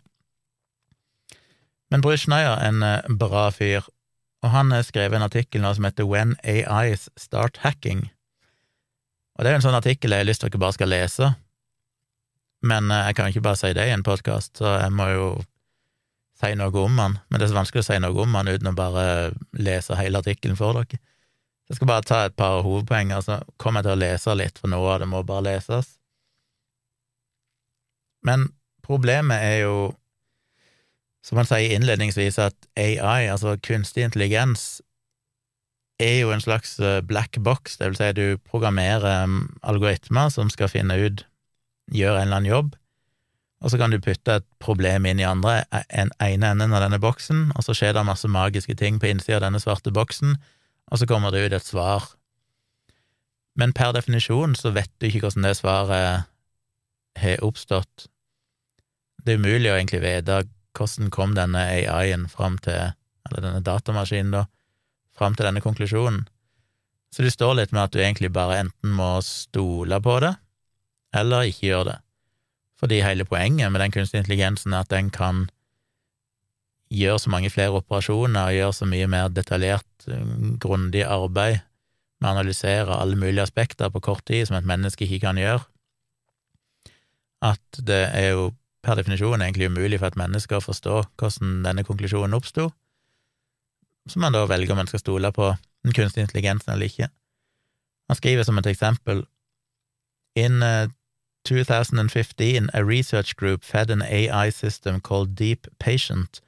Men 1.92 2.04
Brusjneier, 2.04 2.56
en 2.64 2.84
eh, 2.88 3.10
bra 3.20 3.50
fyr, 3.52 3.88
og 4.42 4.50
han 4.56 4.74
har 4.74 4.88
skrevet 4.88 5.18
en 5.18 5.28
artikkel 5.28 5.62
nå 5.62 5.74
som 5.78 5.86
heter 5.86 6.08
When 6.10 6.36
AIs 6.44 7.10
Start 7.20 7.62
Hacking 7.66 8.08
og 9.42 9.46
det 9.46 9.50
er 9.50 9.56
jo 9.56 9.62
en 9.62 9.64
sånn 9.66 9.80
artikkel 9.80 10.14
jeg 10.14 10.22
har 10.22 10.28
lyst 10.28 10.44
til 10.44 10.52
at 10.52 10.54
dere 10.54 10.62
bare 10.62 10.76
skal 10.76 10.92
lese, 10.92 11.28
men 12.70 12.92
eh, 12.94 13.08
jeg 13.10 13.18
kan 13.18 13.32
ikke 13.32 13.42
bare 13.48 13.58
si 13.58 13.72
det 13.74 13.88
i 13.90 13.94
en 13.96 14.04
podkast, 14.06 14.60
så 14.60 14.76
jeg 14.84 14.94
må 14.94 15.08
jo 15.10 15.30
si 16.42 16.52
noe 16.60 16.84
om 16.84 17.00
den. 17.00 17.16
Men 17.26 17.40
det 17.40 17.48
er 17.48 17.54
så 17.54 17.58
vanskelig 17.58 17.82
å 17.82 17.88
si 17.88 17.98
noe 18.04 18.26
om 18.26 18.38
den 18.38 18.52
uten 18.52 18.70
å 18.70 18.76
bare 18.78 19.06
lese 19.58 19.98
hele 19.98 20.22
artikkelen 20.22 20.60
for 20.60 20.78
dere. 20.78 21.02
Jeg 21.72 21.80
skal 21.80 21.90
bare 21.90 22.06
ta 22.06 22.20
et 22.28 22.36
par 22.38 22.60
hovedpoeng, 22.66 23.14
så 23.16 23.18
altså 23.22 23.58
kommer 23.62 23.82
jeg 23.82 23.88
til 23.88 23.96
å 23.96 24.02
lese 24.04 24.38
litt, 24.38 24.62
for 24.62 24.74
noe 24.74 24.94
av 24.94 25.02
det 25.02 25.10
må 25.10 25.24
bare 25.26 25.48
leses. 25.48 25.94
Men 28.28 28.50
problemet 28.86 29.42
er 29.42 29.58
jo, 29.64 29.76
som 31.26 31.38
man 31.38 31.48
sier 31.48 31.76
innledningsvis, 31.76 32.40
at 32.42 32.56
AI, 32.76 33.30
altså 33.30 33.56
kunstig 33.62 34.06
intelligens, 34.08 34.82
er 36.02 36.24
jo 36.24 36.32
en 36.34 36.42
slags 36.42 36.80
eh, 36.80 37.02
black 37.06 37.38
box, 37.46 37.78
det 37.78 37.92
vil 37.92 37.98
si 38.00 38.12
du 38.18 38.26
programmerer 38.50 39.28
mm, 39.30 39.42
algoritmer 39.62 40.32
som 40.34 40.50
skal 40.50 40.72
finne 40.72 40.98
ut, 40.98 41.26
gjøre 41.94 42.22
en 42.22 42.30
eller 42.30 42.40
annen 42.40 42.50
jobb, 42.50 42.72
og 43.62 43.70
så 43.70 43.78
kan 43.78 43.94
du 43.94 44.00
putte 44.02 44.40
et 44.40 44.48
problem 44.64 45.06
inn 45.06 45.22
i 45.22 45.28
andre, 45.28 45.60
e, 45.70 45.84
en 46.02 46.10
ene 46.24 46.54
enden 46.56 46.74
av 46.74 46.82
denne 46.82 46.98
boksen, 47.02 47.52
og 47.54 47.66
så 47.66 47.76
skjer 47.78 47.94
det 47.94 48.08
masse 48.08 48.30
magiske 48.32 48.76
ting 48.80 48.98
på 48.98 49.12
innsida 49.12 49.38
av 49.38 49.46
denne 49.46 49.62
svarte 49.62 49.94
boksen, 49.94 50.40
og 50.92 51.00
så 51.00 51.08
kommer 51.08 51.34
det 51.34 51.46
ut 51.46 51.54
et 51.54 51.68
svar. 51.68 52.10
Men 53.60 53.76
per 53.78 53.94
definisjon 53.94 54.56
så 54.58 54.74
vet 54.74 54.90
du 54.98 55.08
ikke 55.08 55.28
hvordan 55.28 55.46
det 55.46 55.60
svaret 55.60 56.26
har 57.22 57.46
oppstått. 57.46 58.08
Det 59.22 59.36
er 59.36 59.44
umulig 59.44 59.70
å 59.70 59.78
egentlig 59.78 60.02
vite 60.02 60.42
hvordan 60.78 61.12
kom 61.14 61.36
denne 61.36 61.64
AI-en 61.68 62.28
fram 62.32 62.58
til, 62.64 62.94
eller 63.28 63.44
denne 63.44 63.64
datamaskinen, 63.66 64.34
da, 64.36 64.46
fram 65.18 65.36
til 65.36 65.48
denne 65.48 65.64
konklusjonen. 65.64 66.24
Så 67.12 67.26
det 67.26 67.34
står 67.36 67.58
litt 67.60 67.74
med 67.76 67.84
at 67.84 67.96
du 67.96 68.00
egentlig 68.00 68.32
bare 68.32 68.62
enten 68.64 68.94
må 68.96 69.18
stole 69.26 70.00
på 70.04 70.20
det, 70.24 70.36
eller 71.16 71.50
ikke 71.50 71.68
gjøre 71.68 71.90
det. 71.90 71.98
Fordi 72.82 73.02
hele 73.04 73.28
poenget 73.28 73.72
med 73.72 73.84
den 73.84 73.94
kunstige 73.94 74.24
intelligensen 74.24 74.74
er 74.74 74.86
at 74.86 74.94
den 74.94 75.12
kan 75.14 75.50
gjøre 76.92 77.20
så 77.24 77.32
mange 77.32 77.52
flere 77.52 77.78
operasjoner 77.78 78.48
og 78.48 78.56
gjøre 78.58 78.78
så 78.80 78.88
mye 78.90 79.10
mer 79.12 79.30
detaljert, 79.32 80.08
grundig 80.64 81.04
arbeid 81.06 81.60
med 82.22 82.30
å 82.30 82.34
analysere 82.36 82.98
alle 82.98 83.20
mulige 83.20 83.44
aspekter 83.46 83.92
på 83.92 84.02
kort 84.04 84.26
tid 84.30 84.48
som 84.48 84.58
et 84.58 84.68
menneske 84.68 85.06
ikke 85.06 85.22
kan 85.28 85.40
gjøre, 85.40 85.62
at 87.42 87.82
det 87.82 88.04
er 88.14 88.34
jo 88.36 88.50
per 88.82 88.98
definisjon 88.98 89.42
egentlig 89.42 89.70
umulig 89.70 90.00
for 90.00 90.12
et 90.12 90.20
menneske 90.20 90.58
å 90.58 90.64
forstå 90.64 91.02
hvordan 91.22 91.62
denne 91.66 91.86
konklusjonen 91.88 92.38
oppsto, 92.38 92.70
så 94.10 94.20
man 94.20 94.34
da 94.34 94.48
velger 94.50 94.74
om 94.74 94.82
man 94.82 94.90
skal 94.90 95.04
stole 95.04 95.32
på 95.36 95.52
den 95.86 95.94
kunstige 95.94 96.26
intelligensen 96.26 96.74
eller 96.74 96.90
ikke. 96.90 97.12
Han 98.10 98.18
skriver 98.18 98.48
som 98.48 98.58
et 98.58 98.72
eksempel 98.72 99.26
In 100.36 100.64
uh, 100.64 100.88
2015, 101.44 102.70
a 102.74 102.84
research 102.86 103.36
group 103.36 103.64
fed 103.66 103.92
an 103.92 104.02
AI 104.02 104.50
system 104.50 105.02
called 105.02 105.36
Deep 105.36 105.68
Patient 105.78 106.40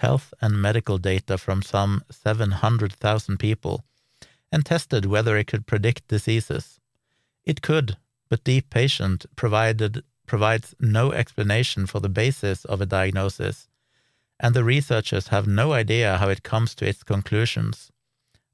health 0.00 0.32
and 0.40 0.60
medical 0.60 0.98
data 0.98 1.38
from 1.38 1.62
some 1.62 2.02
700,000 2.10 3.38
people 3.38 3.84
and 4.52 4.66
tested 4.66 5.06
whether 5.06 5.36
it 5.36 5.46
could 5.46 5.66
predict 5.66 6.08
diseases. 6.08 6.80
It 7.44 7.62
could, 7.62 7.96
but 8.28 8.44
Deep 8.44 8.70
Patient 8.70 9.26
provided, 9.36 10.02
provides 10.30 10.74
no 10.78 11.12
explanation 11.12 11.86
for 11.86 12.00
the 12.00 12.14
basis 12.22 12.64
of 12.64 12.80
a 12.80 12.86
diagnosis 12.86 13.66
and 14.40 14.54
the 14.54 14.64
researchers 14.64 15.28
have 15.28 15.46
no 15.46 15.72
idea 15.72 16.16
how 16.16 16.28
it 16.28 16.42
comes 16.42 16.74
to 16.74 16.86
its 16.86 17.02
conclusions. 17.02 17.90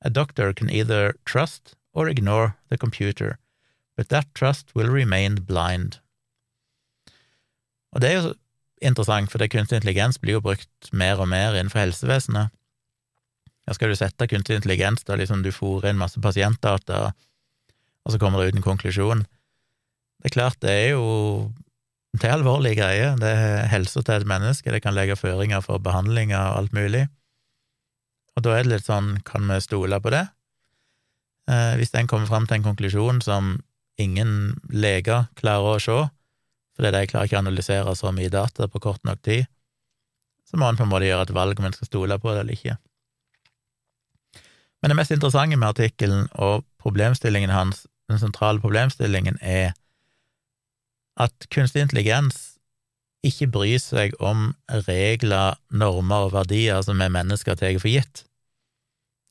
A 0.03 0.11
doctor 0.11 0.53
can 0.53 0.69
either 0.69 1.15
trust 1.25 1.77
or 1.95 2.09
ignore 2.09 2.57
the 2.69 2.77
computer, 2.77 3.39
but 3.97 4.09
that 4.09 4.27
trust 4.35 4.75
will 4.75 4.89
remain 4.89 5.37
blind. 5.37 6.01
Og 7.93 8.01
det 8.01 8.11
er 8.11 8.17
jo 8.19 8.35
interessant, 8.83 9.31
for 9.31 9.39
det 9.39 9.53
kunstig 9.55 9.79
intelligens 9.79 10.19
blir 10.21 10.37
jo 10.37 10.45
brukt 10.45 10.91
mer 10.93 11.23
og 11.23 11.31
mer 11.31 11.55
innenfor 11.55 11.81
helsevesenet. 11.87 12.53
Ja, 13.67 13.75
skal 13.75 13.89
du 13.89 13.97
sette 13.97 14.29
kunstig 14.29 14.59
intelligens 14.59 15.07
da 15.07 15.17
liksom 15.17 15.43
du 15.43 15.53
fòrer 15.55 15.91
inn 15.91 16.03
masse 16.03 16.21
pasientdata, 16.21 17.13
og 18.05 18.13
så 18.13 18.21
kommer 18.21 18.43
det 18.43 18.51
ut 18.51 18.59
en 18.61 18.67
konklusjon? 18.67 19.25
Det 20.21 20.29
er 20.29 20.37
klart, 20.37 20.61
det 20.61 20.75
er 20.75 20.89
jo 20.97 21.07
det 22.23 22.29
er 22.31 22.37
alvorlige 22.37 22.79
greier. 22.79 23.17
Det 23.21 23.29
er 23.29 23.69
helsa 23.73 24.03
til 24.03 24.21
et 24.21 24.29
menneske, 24.29 24.73
det 24.73 24.83
kan 24.85 24.95
legge 24.97 25.19
føringer 25.19 25.63
for 25.65 25.83
behandlinger 25.83 26.39
og 26.39 26.59
alt 26.63 26.77
mulig. 26.77 27.07
Og 28.37 28.45
da 28.45 28.53
er 28.57 28.65
det 28.65 28.73
litt 28.73 28.89
sånn, 28.89 29.17
kan 29.25 29.49
vi 29.49 29.61
stole 29.65 30.01
på 30.03 30.13
det? 30.13 30.27
Eh, 31.51 31.75
hvis 31.81 31.95
den 31.95 32.09
kommer 32.11 32.29
fram 32.29 32.47
til 32.47 32.59
en 32.59 32.67
konklusjon 32.67 33.23
som 33.25 33.57
ingen 34.03 34.57
leger 34.69 35.29
klarer 35.39 35.77
å 35.77 35.83
se, 35.83 35.99
fordi 36.77 36.93
de 36.93 37.07
klarer 37.09 37.29
ikke 37.29 37.39
å 37.39 37.45
analysere 37.45 37.95
så 37.97 38.13
mye 38.13 38.33
data 38.33 38.69
på 38.69 38.83
kort 38.85 39.05
nok 39.09 39.23
tid, 39.25 39.47
så 40.47 40.61
må 40.61 40.69
en 40.69 40.79
på 40.79 40.85
en 40.85 40.93
måte 40.93 41.09
gjøre 41.09 41.27
et 41.27 41.35
valg 41.35 41.59
om 41.59 41.69
en 41.69 41.75
skal 41.75 41.89
stole 41.89 42.19
på 42.23 42.35
det 42.35 42.43
eller 42.45 42.59
ikke. 42.59 42.77
Men 44.83 44.93
det 44.93 44.99
mest 45.01 45.15
interessante 45.15 45.57
med 45.57 45.73
artikkelen 45.73 46.29
og 46.35 46.67
problemstillingen 46.83 47.51
hans, 47.51 47.87
den 48.11 48.21
sentrale 48.23 48.63
problemstillingen, 48.63 49.41
er 49.41 49.73
at 51.17 51.49
kunstig 51.53 51.85
intelligens 51.85 52.57
ikke 53.27 53.49
bryr 53.51 53.81
seg 53.83 54.15
om 54.23 54.53
regler, 54.87 55.57
normer 55.71 56.29
og 56.29 56.35
verdier 56.37 56.83
som 56.85 57.01
vi 57.01 57.09
mennesker 57.11 57.59
tar 57.59 57.79
for 57.81 57.91
gitt. 57.91 58.23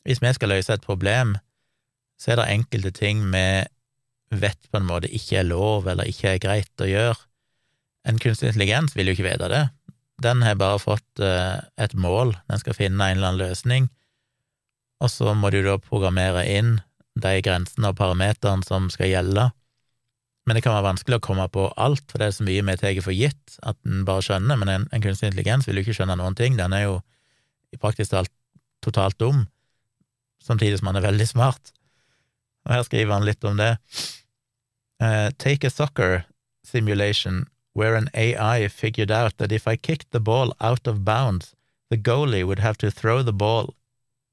Hvis 0.05 0.21
vi 0.21 0.33
skal 0.35 0.51
løse 0.51 0.73
et 0.73 0.85
problem, 0.85 1.37
så 2.21 2.33
er 2.33 2.41
det 2.41 2.51
enkelte 2.53 2.91
ting 2.95 3.23
vi 3.31 3.45
vet 4.35 4.69
på 4.71 4.79
en 4.79 4.87
måte 4.89 5.11
ikke 5.11 5.39
er 5.41 5.47
lov 5.47 5.87
eller 5.87 6.09
ikke 6.09 6.35
er 6.35 6.43
greit 6.43 6.83
å 6.83 6.89
gjøre. 6.89 7.17
En 8.05 8.19
kunstig 8.21 8.51
intelligens 8.51 8.95
vil 8.97 9.09
jo 9.09 9.15
ikke 9.15 9.29
vite 9.29 9.49
det. 9.49 9.63
Den 10.21 10.43
har 10.45 10.57
bare 10.59 10.79
fått 10.79 11.21
uh, 11.21 11.61
et 11.81 11.95
mål, 11.97 12.35
den 12.49 12.61
skal 12.61 12.77
finne 12.77 13.03
en 13.03 13.17
eller 13.17 13.33
annen 13.33 13.41
løsning, 13.41 13.89
og 15.03 15.11
så 15.11 15.33
må 15.35 15.51
du 15.51 15.59
da 15.65 15.75
programmere 15.81 16.45
inn 16.47 16.77
de 17.19 17.33
grensene 17.43 17.91
og 17.91 17.97
parameterne 17.99 18.63
som 18.67 18.87
skal 18.93 19.11
gjelde. 19.11 19.49
Men 20.45 20.57
det 20.57 20.61
kan 20.61 20.75
være 20.75 20.85
vanskelig 20.91 21.17
å 21.17 21.25
komme 21.25 21.47
på 21.49 21.65
alt, 21.81 22.03
for 22.11 22.21
det 22.21 22.27
er 22.27 22.35
så 22.37 22.45
mye 22.45 22.65
vi 22.67 22.77
tar 22.77 22.99
for 23.01 23.15
gitt 23.17 23.55
at 23.65 23.77
en 23.87 24.03
bare 24.05 24.21
skjønner, 24.25 24.59
men 24.61 24.71
en, 24.71 24.87
en, 24.91 25.01
kunstig 25.01 25.31
intelligens 25.31 25.65
vil 25.65 25.79
jo 25.79 25.85
ikke 25.85 25.95
skjønne 25.97 26.19
noen 26.19 26.37
ting, 26.37 26.57
den 26.59 26.75
er 26.75 26.85
jo 26.85 26.99
i 27.73 27.81
praktisk 27.81 28.13
talt 28.13 28.31
totalt 28.85 29.17
dum, 29.17 29.47
samtidig 30.43 30.77
som 30.77 30.91
han 30.91 30.99
er 30.99 31.07
veldig 31.07 31.25
smart. 31.25 31.71
Og 32.65 32.75
her 32.75 32.83
skriver 32.85 33.15
han 33.15 33.25
litt 33.25 33.43
om 33.45 33.57
det. 33.57 33.71
Uh, 35.01 35.33
take 35.41 35.65
a 35.65 35.73
soccer 35.73 36.25
simulation 36.63 37.47
where 37.73 37.95
an 37.95 38.09
AI 38.13 38.67
figured 38.67 39.11
out 39.11 39.37
that 39.37 39.51
if 39.51 39.67
I 39.67 39.75
kicked 39.75 40.11
the 40.11 40.19
ball 40.19 40.53
out 40.61 40.87
of 40.87 41.03
bounds, 41.03 41.55
the 41.89 41.97
goalie 41.97 42.45
would 42.45 42.59
have 42.59 42.77
to 42.77 42.91
throw 42.91 43.23
the 43.23 43.33
ball 43.33 43.73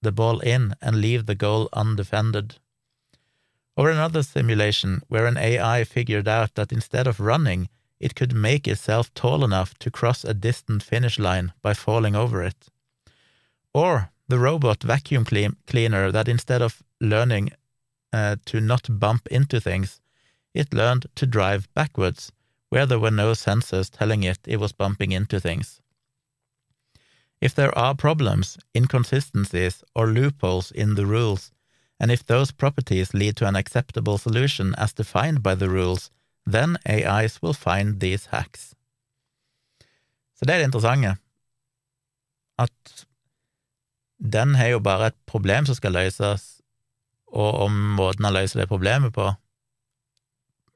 the 0.03 0.13
ball 0.13 0.41
in 0.41 0.75
and 0.83 1.01
leave 1.01 1.27
the 1.27 1.35
goal 1.35 1.69
undefended. 1.73 2.59
Or 3.77 3.91
another 3.91 4.23
simulation 4.23 5.01
where 5.09 5.27
an 5.27 5.39
AI 5.39 5.85
figured 5.85 6.29
out 6.29 6.55
that 6.55 6.73
instead 6.73 7.07
of 7.07 7.21
running, 7.21 7.69
it 7.99 8.15
could 8.15 8.35
make 8.35 8.69
itself 8.69 9.13
tall 9.15 9.45
enough 9.45 9.79
to 9.79 9.91
cross 9.91 10.25
a 10.25 10.35
distant 10.35 10.83
finish 10.83 11.19
line 11.19 11.53
by 11.63 11.73
falling 11.73 12.15
over 12.15 12.43
it. 12.43 12.69
Or 13.73 14.11
the 14.29 14.39
robot 14.39 14.83
vacuum 14.83 15.25
cleaner 15.25 16.13
that 16.13 16.29
instead 16.29 16.63
of 16.63 16.83
learning 17.01 17.53
uh, 18.13 18.37
to 18.47 18.61
not 18.61 18.99
bump 19.01 19.27
into 19.29 19.61
things, 19.61 20.01
it 20.53 20.75
learned 20.75 21.07
to 21.15 21.27
drive 21.27 21.73
backwards, 21.75 22.33
where 22.69 22.87
there 22.87 22.99
were 22.99 23.11
no 23.11 23.33
sensors 23.33 23.91
telling 23.91 24.23
it 24.23 24.39
it 24.47 24.59
was 24.59 24.73
bumping 24.73 25.13
into 25.13 25.41
things. 25.41 25.81
If 27.41 27.55
there 27.55 27.77
are 27.77 27.95
problems, 27.95 28.59
inconsistencies, 28.77 29.83
or 29.95 30.07
loopholes 30.07 30.71
in 30.71 30.95
the 30.95 31.07
rules, 31.07 31.53
and 32.03 32.11
if 32.11 32.27
those 32.27 32.51
properties 32.51 33.15
lead 33.15 33.37
to 33.37 33.47
an 33.47 33.55
acceptable 33.55 34.19
solution 34.19 34.75
as 34.75 34.93
defined 34.93 35.41
by 35.41 35.55
the 35.55 35.69
rules, 35.69 36.11
then 36.45 36.77
AIs 36.85 37.41
will 37.41 37.55
find 37.55 38.01
these 38.01 38.27
hacks. 38.27 38.75
Så 40.35 40.45
det 40.45 40.55
er 40.55 40.59
det 40.59 40.65
interessante, 40.65 41.17
at 42.59 43.07
den 44.19 44.55
har 44.55 44.67
jo 44.67 44.81
bare 44.83 45.13
et 45.13 45.19
problem 45.27 45.67
som 45.67 45.79
skal 45.79 45.95
løses, 45.95 46.59
og 47.31 47.55
om 47.69 47.79
måten 47.95 48.27
han 48.27 48.35
løser 48.35 48.61
det 48.61 48.69
problemet 48.69 49.15
på, 49.15 49.31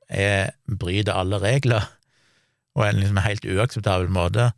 er 0.08 0.54
bryter 0.78 1.18
alle 1.18 1.42
regler, 1.42 1.90
og 2.78 2.86
en 2.86 3.02
liksom 3.02 3.18
helt 3.26 3.44
uakseptabel 3.44 4.08
måte, 4.14 4.52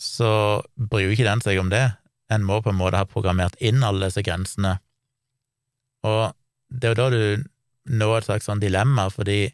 så 0.00 0.62
bryr 0.90 1.10
jo 1.10 1.12
ikke 1.12 1.28
den 1.28 1.44
seg 1.44 1.60
om 1.60 1.68
det. 1.68 1.90
En 2.32 2.44
må 2.44 2.62
på 2.64 2.72
en 2.72 2.80
måte 2.80 2.96
ha 2.96 3.04
programmert 3.04 3.60
inn 3.60 3.84
alle 3.84 4.08
disse 4.08 4.24
grensene 4.24 4.78
og 6.06 6.34
det 6.68 6.90
er 6.90 6.94
jo 6.94 6.98
da 6.98 7.08
du 7.12 7.46
når 7.88 8.18
et 8.18 8.28
slags 8.28 8.48
sånn 8.48 8.60
dilemma, 8.60 9.08
fordi 9.10 9.48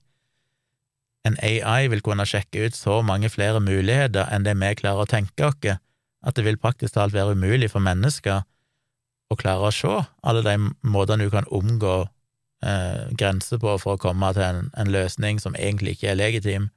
en 1.25 1.37
AI 1.41 1.89
vil 1.89 2.03
kunne 2.05 2.27
sjekke 2.29 2.67
ut 2.67 2.77
så 2.77 2.99
mange 3.07 3.31
flere 3.33 3.63
muligheter 3.65 4.29
enn 4.35 4.45
det 4.45 4.57
vi 4.61 4.73
klarer 4.81 5.05
å 5.05 5.11
tenke 5.11 5.47
oss, 5.49 5.79
at 6.25 6.37
det 6.37 6.45
vil 6.45 6.61
praktisk 6.61 6.97
talt 6.97 7.15
være 7.15 7.37
umulig 7.37 7.71
for 7.73 7.85
mennesker 7.85 8.43
å 9.33 9.39
klare 9.41 9.69
å 9.69 9.75
se 9.75 9.95
alle 10.25 10.43
de 10.45 10.57
måtene 10.85 11.27
du 11.27 11.33
kan 11.33 11.49
omgå 11.53 11.95
eh, 12.65 13.05
grenser 13.17 13.61
på 13.63 13.77
for 13.81 13.97
å 13.97 14.01
komme 14.01 14.33
til 14.37 14.45
en, 14.45 14.69
en, 14.77 14.93
løsning 14.93 15.41
som 15.41 15.57
egentlig 15.57 15.97
ikke 15.97 16.13
er 16.13 16.21
legitim. 16.21 16.69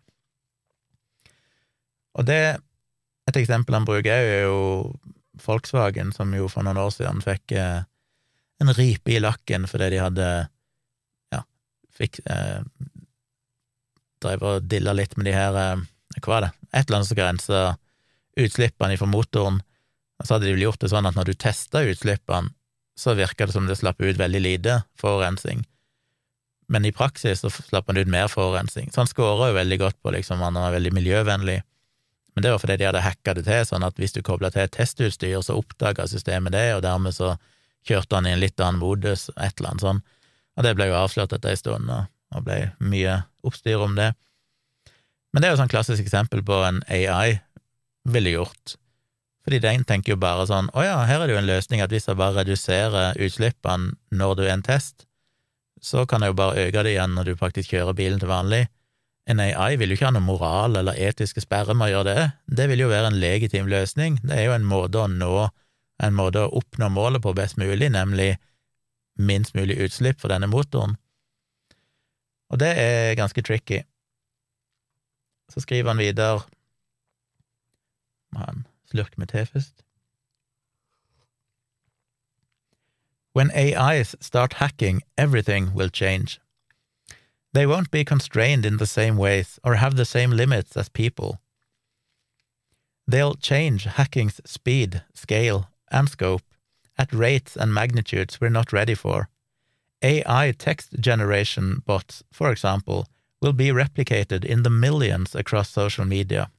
Og 2.17 2.25
det, 2.27 2.57
et 3.29 3.39
eksempel 3.39 3.77
han 3.77 3.87
bruker, 3.87 4.11
er 4.15 4.47
jo 4.47 4.95
Volkswagen, 5.43 6.13
som 6.15 6.31
jo 6.33 6.47
for 6.49 6.65
noen 6.65 6.79
år 6.81 6.93
siden 6.95 7.21
fikk 7.21 7.53
eh, 7.53 7.83
en 8.63 8.73
ripe 8.73 9.13
i 9.13 9.21
lakken 9.21 9.67
fordi 9.69 9.91
de 9.93 10.01
hadde 10.01 10.27
ja, 11.33 11.43
fikk 11.97 12.21
eh, 12.25 12.61
Drev 14.17 14.41
og 14.49 14.65
dilla 14.65 14.95
litt 14.97 15.13
med 15.13 15.27
de 15.29 15.35
her 15.35 15.57
eh, 15.61 15.83
Hva 16.17 16.31
var 16.31 16.45
det? 16.47 16.51
Et 16.71 16.87
eller 16.87 16.99
annet 16.99 17.09
som 17.11 17.19
grensa 17.19 17.59
utslippene 18.37 18.97
fra 18.97 19.09
motoren. 19.09 19.59
Og 20.17 20.25
så 20.25 20.35
hadde 20.35 20.47
de 20.47 20.55
vel 20.55 20.65
gjort 20.67 20.81
det 20.81 20.89
sånn 20.89 21.05
at 21.09 21.17
når 21.17 21.29
du 21.29 21.33
testa 21.37 21.83
utslippene, 21.85 22.53
så 22.97 23.13
virka 23.17 23.45
det 23.45 23.53
som 23.53 23.67
det 23.69 23.77
slapp 23.77 24.01
ut 24.01 24.17
veldig 24.17 24.41
lite 24.41 24.79
forurensning. 24.97 25.61
Men 26.67 26.85
i 26.85 26.91
praksis 26.91 27.43
så 27.43 27.51
slapp 27.53 27.87
man 27.87 27.99
ut 28.01 28.09
mer 28.09 28.29
forurensning. 28.29 28.89
Så 28.91 29.03
han 29.03 29.09
scora 29.09 29.51
jo 29.51 29.57
veldig 29.57 29.77
godt 29.79 29.99
på 30.01 30.13
liksom, 30.15 30.41
han 30.41 30.57
var 30.57 30.73
veldig 30.73 30.93
miljøvennlig. 30.97 31.59
Men 32.35 32.45
det 32.45 32.53
var 32.53 32.61
fordi 32.61 32.77
de 32.77 32.87
hadde 32.89 33.05
hacka 33.05 33.33
det 33.37 33.45
til, 33.47 33.63
sånn 33.69 33.85
at 33.85 34.01
hvis 34.01 34.17
du 34.17 34.23
kobla 34.25 34.49
til 34.53 34.67
testutstyr, 34.73 35.37
så 35.45 35.55
oppdaga 35.57 36.05
systemet 36.09 36.53
det, 36.53 36.67
og 36.75 36.83
dermed 36.85 37.15
så 37.15 37.35
kjørte 37.85 38.17
han 38.17 38.27
i 38.27 38.33
en 38.35 38.41
litt 38.41 38.59
annen 38.59 38.81
modus, 38.81 39.27
et 39.35 39.59
eller 39.59 39.73
annet 39.73 39.85
sånt, 39.85 40.15
og 40.57 40.65
det 40.65 40.73
ble 40.77 40.89
jo 40.89 40.97
avslørt 40.97 41.35
etter 41.35 41.53
ei 41.53 41.59
stund, 41.59 41.91
og 41.91 42.45
ble 42.45 42.71
mye 42.81 43.21
oppstyr 43.45 43.83
om 43.83 43.95
det. 43.99 44.11
Men 45.31 45.43
det 45.43 45.49
er 45.49 45.55
jo 45.55 45.61
sånn 45.61 45.71
klassisk 45.71 46.01
eksempel 46.01 46.41
på 46.45 46.59
en 46.65 46.81
AI 46.89 47.39
ville 48.07 48.33
gjort, 48.33 48.77
fordi 49.47 49.61
den 49.63 49.85
tenker 49.87 50.15
jo 50.15 50.19
bare 50.19 50.47
sånn 50.49 50.67
å 50.75 50.83
ja, 50.83 50.97
her 51.07 51.21
er 51.21 51.29
det 51.29 51.35
jo 51.35 51.39
en 51.39 51.47
løsning 51.47 51.79
at 51.79 51.93
hvis 51.93 52.09
jeg 52.09 52.19
bare 52.19 52.41
reduserer 52.41 53.19
utslippene 53.23 53.93
når 54.11 54.33
du 54.35 54.41
er 54.43 54.55
en 54.57 54.65
test, 54.65 55.05
så 55.79 56.03
kan 56.09 56.23
jeg 56.23 56.33
jo 56.33 56.39
bare 56.41 56.65
øke 56.65 56.83
det 56.83 56.95
igjen 56.95 57.13
når 57.15 57.29
du 57.29 57.39
faktisk 57.39 57.71
kjører 57.71 57.95
bilen 57.95 58.19
til 58.19 58.31
vanlig. 58.31 58.65
En 59.27 59.39
AI 59.43 59.77
vil 59.79 59.91
jo 59.91 59.97
ikke 59.99 60.09
ha 60.09 60.15
noe 60.15 60.25
moral 60.25 60.75
eller 60.79 60.99
etiske 60.99 61.43
sperre 61.43 61.75
med 61.77 61.89
å 61.89 61.93
gjøre 61.93 62.09
det, 62.09 62.25
det 62.59 62.67
vil 62.71 62.83
jo 62.83 62.91
være 62.91 63.11
en 63.11 63.21
legitim 63.21 63.71
løsning, 63.71 64.19
det 64.23 64.35
er 64.35 64.49
jo 64.49 64.57
en 64.57 64.67
måte 64.67 65.03
å 65.03 65.07
nå 65.11 65.47
en 66.03 66.15
måte 66.17 66.43
å 66.43 66.53
oppnå 66.59 66.89
målet 66.93 67.23
på 67.23 67.33
best 67.33 67.57
mulig, 67.57 67.89
nemlig 67.91 68.35
minst 69.17 69.55
mulig 69.55 69.77
utslipp 69.81 70.21
for 70.21 70.33
denne 70.33 70.49
motoren. 70.49 70.97
Og 72.49 72.59
det 72.61 72.73
er 72.79 73.17
ganske 73.19 73.41
tricky. 73.41 73.81
Så 75.49 75.63
skriver 75.63 75.89
han 75.89 76.01
videre 76.01 76.43
Må 78.31 78.43
ha 78.43 78.51
en 78.51 78.65
slurk 78.91 79.17
med 79.17 79.31
te 79.31 79.45
først. 79.45 79.83
When 83.33 83.51
AIs 83.51 84.15
start 84.19 84.53
hacking, 84.53 85.01
everything 85.17 85.73
will 85.73 85.89
change. 85.89 86.39
They 87.53 87.65
won't 87.65 87.91
be 87.91 88.03
constrained 88.03 88.65
in 88.65 88.77
the 88.77 88.85
same 88.85 89.17
ways 89.17 89.59
or 89.63 89.75
have 89.75 89.95
the 89.95 90.05
same 90.05 90.35
limits 90.35 90.75
as 90.75 90.89
people. 90.89 91.39
They'll 93.07 93.35
change 93.35 93.85
hacking's 93.85 94.41
speed, 94.45 95.03
scale, 95.13 95.69
and 95.91 96.09
scope 96.09 96.41
at 96.97 97.13
rates 97.13 97.55
and 97.55 97.73
magnitudes 97.73 98.41
we're 98.41 98.49
not 98.49 98.73
ready 98.73 98.95
for. 98.95 99.29
AI 100.01 100.51
text 100.51 100.99
generation 100.99 101.81
bots, 101.85 102.23
for 102.31 102.51
example, 102.51 103.07
will 103.41 103.53
be 103.53 103.67
replicated 103.67 104.43
in 104.43 104.63
the 104.63 104.69
millions 104.69 105.35
across 105.35 105.69
social 105.69 106.05
media. 106.05 106.49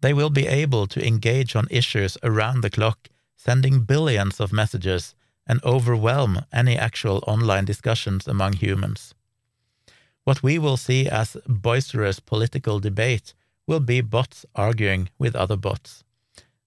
They 0.00 0.12
will 0.12 0.30
be 0.30 0.46
able 0.46 0.86
to 0.88 1.06
engage 1.06 1.56
on 1.56 1.66
issues 1.70 2.18
around 2.22 2.60
the 2.60 2.70
clock, 2.70 3.08
sending 3.36 3.80
billions 3.80 4.40
of 4.40 4.52
messages 4.52 5.14
and 5.46 5.64
overwhelm 5.64 6.44
any 6.52 6.76
actual 6.76 7.22
online 7.26 7.64
discussions 7.64 8.26
among 8.26 8.54
humans. 8.54 9.14
What 10.24 10.42
we 10.42 10.58
will 10.58 10.76
see 10.76 11.08
as 11.08 11.36
boisterous 11.46 12.18
political 12.18 12.80
debate 12.80 13.32
will 13.66 13.80
be 13.80 14.00
bots 14.00 14.44
arguing 14.54 15.08
with 15.18 15.36
other 15.36 15.56
bots. 15.56 16.04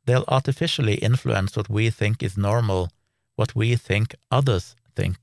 They'll 0.10 0.26
artificially 0.28 0.96
influence 0.96 1.56
what 1.56 1.70
we 1.70 1.92
think 1.92 2.24
is 2.24 2.36
normal, 2.36 2.90
what 3.36 3.54
we 3.56 3.76
think 3.76 4.16
others 4.32 4.76
think. 4.96 5.18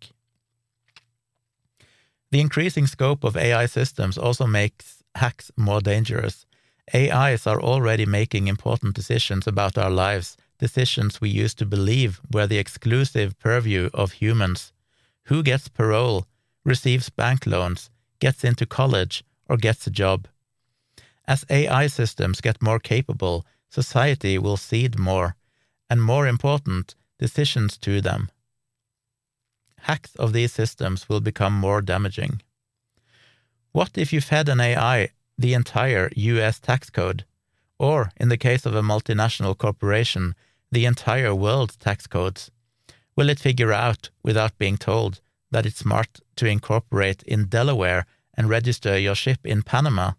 The 2.31 2.39
increasing 2.39 2.87
scope 2.87 3.25
of 3.25 3.37
AI 3.37 3.67
systems 3.67 4.17
also 4.17 4.47
makes 4.47 5.03
hacks 5.17 5.51
more 5.57 5.81
dangerous. 5.81 6.47
AIs 6.95 7.49
are 7.49 7.61
already 7.61 8.07
making 8.07 8.47
important 8.47 8.95
decisions 8.95 9.49
about 9.49 9.77
our 9.77 9.91
lives, 9.91 10.37
decisions 10.61 11.21
we 11.21 11.31
used 11.31 11.59
to 11.59 11.67
believe 11.67 12.21
were 12.33 12.47
the 12.47 12.59
exclusive 12.59 13.37
purview 13.41 13.91
of 13.93 14.13
humans. 14.13 14.73
Who 15.25 15.43
gets 15.43 15.67
parole, 15.67 16.29
receives 16.65 17.11
bank 17.11 17.45
loans, 17.45 17.91
gets 18.21 18.45
into 18.45 18.67
college, 18.67 19.25
or 19.49 19.57
gets 19.57 19.89
a 19.89 19.91
job? 19.91 20.29
As 21.27 21.45
AI 21.51 21.89
systems 21.89 22.41
get 22.41 22.63
more 22.63 22.79
capable, 22.79 23.45
society 23.69 24.39
will 24.39 24.57
cede 24.57 24.99
more, 24.99 25.37
and 25.89 26.03
more 26.03 26.27
important, 26.27 26.95
decisions 27.19 27.79
to 27.79 28.01
them. 28.01 28.31
Hacks 29.81 30.15
of 30.17 30.33
these 30.33 30.53
systems 30.53 31.09
will 31.09 31.21
become 31.21 31.53
more 31.53 31.81
damaging. 31.81 32.43
What 33.73 33.97
if 33.97 34.13
you 34.13 34.21
fed 34.21 34.49
an 34.49 34.61
AI 34.61 35.11
the 35.39 35.55
entire 35.55 36.11
US 36.17 36.59
tax 36.59 36.91
code, 36.91 37.25
or, 37.79 38.11
in 38.17 38.29
the 38.29 38.39
case 38.39 38.65
of 38.67 38.75
a 38.75 38.83
multinational 38.83 39.57
corporation, 39.57 40.35
the 40.73 40.87
entire 40.87 41.35
world's 41.35 41.77
tax 41.77 42.07
codes? 42.07 42.51
Will 43.15 43.29
it 43.29 43.39
figure 43.39 43.73
out, 43.73 44.11
without 44.23 44.59
being 44.59 44.77
told, 44.77 45.21
that 45.51 45.67
it's 45.67 45.79
smart 45.79 46.21
to 46.37 46.47
incorporate 46.47 47.23
in 47.23 47.47
Delaware 47.47 48.07
and 48.35 48.49
register 48.49 48.99
your 48.99 49.15
ship 49.15 49.41
in 49.45 49.63
Panama? 49.63 50.13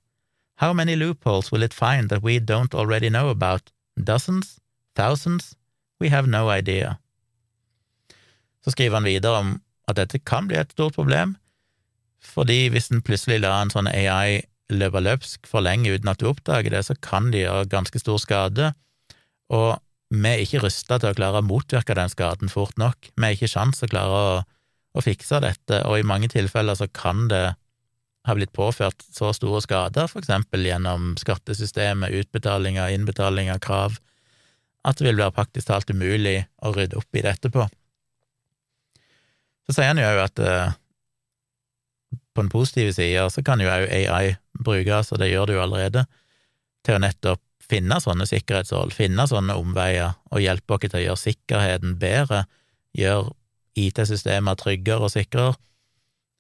How 0.58 0.74
many 0.74 0.96
loopholes 0.96 1.52
will 1.52 1.64
it 1.64 1.74
find 1.74 2.10
that 2.10 2.24
we 2.24 2.40
don't 2.40 2.74
already 2.74 3.10
know 3.10 3.30
about? 3.30 3.72
Dozens? 3.96 4.60
Thousands? 4.96 5.56
We 6.00 6.10
have 6.10 6.28
no 6.28 6.50
idea. 6.50 6.98
Så 8.64 8.72
skriver 8.72 8.96
han 8.96 9.04
videre 9.04 9.38
om 9.38 9.62
at 9.88 9.96
dette 9.96 10.20
kan 10.20 10.48
bli 10.48 10.58
et 10.60 10.74
stort 10.74 10.98
problem, 10.98 11.38
fordi 12.20 12.68
hvis 12.74 12.90
en 12.92 13.02
plutselig 13.06 13.40
lar 13.42 13.62
en 13.62 13.72
sånn 13.72 13.88
AI 13.88 14.42
løpe 14.74 15.00
løpsk 15.00 15.48
for 15.48 15.64
lenge 15.64 15.94
uten 15.94 16.10
at 16.12 16.20
du 16.20 16.28
oppdager 16.28 16.74
det, 16.74 16.84
så 16.84 16.98
kan 17.00 17.32
de 17.32 17.46
gjøre 17.46 17.70
ganske 17.72 18.02
stor 18.02 18.20
skade, 18.20 18.74
og 19.54 19.78
vi 20.12 20.28
er 20.30 20.44
ikke 20.44 20.64
rusta 20.64 20.98
til 21.00 21.12
å 21.12 21.18
klare 21.18 21.42
å 21.42 21.46
motvirke 21.46 21.96
den 21.96 22.12
skaden 22.12 22.52
fort 22.52 22.78
nok. 22.80 23.10
Vi 23.16 23.24
har 23.24 23.36
ikke 23.36 23.52
sjans 23.52 23.80
til 23.80 23.90
å 23.90 23.92
klare 23.92 24.20
å, 24.20 24.36
å, 24.96 25.04
fikse 25.04 25.42
dette, 25.44 25.82
og 25.88 26.00
i 26.00 26.08
mange 26.08 26.30
tilfeller 26.32 26.80
så 26.80 26.88
kan 26.92 27.28
det 27.32 27.46
ha 28.28 28.36
blitt 28.36 28.54
påført 28.56 29.06
så 29.16 29.32
store 29.36 29.62
skader, 29.64 30.10
for 30.12 30.22
eksempel 30.22 30.66
gjennom 30.68 31.14
skattesystemet, 31.20 32.14
utbetalinger, 32.22 32.92
innbetalinger, 32.96 33.60
krav, 33.64 33.98
at 34.88 35.00
det 35.00 35.08
vil 35.08 35.20
være 35.20 35.36
praktisk 35.36 35.70
talt 35.70 35.90
umulig 35.92 36.42
å 36.64 36.74
rydde 36.76 37.00
opp 37.00 37.18
i 37.18 37.24
det 37.24 37.38
etterpå. 37.38 37.68
Så 39.68 39.76
sier 39.76 39.92
han 39.92 40.00
jo 40.00 40.08
òg 40.08 40.22
at 40.24 40.44
eh, 40.44 40.76
på 42.36 42.44
den 42.44 42.52
positive 42.54 42.94
sida 42.96 43.26
så 43.34 43.44
kan 43.44 43.64
jo 43.64 43.72
òg 43.72 43.88
AI 43.92 44.38
brukes, 44.60 45.12
og 45.12 45.20
det 45.24 45.32
gjør 45.32 45.50
det 45.50 45.58
jo 45.58 45.64
allerede, 45.66 46.06
til 46.86 46.96
å 46.96 47.04
nettopp 47.04 47.44
finne 47.68 48.00
sånne 48.00 48.28
sikkerhetshull, 48.30 48.94
finne 48.96 49.28
sånne 49.28 49.58
omveier, 49.60 50.16
og 50.32 50.44
hjelpe 50.44 50.78
oss 50.78 50.86
til 50.86 51.00
å 51.02 51.04
gjøre 51.04 51.24
sikkerheten 51.24 51.98
bedre, 52.00 52.46
gjøre 52.96 53.34
IT-systemer 53.78 54.58
tryggere 54.60 55.08
og 55.08 55.14
sikrere. 55.14 55.58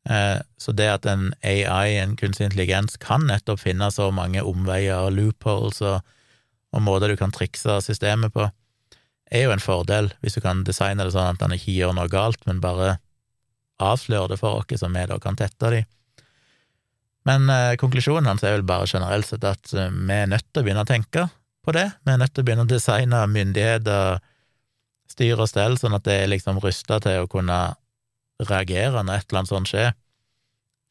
Eh, 0.10 0.38
så 0.58 0.72
det 0.72 0.88
at 0.88 1.08
en 1.10 1.34
AI, 1.44 1.98
en 2.00 2.16
kunstig 2.20 2.48
intelligens, 2.48 2.96
kan 3.04 3.26
nettopp 3.28 3.60
finne 3.66 3.90
så 3.92 4.08
mange 4.16 4.44
omveier 4.44 5.08
og 5.08 5.18
loopholes 5.18 5.82
og, 5.84 6.00
og 6.72 6.84
måter 6.86 7.12
du 7.12 7.18
kan 7.20 7.34
trikse 7.36 7.80
systemet 7.84 8.34
på, 8.36 8.48
er 9.32 9.44
jo 9.44 9.52
en 9.52 9.64
fordel, 9.64 10.14
hvis 10.24 10.38
du 10.38 10.44
kan 10.44 10.64
designe 10.68 11.04
det 11.04 11.12
sånn 11.12 11.34
at 11.34 11.42
den 11.42 11.58
ikke 11.58 11.76
gjør 11.76 11.98
noe 11.98 12.08
galt, 12.12 12.40
men 12.48 12.64
bare 12.64 12.96
avslører 13.84 14.32
det 14.32 14.40
for 14.40 14.62
oss, 14.62 14.80
så 14.80 14.90
vi 14.90 15.04
da 15.10 15.18
kan 15.22 15.36
tette 15.38 15.74
de. 15.74 15.82
Men 17.28 17.50
eh, 17.52 17.76
konklusjonen 17.80 18.30
hans 18.32 18.46
er 18.46 18.56
vel 18.56 18.68
bare 18.68 18.88
generelt 18.88 19.28
sett 19.28 19.44
at 19.44 19.74
eh, 19.76 19.92
vi 19.92 20.16
er 20.16 20.32
nødt 20.32 20.48
til 20.48 20.64
å 20.64 20.68
begynne 20.68 20.86
å 20.86 20.88
tenke 20.88 21.28
på 21.68 21.76
det. 21.76 21.90
Vi 22.08 22.14
er 22.14 22.22
nødt 22.22 22.34
til 22.34 22.46
å 22.46 22.48
begynne 22.48 22.64
å 22.64 22.72
designe 22.72 23.26
myndigheter, 23.28 24.22
styre 25.12 25.44
og 25.44 25.52
stell, 25.52 25.76
sånn 25.80 25.98
at 25.98 26.08
det 26.08 26.16
er 26.22 26.32
liksom 26.32 26.62
rusta 26.64 27.02
til 27.04 27.26
å 27.26 27.30
kunne 27.32 27.60
reagere 28.44 29.04
når 29.04 29.22
et 29.22 29.30
eller 29.30 29.42
annet 29.42 29.54
sånt 29.54 29.72
skjer. 29.72 29.92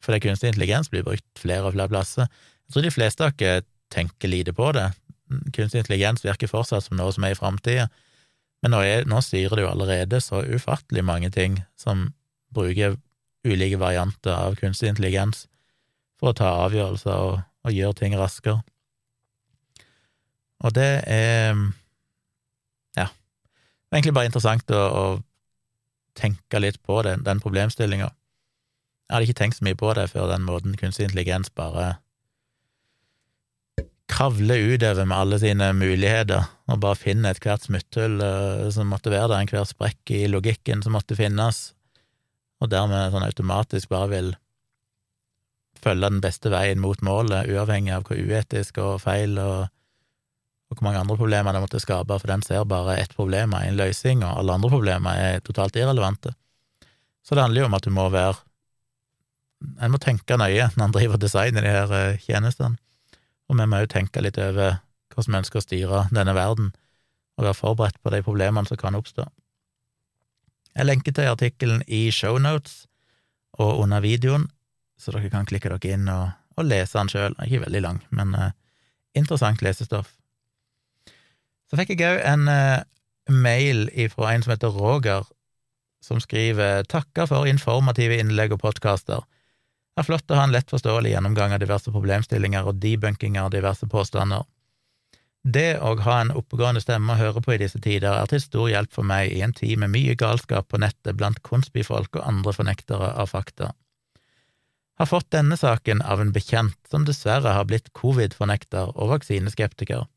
For 0.03 0.13
det 0.13 0.23
kunstig 0.25 0.51
intelligens 0.51 0.91
blir 0.93 1.05
brukt 1.05 1.25
flere 1.39 1.69
og 1.69 1.75
flere 1.75 1.91
plasser. 1.91 2.29
Jeg 2.67 2.75
tror 2.75 2.85
de 2.85 2.93
fleste 2.93 3.25
av 3.25 3.37
dere 3.39 3.65
tenker 3.93 4.31
lite 4.31 4.53
på 4.53 4.69
det. 4.75 4.89
Kunstig 5.55 5.81
intelligens 5.83 6.25
virker 6.25 6.51
fortsatt 6.51 6.85
som 6.85 6.99
noe 6.99 7.13
som 7.15 7.25
er 7.27 7.35
i 7.35 7.39
framtida, 7.39 7.87
men 8.63 8.73
nå, 8.73 8.79
er, 8.81 9.03
nå 9.05 9.19
styrer 9.21 9.59
det 9.59 9.65
jo 9.65 9.69
allerede 9.69 10.19
så 10.23 10.41
ufattelig 10.41 11.03
mange 11.05 11.29
ting 11.33 11.59
som 11.77 12.07
bruker 12.55 12.95
ulike 13.47 13.77
varianter 13.79 14.33
av 14.33 14.57
kunstig 14.59 14.89
intelligens 14.89 15.45
for 16.17 16.31
å 16.31 16.37
ta 16.37 16.49
avgjørelser 16.65 17.13
og, 17.13 17.43
og 17.67 17.75
gjøre 17.75 17.99
ting 17.99 18.15
raskere. 18.17 18.63
Og 20.65 20.73
det 20.73 20.89
er 21.05 21.53
ja, 22.97 23.05
egentlig 23.93 24.15
bare 24.17 24.31
interessant 24.31 24.73
å, 24.73 24.81
å 24.81 25.03
tenke 26.17 26.61
litt 26.61 26.81
på 26.85 27.01
den, 27.05 27.23
den 27.25 27.41
problemstillinga. 27.43 28.09
Jeg 29.07 29.15
hadde 29.15 29.29
ikke 29.29 29.39
tenkt 29.39 29.59
så 29.59 29.67
mye 29.67 29.79
på 29.79 29.93
det 29.95 30.09
før 30.11 30.27
den 30.33 30.45
måten 30.47 30.75
kunstig 30.79 31.07
intelligens 31.07 31.53
bare 31.55 31.95
kravler 34.07 34.63
utover 34.73 35.05
med 35.05 35.17
alle 35.17 35.37
sine 35.39 35.69
muligheter 35.75 36.47
og 36.71 36.81
bare 36.83 36.99
finner 36.99 37.35
ethvert 37.35 37.67
smutthull 37.67 38.21
uh, 38.23 38.67
som 38.73 38.89
måtte 38.91 39.11
være 39.11 39.29
der, 39.33 39.43
enhver 39.43 39.67
sprekk 39.67 40.13
i 40.15 40.25
logikken 40.31 40.83
som 40.83 40.95
måtte 40.95 41.17
finnes, 41.19 41.71
og 42.63 42.71
dermed 42.71 43.13
sånn 43.13 43.27
automatisk 43.27 43.91
bare 43.91 44.11
vil 44.15 44.29
følge 45.77 46.09
den 46.09 46.21
beste 46.23 46.51
veien 46.51 46.81
mot 46.81 47.03
målet, 47.05 47.51
uavhengig 47.51 47.93
av 47.93 48.07
hvor 48.07 48.17
uetisk 48.17 48.79
og 48.81 49.01
feil 49.03 49.37
og, 49.43 49.67
og 50.67 50.75
hvor 50.75 50.87
mange 50.87 50.99
andre 50.99 51.15
problemer 51.15 51.55
det 51.55 51.61
måtte 51.63 51.79
skape, 51.79 52.17
for 52.19 52.27
den 52.27 52.43
ser 52.43 52.65
bare 52.67 52.97
ett 52.99 53.15
problem 53.15 53.55
og 53.55 53.63
en 53.63 53.79
løsning, 53.79 54.23
og 54.23 54.41
alle 54.41 54.57
andre 54.57 54.71
problemer 54.71 55.21
er 55.21 55.39
totalt 55.45 55.75
irrelevante. 55.79 56.33
Så 57.23 57.35
det 57.35 57.43
handler 57.43 57.63
jo 57.63 57.69
om 57.69 57.77
at 57.77 57.87
du 57.87 57.91
må 57.91 58.09
være 58.09 58.43
En 59.81 59.89
må 59.89 59.97
tenke 59.97 60.35
nøye 60.37 60.67
når 60.77 60.83
en 60.85 60.91
driver 60.93 61.17
og 61.17 61.21
designer 61.21 61.63
de 61.65 61.69
her 61.73 61.93
eh, 61.97 62.19
tjenestene, 62.21 62.77
og 63.49 63.57
vi 63.57 63.65
må 63.65 63.79
jo 63.81 63.89
tenke 63.89 64.21
litt 64.21 64.37
over 64.37 64.77
hvordan 65.15 65.33
vi 65.33 65.39
ønsker 65.39 65.57
å 65.57 65.63
styre 65.65 66.01
denne 66.13 66.35
verden, 66.37 66.67
og 67.37 67.47
være 67.47 67.57
forberedt 67.57 67.97
på 68.03 68.13
de 68.13 68.21
problemene 68.21 68.69
som 68.69 68.77
kan 68.77 68.93
oppstå. 68.93 69.25
Jeg 70.77 70.85
lenker 70.85 71.15
til 71.17 71.31
artikkelen 71.31 71.81
i 71.87 72.11
shownotes 72.13 72.85
og 73.57 73.81
under 73.81 74.03
videoen, 74.05 74.45
så 75.01 75.13
dere 75.15 75.31
kan 75.33 75.49
klikke 75.49 75.71
dere 75.73 75.93
inn 75.95 76.05
og, 76.13 76.29
og 76.53 76.69
lese 76.69 76.99
den 76.99 77.09
sjøl. 77.09 77.37
Ikke 77.41 77.63
veldig 77.65 77.81
lang, 77.81 78.03
men 78.13 78.35
uh, 78.37 78.51
interessant 79.17 79.65
lesestoff. 79.65 80.13
Så 81.67 81.79
fikk 81.79 81.95
jeg 81.95 82.07
òg 82.07 82.21
en 82.27 82.47
uh, 82.47 82.83
mail 83.29 83.87
fra 84.13 84.33
en 84.33 84.43
som 84.43 84.53
heter 84.53 84.75
Roger, 84.75 85.25
som 86.03 86.21
skriver 86.23 86.85
takker 86.87 87.27
for 87.27 87.49
informative 87.49 88.19
innlegg 88.21 88.55
og 88.55 88.61
podkaster. 88.63 89.25
Det 89.97 90.03
er 90.03 90.07
flott 90.07 90.31
å 90.31 90.37
ha 90.37 90.45
en 90.45 90.53
lett 90.53 90.69
forståelig 90.69 91.15
gjennomgang 91.15 91.55
av 91.55 91.63
diverse 91.63 91.91
problemstillinger 91.91 92.69
og 92.69 92.77
debunking 92.83 93.39
av 93.41 93.49
diverse 93.51 93.87
påstander. 93.89 94.45
Det 95.47 95.79
å 95.79 95.93
ha 96.03 96.17
en 96.21 96.33
oppegående 96.35 96.81
stemme 96.83 97.13
å 97.13 97.19
høre 97.19 97.41
på 97.43 97.53
i 97.55 97.59
disse 97.61 97.79
tider 97.83 98.11
er 98.11 98.27
til 98.29 98.41
stor 98.43 98.67
hjelp 98.69 98.91
for 98.93 99.07
meg 99.07 99.31
i 99.31 99.41
en 99.45 99.55
tid 99.55 99.79
med 99.79 99.93
mye 99.93 100.15
galskap 100.19 100.67
på 100.69 100.79
nettet 100.83 101.17
blant 101.19 101.39
konspifolk 101.45 102.19
og 102.19 102.27
andre 102.27 102.53
fornektere 102.55 103.13
av 103.15 103.31
fakta. 103.31 103.71
Har 104.97 105.09
fått 105.09 105.29
denne 105.31 105.55
saken 105.57 106.01
av 106.01 106.21
en 106.21 106.33
bekjent 106.35 106.77
som 106.91 107.05
dessverre 107.07 107.53
har 107.53 107.67
blitt 107.69 107.93
covid-fornekter 107.95 108.91
og 108.95 109.13
vaksineskeptiker. 109.13 110.07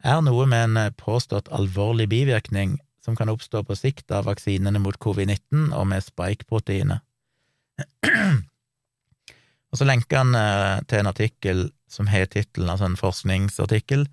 Er 0.00 0.22
noe 0.24 0.46
med 0.48 0.76
en 0.76 0.94
påstått 0.96 1.50
alvorlig 1.52 2.08
bivirkning 2.08 2.78
som 3.04 3.16
kan 3.16 3.28
oppstå 3.28 3.62
på 3.64 3.76
sikt 3.76 4.12
av 4.12 4.24
vaksinene 4.28 4.80
mot 4.80 4.96
covid-19 5.00 5.72
og 5.76 5.86
med 5.92 6.04
spike-proteinet. 6.04 7.00
og 9.70 9.80
så 9.80 9.88
lenker 9.88 10.22
han 10.22 10.36
eh, 10.36 10.80
til 10.88 11.00
en 11.00 11.10
artikkel 11.10 11.66
som 11.90 12.08
har 12.08 12.28
tittelen, 12.32 12.70
altså 12.70 12.88
en 12.88 13.00
forskningsartikkel, 13.00 14.06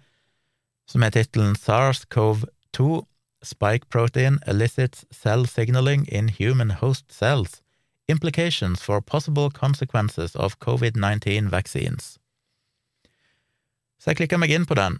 som 0.87 1.03
har 1.03 1.13
tittelen 1.15 1.55
SARS-CoV-2 1.55 3.05
Spike 3.43 3.87
Protein 3.93 4.39
Elicits 4.47 5.05
Cell 5.13 5.47
Signaling 5.47 6.07
in 6.11 6.29
Human 6.39 6.71
Host 6.81 7.13
Cells 7.13 7.61
Implications 8.07 8.81
for 8.81 8.99
Possible 9.01 9.51
Consequences 9.51 10.35
of 10.35 10.57
COVID-19 10.59 11.51
Vaccines. 11.51 12.17
Så 13.99 14.11
jeg 14.11 14.23
klikka 14.23 14.39
meg 14.39 14.53
inn 14.55 14.65
på 14.65 14.77
den. 14.79 14.99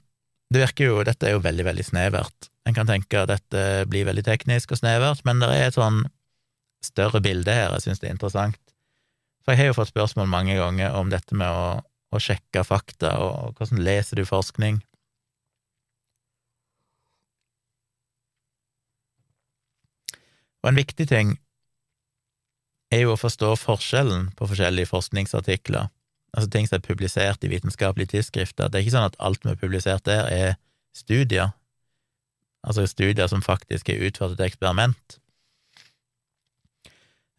Det 0.54 0.62
virker 0.64 0.88
jo, 0.88 1.02
Dette 1.04 1.28
er 1.28 1.36
jo 1.36 1.44
veldig, 1.44 1.66
veldig 1.68 1.84
snevert. 1.84 2.52
En 2.68 2.76
kan 2.76 2.88
tenke 2.88 3.20
at 3.20 3.32
dette 3.32 3.66
blir 3.92 4.08
veldig 4.08 4.24
teknisk 4.28 4.72
og 4.72 4.80
snevert, 4.80 5.24
men 5.28 5.44
det 5.44 5.52
er 5.56 5.68
et 5.68 5.76
sånn 5.76 6.06
større 6.84 7.20
bilde 7.24 7.52
her 7.52 7.74
jeg 7.76 7.88
syns 7.88 8.02
det 8.04 8.10
er 8.10 8.16
interessant. 8.16 8.60
For 9.44 9.56
jeg 9.56 9.64
har 9.64 9.72
jo 9.72 9.78
fått 9.80 9.92
spørsmål 9.92 10.28
mange 10.32 10.56
ganger 10.60 10.96
om 11.00 11.12
dette 11.12 11.36
med 11.36 11.52
å 11.52 11.68
å 12.16 12.20
sjekke 12.22 12.64
fakta, 12.64 13.18
og 13.20 13.58
hvordan 13.58 13.84
leser 13.84 14.20
du 14.20 14.28
forskning? 14.28 14.80
Og 20.64 20.72
en 20.72 20.80
viktig 20.80 21.08
ting 21.10 21.36
er 22.92 23.04
jo 23.04 23.14
å 23.14 23.20
forstå 23.20 23.54
forskjellen 23.60 24.32
på 24.40 24.48
forskjellige 24.50 24.90
forskningsartikler, 24.90 25.92
altså 26.34 26.50
ting 26.54 26.68
som 26.68 26.78
er 26.78 26.88
publisert 26.88 27.44
i 27.44 27.52
vitenskapelige 27.52 28.16
tidsskrifter. 28.16 28.68
Det 28.68 28.80
er 28.80 28.86
ikke 28.86 28.96
sånn 28.98 29.12
at 29.12 29.20
alt 29.24 29.46
vi 29.46 29.54
har 29.54 29.62
publisert 29.62 30.06
der, 30.10 30.28
er 30.28 30.58
studier, 30.98 31.54
altså 32.68 32.88
studier 32.90 33.30
som 33.32 33.46
faktisk 33.46 33.90
er 33.94 34.04
utført 34.08 34.36
et 34.36 34.46
eksperiment. 34.50 35.20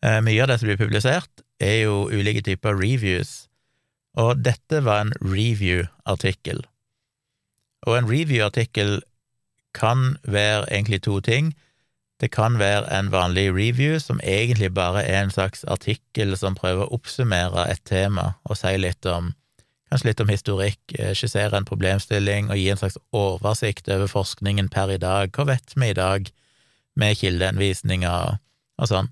Eh, 0.04 0.20
mye 0.22 0.42
av 0.44 0.52
det 0.52 0.60
som 0.60 0.70
blir 0.70 0.80
publisert, 0.80 1.44
er 1.58 1.82
jo 1.88 2.06
ulike 2.14 2.44
typer 2.46 2.76
reviews 2.78 3.48
og 4.18 4.42
dette 4.42 4.82
var 4.84 5.04
en 5.04 5.14
review-artikkel. 5.22 6.64
Og 7.86 7.98
en 7.98 8.08
review-artikkel 8.10 8.98
kan 9.76 10.16
være 10.24 10.66
egentlig 10.72 11.02
to 11.06 11.20
ting. 11.20 11.52
Det 12.18 12.32
kan 12.34 12.58
være 12.58 12.88
en 12.90 13.12
vanlig 13.14 13.48
review 13.54 13.98
som 14.02 14.18
egentlig 14.26 14.72
bare 14.74 15.04
er 15.06 15.22
en 15.22 15.30
slags 15.30 15.62
artikkel 15.70 16.34
som 16.38 16.56
prøver 16.58 16.86
å 16.86 16.98
oppsummere 16.98 17.68
et 17.70 17.84
tema 17.86 18.32
og 18.44 18.58
si 18.58 18.74
litt 18.78 19.06
om 19.06 19.32
kanskje 19.88 20.10
litt 20.10 20.20
om 20.20 20.32
historikk, 20.32 20.80
eh, 20.98 21.14
skissere 21.16 21.56
en 21.56 21.68
problemstilling 21.68 22.50
og 22.50 22.58
gi 22.60 22.66
en 22.72 22.80
slags 22.80 22.98
oversikt 23.16 23.88
over 23.88 24.10
forskningen 24.10 24.68
per 24.68 24.92
i 24.92 24.98
dag. 25.00 25.32
Hva 25.32 25.46
vet 25.48 25.72
vi 25.76 25.88
i 25.88 25.96
dag 25.96 26.28
med 26.98 27.16
kildeanvisninger 27.16 28.36
og 28.78 28.90
sånn? 28.90 29.08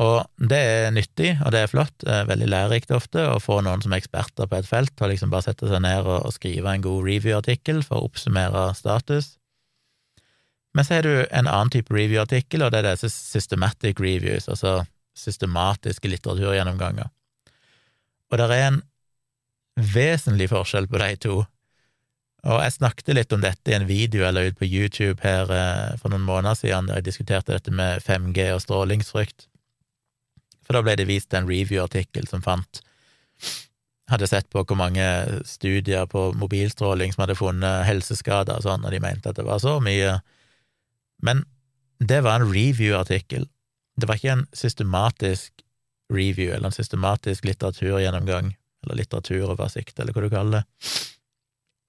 Og 0.00 0.24
det 0.48 0.56
er 0.56 0.94
nyttig, 0.96 1.34
og 1.44 1.52
det 1.52 1.60
er 1.60 1.68
flott, 1.68 2.06
er 2.08 2.28
veldig 2.30 2.48
lærerikt 2.48 2.94
ofte 2.96 3.20
å 3.34 3.36
få 3.42 3.58
noen 3.60 3.82
som 3.84 3.92
er 3.92 4.00
eksperter 4.00 4.48
på 4.48 4.56
et 4.56 4.68
felt, 4.68 4.94
og 4.96 5.12
liksom 5.12 5.32
bare 5.32 5.50
sette 5.50 5.68
seg 5.68 5.82
ned 5.84 6.08
og, 6.08 6.30
skrive 6.32 6.72
en 6.72 6.86
god 6.86 7.04
review-artikkel 7.04 7.82
for 7.84 8.00
å 8.00 8.08
oppsummere 8.08 8.70
status. 8.78 9.34
Men 10.74 10.86
så 10.86 10.98
har 10.98 11.06
du 11.06 11.14
en 11.24 11.48
annen 11.50 11.70
type 11.72 11.94
review-artikkel, 11.94 12.62
og 12.62 12.72
det 12.72 12.82
er 12.82 12.92
disse 12.92 13.10
systematic 13.10 13.98
reviews, 14.00 14.48
altså 14.48 14.84
systematiske 15.18 16.08
litteraturgjennomganger. 16.08 17.10
Og 18.30 18.38
det 18.38 18.46
er 18.54 18.68
en 18.68 18.82
vesentlig 19.74 20.50
forskjell 20.52 20.86
på 20.90 21.00
de 21.02 21.16
to. 21.24 21.38
Og 22.40 22.62
jeg 22.62 22.76
snakket 22.78 23.12
litt 23.18 23.34
om 23.36 23.42
dette 23.42 23.72
i 23.72 23.76
en 23.76 23.88
video 23.88 24.24
eller 24.24 24.48
ut 24.48 24.58
på 24.60 24.68
YouTube 24.68 25.20
her 25.24 25.50
eh, 25.52 25.96
for 26.00 26.12
noen 26.12 26.24
måneder 26.24 26.56
siden, 26.56 26.88
der 26.88 27.00
jeg 27.00 27.10
diskuterte 27.10 27.52
dette 27.52 27.74
med 27.74 28.00
5G 28.06 28.46
og 28.54 28.62
strålingsfrykt. 28.64 29.48
For 30.64 30.78
da 30.78 30.84
ble 30.86 30.94
det 30.96 31.08
vist 31.10 31.34
en 31.34 31.48
review-artikkel 31.50 32.30
som 32.30 32.44
fant 32.46 32.84
Hadde 34.10 34.26
sett 34.26 34.48
på 34.50 34.64
hvor 34.66 34.74
mange 34.74 35.04
studier 35.46 36.08
på 36.10 36.32
mobilstråling 36.34 37.12
som 37.14 37.22
hadde 37.22 37.36
funnet 37.38 37.84
helseskader 37.86 38.58
og 38.58 38.64
sånn, 38.64 38.82
og 38.82 38.90
de 38.90 38.98
mente 38.98 39.30
at 39.30 39.38
det 39.38 39.44
var 39.46 39.60
så 39.62 39.76
mye. 39.78 40.16
Men 41.22 41.44
det 42.00 42.22
var 42.24 42.40
en 42.40 42.48
review-artikkel. 42.52 43.46
Det 44.00 44.08
var 44.08 44.20
ikke 44.20 44.36
en 44.38 44.46
systematisk 44.56 45.64
review 46.10 46.54
eller 46.54 46.70
en 46.70 46.74
systematisk 46.74 47.44
litteraturgjennomgang, 47.44 48.54
eller 48.84 48.98
litteraturoversikt, 48.98 49.98
eller 50.00 50.16
hva 50.16 50.24
du 50.24 50.32
kaller 50.32 50.60
det. 50.60 51.00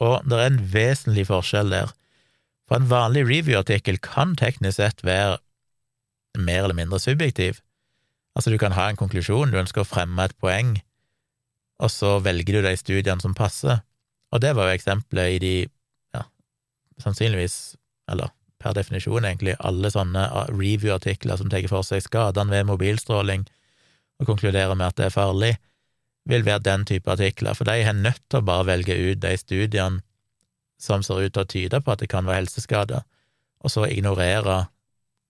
Og 0.01 0.27
det 0.27 0.37
er 0.37 0.49
en 0.49 0.61
vesentlig 0.73 1.27
forskjell 1.29 1.71
der. 1.73 1.93
For 2.67 2.79
en 2.79 2.89
vanlig 2.91 3.25
review-artikkel 3.29 3.99
kan 4.03 4.35
teknisk 4.39 4.79
sett 4.79 5.03
være 5.05 5.39
mer 6.39 6.65
eller 6.65 6.77
mindre 6.77 6.99
subjektiv. 6.99 7.59
Altså, 8.35 8.51
du 8.51 8.57
kan 8.59 8.75
ha 8.75 8.87
en 8.89 8.99
konklusjon, 8.99 9.51
du 9.51 9.59
ønsker 9.59 9.83
å 9.83 9.87
fremme 9.87 10.23
et 10.23 10.35
poeng, 10.39 10.77
og 11.81 11.91
så 11.91 12.17
velger 12.23 12.59
du 12.59 12.67
de 12.67 12.75
studiene 12.79 13.23
som 13.23 13.35
passer. 13.35 13.81
Og 14.31 14.39
det 14.43 14.53
var 14.55 14.69
jo 14.69 14.77
eksempelet 14.77 15.35
i 15.35 15.39
de, 15.43 15.55
ja, 16.15 16.23
sannsynligvis, 17.03 17.75
eller 18.11 18.31
per 18.61 18.75
definisjon 18.77 19.25
egentlig, 19.27 19.57
alle 19.59 19.91
sånne 19.93 20.27
ah, 20.29 20.47
review-artikler 20.51 21.39
som 21.39 21.49
tar 21.51 21.67
for 21.71 21.87
seg 21.87 22.03
skadene 22.05 22.53
ved 22.53 22.69
mobilstråling, 22.69 23.47
og 24.21 24.29
konkluderer 24.29 24.77
med 24.77 24.91
at 24.91 24.99
det 24.99 25.09
er 25.09 25.15
farlig, 25.17 25.51
vil 26.29 26.45
være 26.45 26.61
den 26.67 26.85
type 26.85 27.09
artikler, 27.09 27.57
for 27.57 27.65
de 27.65 27.81
er 27.81 27.97
nødt 27.97 28.21
til 28.29 28.41
å 28.41 28.45
bare 28.45 28.67
velge 28.69 28.93
ut 28.93 29.21
de 29.23 29.33
studiene 29.41 30.03
som 30.81 31.01
ser 31.05 31.25
ut 31.25 31.33
til 31.33 31.43
å 31.43 31.49
tyde 31.49 31.81
på 31.81 31.93
at 31.93 32.01
det 32.01 32.09
kan 32.09 32.29
være 32.29 32.43
helseskader, 32.43 33.05
og 33.61 33.73
så 33.73 33.85
ignorere 33.89 34.63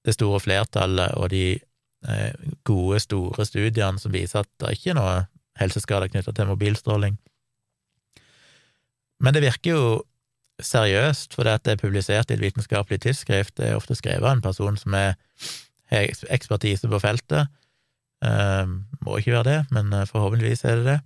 det 0.05 0.15
store 0.15 0.39
flertallet 0.43 1.15
og 1.19 1.29
de 1.31 1.59
Eh, 2.01 2.33
gode, 2.65 2.97
store 2.99 3.45
studiene 3.45 4.01
som 4.01 4.13
viser 4.13 4.41
at 4.41 4.49
det 4.57 4.73
ikke 4.73 4.95
er 4.95 4.97
noe 4.97 5.17
helseskader 5.61 6.09
knytta 6.09 6.33
til 6.33 6.49
mobilstråling. 6.49 7.19
Men 9.21 9.35
det 9.35 9.43
virker 9.43 9.75
jo 9.75 9.83
seriøst, 10.65 11.39
at 11.39 11.65
det 11.65 11.73
er 11.73 11.81
publisert 11.81 12.31
i 12.31 12.33
et 12.37 12.41
vitenskapelig 12.41 13.01
tidsskrift. 13.01 13.57
Det 13.57 13.69
er 13.69 13.79
ofte 13.79 13.95
skrevet 13.95 14.23
av 14.23 14.37
en 14.37 14.43
person 14.43 14.77
som 14.77 14.93
er, 14.93 15.13
har 15.91 16.25
ekspertise 16.29 16.89
på 16.89 16.99
feltet. 16.99 17.51
Um, 18.21 18.85
må 19.01 19.17
ikke 19.17 19.33
være 19.33 19.49
det, 19.49 19.59
men 19.73 19.93
eh, 19.93 20.05
forhåpentligvis 20.05 20.65
er 20.69 20.75
det 20.75 20.85
det. 20.85 20.99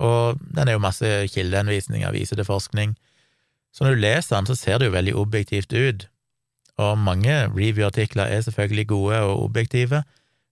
Og 0.00 0.38
den 0.56 0.68
er 0.68 0.76
jo 0.78 0.80
masse 0.80 1.08
kildeanvisninger, 1.34 2.12
viser 2.14 2.38
til 2.38 2.48
forskning. 2.48 2.94
Så 3.74 3.84
når 3.84 3.94
du 3.94 4.00
leser 4.00 4.36
den, 4.36 4.46
så 4.46 4.54
ser 4.54 4.78
det 4.78 4.88
jo 4.88 4.94
veldig 4.94 5.14
objektivt 5.20 5.72
ut. 5.72 6.06
Og 6.78 6.98
mange 6.98 7.34
review-artikler 7.50 8.30
er 8.30 8.40
selvfølgelig 8.46 8.86
gode 8.88 9.20
og 9.20 9.42
objektive, 9.42 10.02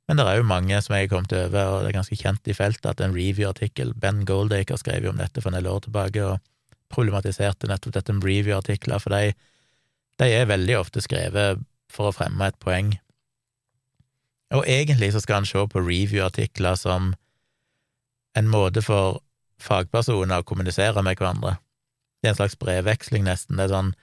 men 0.08 0.18
det 0.18 0.26
er 0.26 0.36
jo 0.38 0.46
mange 0.46 0.78
som 0.82 0.94
jeg 0.94 1.06
har 1.06 1.10
kommet 1.10 1.32
over, 1.32 1.64
og 1.64 1.80
det 1.82 1.88
er 1.90 1.98
ganske 1.98 2.18
kjent 2.18 2.50
i 2.50 2.54
feltet, 2.54 2.90
at 2.90 3.00
en 3.02 3.14
review-artikkel 3.14 3.94
Ben 3.94 4.24
Goldacre 4.26 4.78
skrev 4.78 5.06
jo 5.06 5.14
om 5.14 5.18
dette 5.18 5.42
for 5.42 5.50
en 5.50 5.58
del 5.58 5.70
år 5.70 5.80
tilbake, 5.86 6.22
og 6.22 6.38
problematiserte 6.92 7.68
nettopp 7.70 7.96
dette 7.96 8.14
med 8.14 8.26
review-artikler, 8.26 9.02
for 9.02 9.14
de, 9.14 9.34
de, 10.22 10.30
er 10.30 10.48
veldig 10.50 10.78
ofte 10.80 11.02
skrevet 11.04 11.62
for 11.92 12.10
å 12.10 12.14
fremme 12.14 12.48
et 12.48 12.58
poeng. 12.62 12.94
Og 14.54 14.66
egentlig 14.70 15.12
så 15.14 15.22
skal 15.22 15.42
en 15.42 15.48
se 15.48 15.62
på 15.72 15.82
review-artikler 15.82 16.78
som 16.78 17.14
en 18.36 18.50
måte 18.50 18.82
for 18.84 19.22
fagpersoner 19.62 20.42
å 20.42 20.46
kommunisere 20.46 21.02
med 21.02 21.18
hverandre. 21.18 21.56
Det 22.20 22.30
er 22.30 22.34
en 22.34 22.40
slags 22.40 22.58
brevveksling, 22.60 23.24
nesten. 23.26 23.56
Det 23.56 23.66
er 23.66 23.74
sånn 23.74 23.94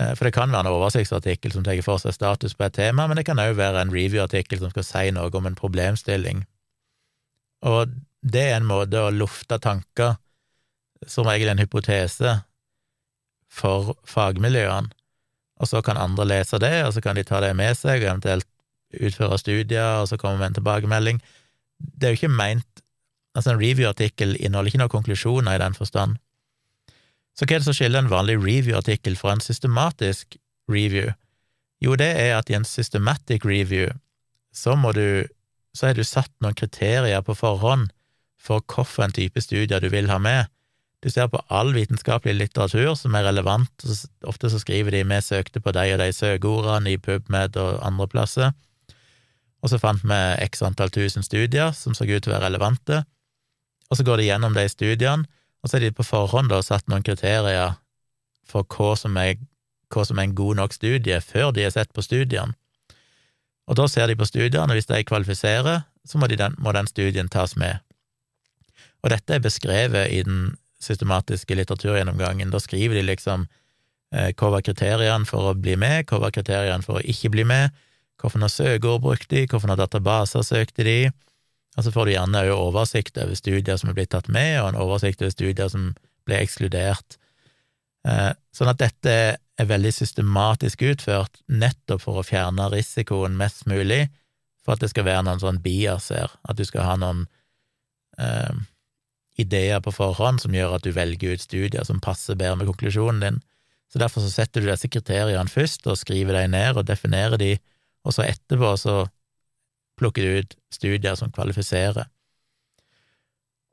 Eh, 0.00 0.12
for 0.14 0.28
det 0.28 0.34
kan 0.36 0.52
være 0.52 0.66
en 0.66 0.74
oversiktsartikkel 0.76 1.54
som 1.54 1.64
tar 1.64 1.80
for 1.84 2.00
seg 2.02 2.14
status 2.14 2.54
på 2.56 2.66
et 2.66 2.76
tema, 2.76 3.06
men 3.08 3.16
det 3.16 3.24
kan 3.28 3.40
òg 3.40 3.56
være 3.56 3.80
en 3.80 3.94
review-artikkel 3.94 4.60
som 4.60 4.72
skal 4.72 4.84
si 4.84 5.06
noe 5.16 5.32
om 5.32 5.48
en 5.48 5.56
problemstilling. 5.56 6.44
Og 7.64 7.94
det 8.20 8.44
er 8.50 8.58
en 8.58 8.68
måte 8.68 9.00
å 9.00 9.14
lufte 9.14 9.58
tanker, 9.62 10.18
som 11.06 11.26
regel 11.28 11.50
en 11.52 11.62
hypotese, 11.62 12.40
for 13.50 13.94
fagmiljøene, 14.04 14.90
og 15.56 15.68
så 15.70 15.80
kan 15.80 15.96
andre 15.96 16.26
lese 16.28 16.58
det, 16.60 16.84
og 16.84 16.92
så 16.92 17.00
kan 17.00 17.16
de 17.16 17.24
ta 17.24 17.40
det 17.40 17.54
med 17.56 17.76
seg, 17.78 18.02
og 18.02 18.10
eventuelt 18.10 18.48
utføre 18.96 19.38
studier, 19.38 20.02
og 20.02 20.10
så 20.10 20.18
kommer 20.20 20.42
med 20.42 20.50
en 20.50 20.58
tilbakemelding. 20.58 21.22
Det 21.78 22.08
er 22.08 22.14
jo 22.14 22.20
ikke 22.22 22.36
meint 22.36 22.82
Altså, 23.36 23.52
en 23.52 23.60
review-artikkel 23.60 24.30
inneholder 24.40 24.70
ikke 24.70 24.78
noen 24.80 24.92
konklusjoner 24.94 25.58
i 25.58 25.60
den 25.60 25.74
forstand. 25.76 26.16
Så 27.36 27.44
hva 27.44 27.58
er 27.58 27.60
det 27.60 27.66
som 27.66 27.76
skiller 27.76 28.00
en 28.00 28.08
vanlig 28.08 28.38
review-artikkel 28.40 29.18
fra 29.20 29.34
en 29.36 29.44
systematisk 29.44 30.38
review? 30.72 31.10
Jo, 31.84 31.98
det 32.00 32.08
er 32.16 32.38
at 32.38 32.48
i 32.48 32.56
en 32.56 32.64
systematic 32.64 33.44
review 33.44 33.90
så 34.56 34.72
må 34.80 34.94
du 34.96 35.28
så 35.76 35.90
har 35.90 35.98
du 35.98 36.04
satt 36.08 36.32
noen 36.40 36.56
kriterier 36.56 37.20
på 37.20 37.34
forhånd 37.36 37.90
for 38.40 38.64
hvilken 38.64 39.12
type 39.12 39.42
studier 39.44 39.82
du 39.84 39.90
vil 39.92 40.08
ha 40.08 40.16
med. 40.16 40.48
Du 41.04 41.10
ser 41.12 41.28
på 41.28 41.40
all 41.52 41.74
vitenskapelig 41.76 42.34
litteratur 42.34 42.94
som 42.98 43.14
er 43.14 43.26
relevant, 43.28 43.84
ofte 44.24 44.50
så 44.50 44.58
skriver 44.58 44.90
de 44.90 45.04
'vi 45.04 45.20
søkte 45.20 45.60
på 45.60 45.72
de 45.72 45.92
og 45.92 45.98
de 45.98 46.12
søkeordene 46.12 46.92
i 46.92 46.96
PubMed 46.96 47.56
og 47.56 47.86
andre 47.86 48.08
plasser', 48.08 48.52
og 49.62 49.70
så 49.70 49.78
fant 49.78 50.02
vi 50.04 50.46
x 50.46 50.62
antall 50.62 50.90
tusen 50.90 51.22
studier 51.22 51.72
som 51.72 51.94
så 51.94 52.04
ut 52.04 52.22
til 52.22 52.32
å 52.32 52.36
være 52.36 52.46
relevante, 52.46 53.04
og 53.90 53.96
så 53.96 54.04
går 54.04 54.16
de 54.16 54.28
gjennom 54.28 54.54
de 54.54 54.68
studiene, 54.68 55.24
og 55.62 55.70
så 55.70 55.76
er 55.76 55.80
de 55.80 55.92
på 55.92 56.06
forhånd 56.06 56.48
da 56.48 56.62
satt 56.62 56.88
noen 56.88 57.02
kriterier 57.02 57.74
for 58.46 58.62
hva 58.62 58.96
som, 58.96 59.16
er, 59.16 59.34
hva 59.90 60.04
som 60.06 60.18
er 60.18 60.28
en 60.28 60.34
god 60.34 60.56
nok 60.56 60.72
studie, 60.72 61.20
før 61.20 61.50
de 61.50 61.62
har 61.66 61.70
sett 61.74 61.92
på 61.92 62.02
studiene. 62.02 62.54
Og 63.66 63.76
da 63.76 63.88
ser 63.90 64.06
de 64.06 64.16
på 64.16 64.28
studiene, 64.28 64.70
og 64.70 64.78
hvis 64.78 64.86
de 64.86 65.02
kvalifiserer, 65.04 65.82
så 66.06 66.18
må, 66.18 66.28
de 66.30 66.38
den, 66.38 66.54
må 66.58 66.72
den 66.72 66.86
studien 66.86 67.28
tas 67.28 67.56
med. 67.58 67.82
Og 69.02 69.10
dette 69.10 69.34
er 69.34 69.42
beskrevet 69.42 70.12
i 70.14 70.22
den 70.22 70.54
systematiske 70.82 71.56
litteraturgjennomgangen. 71.56 72.50
Da 72.52 72.60
skriver 72.60 72.98
de 72.98 73.06
liksom 73.06 73.46
eh, 74.14 74.32
hva 74.32 74.52
var 74.56 74.64
kriteriene 74.66 75.28
for 75.28 75.50
å 75.50 75.58
bli 75.58 75.76
med, 75.80 76.06
hva 76.10 76.20
var 76.26 76.34
kriteriene 76.34 76.84
for 76.84 77.00
å 77.00 77.04
ikke 77.04 77.32
bli 77.34 77.46
med, 77.48 77.74
hvilke 78.22 78.48
søkeord 78.50 79.04
brukte 79.04 79.34
de, 79.34 79.46
hvilke 79.50 79.78
databaser 79.78 80.44
søkte 80.46 80.86
de, 80.86 80.98
og 81.76 81.84
så 81.84 81.92
får 81.92 82.08
du 82.08 82.14
gjerne 82.14 82.44
òg 82.48 82.70
oversikt 82.70 83.18
over 83.20 83.36
studier 83.36 83.76
som 83.76 83.90
er 83.90 83.96
blitt 83.98 84.12
tatt 84.14 84.30
med, 84.32 84.54
og 84.62 84.70
en 84.70 84.80
oversikt 84.80 85.20
over 85.22 85.34
studier 85.34 85.68
som 85.72 85.90
ble 86.26 86.38
ekskludert. 86.40 87.18
Eh, 88.08 88.32
sånn 88.56 88.70
at 88.72 88.80
dette 88.80 89.16
er 89.36 89.68
veldig 89.68 89.92
systematisk 89.92 90.86
utført, 90.88 91.42
nettopp 91.48 92.04
for 92.04 92.20
å 92.20 92.24
fjerne 92.26 92.70
risikoen 92.72 93.36
mest 93.36 93.66
mulig, 93.68 94.06
for 94.64 94.74
at 94.74 94.82
det 94.82 94.90
skal 94.92 95.06
være 95.06 95.26
noen 95.28 95.42
sånn 95.42 95.60
bias 95.62 96.08
her, 96.14 96.32
at 96.48 96.58
du 96.58 96.64
skal 96.66 96.88
ha 96.88 96.96
noen 97.00 97.26
eh, 98.18 98.56
ideer 99.40 99.82
på 99.84 99.92
forhånd 99.94 100.40
som 100.42 100.54
gjør 100.56 100.78
at 100.78 100.86
du 100.86 100.94
velger 100.96 101.36
ut 101.36 101.44
studier 101.44 101.84
som 101.84 102.00
passer 102.02 102.38
bedre 102.38 102.60
med 102.60 102.70
konklusjonen 102.70 103.22
din. 103.22 103.38
Så 103.92 104.00
derfor 104.02 104.24
så 104.24 104.32
setter 104.32 104.62
du 104.62 104.70
disse 104.70 104.90
kriteriene 104.90 105.50
først, 105.50 105.86
og 105.86 105.98
skriver 106.00 106.40
dem 106.40 106.56
ned 106.56 106.80
og 106.80 106.88
definerer 106.88 107.38
de, 107.40 107.54
og 108.06 108.14
så 108.16 108.26
etterpå 108.26 108.72
så 108.80 109.04
plukker 109.96 110.22
du 110.24 110.40
ut 110.42 110.56
studier 110.72 111.16
som 111.18 111.32
kvalifiserer. 111.32 112.08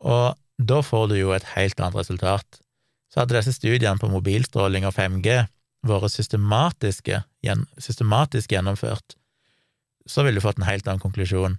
Og 0.03 0.35
da 0.59 0.79
får 0.83 1.09
du 1.11 1.17
jo 1.17 1.33
et 1.35 1.47
helt 1.55 1.79
annet 1.79 1.99
resultat. 2.03 2.59
Så 3.11 3.21
hadde 3.21 3.37
disse 3.37 3.55
studiene 3.55 3.99
på 4.01 4.11
mobilstråling 4.11 4.87
og 4.87 4.95
5G 4.95 5.43
vært 5.83 6.13
systematiske, 6.13 7.19
systematisk 7.81 8.55
gjennomført, 8.55 9.17
så 10.07 10.23
ville 10.23 10.39
du 10.39 10.43
fått 10.43 10.59
en 10.59 10.67
helt 10.67 10.87
annen 10.87 11.03
konklusjon. 11.03 11.57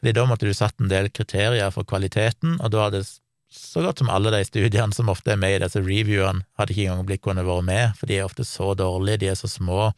Fordi 0.00 0.12
da 0.16 0.24
måtte 0.28 0.48
du 0.48 0.56
satt 0.56 0.76
en 0.80 0.90
del 0.92 1.08
kriterier 1.12 1.72
for 1.72 1.88
kvaliteten, 1.88 2.58
og 2.60 2.72
da 2.72 2.86
hadde 2.86 3.04
så 3.56 3.82
godt 3.84 4.00
som 4.00 4.10
alle 4.12 4.32
de 4.34 4.42
studiene 4.46 4.94
som 4.94 5.10
ofte 5.12 5.32
er 5.32 5.40
med 5.40 5.56
i 5.56 5.62
disse 5.64 5.80
reviewene, 5.82 6.44
hadde 6.58 6.74
ikke 6.74 6.90
engang 6.90 7.08
blitt 7.08 7.22
kunne 7.24 7.44
vært 7.46 7.66
med, 7.68 7.96
for 7.98 8.10
de 8.10 8.18
er 8.18 8.28
ofte 8.28 8.44
så 8.46 8.74
dårlige, 8.78 9.22
de 9.24 9.30
er 9.32 9.38
så 9.38 9.50
små, 9.50 9.90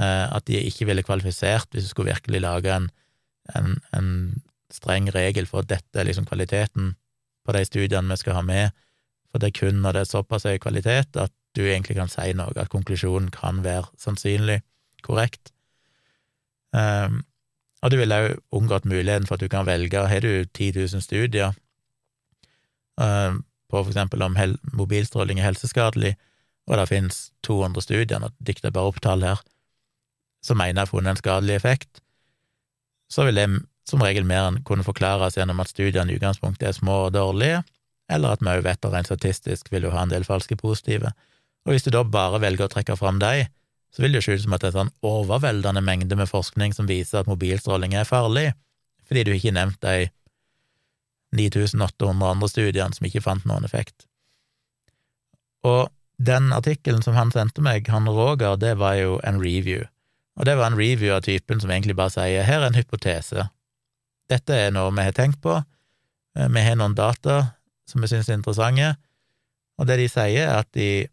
eh, 0.00 0.26
at 0.28 0.46
de 0.48 0.60
ikke 0.60 0.88
ville 0.88 1.04
kvalifisert 1.06 1.68
hvis 1.72 1.88
du 1.88 1.92
skulle 1.92 2.12
virkelig 2.12 2.42
lage 2.44 2.72
en, 2.74 2.88
en, 3.56 3.76
en 3.96 4.10
streng 4.72 5.10
regel 5.14 5.48
for 5.48 5.62
at 5.62 5.72
dette 5.72 6.00
er 6.00 6.08
liksom 6.08 6.28
kvaliteten 6.28 6.94
på 7.44 7.56
de 7.56 7.64
studiene 7.68 8.12
vi 8.12 8.20
skal 8.20 8.38
ha 8.40 8.44
med, 8.46 8.76
for 9.30 9.40
det 9.40 9.50
er 9.50 9.58
kun 9.62 9.80
når 9.82 9.96
det 9.96 10.04
er 10.04 10.12
såpass 10.12 10.46
høy 10.48 10.58
kvalitet 10.62 11.16
at 11.20 11.32
du 11.56 11.64
egentlig 11.66 11.98
kan 11.98 12.08
si 12.08 12.32
noe, 12.36 12.52
at 12.56 12.72
konklusjonen 12.72 13.28
kan 13.32 13.60
være 13.64 13.90
sannsynlig 14.00 14.62
korrekt. 15.04 15.52
Um, 16.72 17.20
og 17.82 17.92
du 17.92 17.98
ville 18.00 18.16
òg 18.16 18.38
unngått 18.56 18.86
muligheten 18.88 19.26
for 19.28 19.36
at 19.36 19.42
du 19.44 19.50
kan 19.52 19.66
velge, 19.68 20.06
har 20.08 20.24
du 20.24 20.46
10 20.46 20.70
000 20.78 21.04
studier 21.04 21.52
uh, 23.00 23.38
på 23.72 23.80
for 23.80 23.90
eksempel 23.90 24.22
om 24.24 24.36
mobilstråling 24.76 25.40
er 25.40 25.50
helseskadelig, 25.50 26.14
og 26.68 26.78
det 26.78 26.88
finnes 26.90 27.20
200 27.46 27.82
studier, 27.82 28.20
nå 28.20 28.30
dikter 28.44 28.74
bare 28.74 28.92
opp 28.92 29.00
tall 29.02 29.24
her, 29.26 29.40
som 30.44 30.58
mener 30.58 30.82
jeg 30.82 30.86
har 30.86 30.90
funnet 30.90 31.14
en 31.14 31.22
skadelig 31.22 31.56
effekt, 31.56 32.02
så 33.12 33.26
vil 33.26 33.38
det 33.38 33.46
som 33.88 34.02
regel 34.02 34.26
mer 34.28 34.48
enn 34.48 34.60
kunne 34.66 34.86
forklares 34.86 35.36
gjennom 35.36 35.60
at 35.62 35.72
studiene 35.72 36.12
i 36.12 36.18
utgangspunktet 36.18 36.68
er 36.68 36.76
små 36.76 37.06
og 37.08 37.14
dårlige, 37.16 37.62
eller 38.12 38.34
at 38.34 38.44
vi 38.44 38.52
òg 38.52 38.64
vet 38.66 38.84
at 38.84 38.92
rent 38.92 39.08
statistisk 39.08 39.72
vil 39.72 39.86
du 39.86 39.92
ha 39.94 40.04
en 40.04 40.12
del 40.12 40.26
falske 40.26 40.56
positive. 40.58 41.10
Og 41.66 41.74
hvis 41.74 41.86
du 41.86 41.90
da 41.94 42.02
bare 42.04 42.40
velger 42.42 42.66
å 42.66 42.72
trekke 42.72 42.96
fram 42.98 43.20
de, 43.22 43.46
så 43.92 44.02
vil 44.02 44.14
det 44.14 44.22
jo 44.22 44.26
se 44.26 44.36
ut 44.38 44.44
som 44.46 44.56
at 44.56 44.62
det 44.62 44.70
er 44.70 44.74
en 44.74 44.80
sånn 44.86 44.94
overveldende 45.06 45.82
mengde 45.84 46.16
med 46.18 46.30
forskning 46.30 46.74
som 46.76 46.88
viser 46.88 47.20
at 47.20 47.30
mobilstråling 47.30 47.96
er 47.98 48.08
farlig, 48.08 48.50
fordi 49.08 49.26
du 49.26 49.32
ikke 49.34 49.50
har 49.50 49.58
nevnt 49.60 49.80
de 49.84 50.08
9800 51.32 52.28
andre 52.28 52.48
studiene 52.50 52.96
som 52.96 53.08
ikke 53.08 53.24
fant 53.24 53.46
noen 53.48 53.64
effekt. 53.64 54.06
Og 55.66 55.88
den 56.22 56.52
artikkelen 56.54 57.02
som 57.04 57.16
han 57.16 57.32
sendte 57.34 57.64
meg, 57.64 57.88
han 57.90 58.10
Roger, 58.10 58.58
det 58.60 58.76
var 58.78 58.98
jo 58.98 59.18
en 59.26 59.40
review, 59.42 59.86
og 60.38 60.46
det 60.48 60.56
var 60.58 60.70
en 60.70 60.78
review 60.78 61.14
av 61.14 61.24
typen 61.26 61.60
som 61.60 61.70
egentlig 61.70 61.96
bare 61.98 62.14
sier 62.14 62.46
her 62.46 62.62
er 62.62 62.70
en 62.70 62.78
hypotese, 62.78 63.48
dette 64.30 64.56
er 64.56 64.74
noe 64.74 64.92
vi 64.94 65.06
har 65.06 65.16
tenkt 65.16 65.42
på, 65.44 65.56
vi 66.34 66.64
har 66.64 66.76
noen 66.78 66.96
data 66.96 67.56
som 67.88 68.04
vi 68.04 68.10
synes 68.10 68.30
er 68.30 68.38
interessante, 68.38 68.94
og 69.80 69.88
det 69.88 69.98
de 69.98 70.10
sier, 70.10 70.46
er 70.46 70.60
at 70.62 70.70
de 70.76 71.08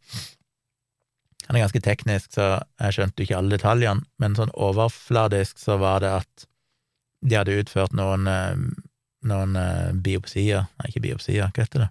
han 1.50 1.58
er 1.58 1.64
ganske 1.64 1.82
teknisk, 1.82 2.30
så 2.36 2.60
jeg 2.78 2.94
skjønte 2.94 3.24
ikke 3.26 3.40
alle 3.40 3.58
detaljene, 3.58 4.06
men 4.22 4.36
sånn 4.38 4.52
overfladisk 4.54 5.58
så 5.58 5.80
var 5.82 6.04
det 6.04 6.12
at 6.20 6.44
de 7.26 7.40
hadde 7.40 7.56
utført 7.64 7.96
noen, 7.98 8.28
eh, 8.30 8.60
noen 9.28 9.56
eh, 9.60 9.90
biopsier 9.94 10.68
Nei, 10.80 10.92
ikke 10.92 11.04
biopsier, 11.04 11.50
hva 11.50 11.66
heter 11.66 11.86
det? 11.86 11.90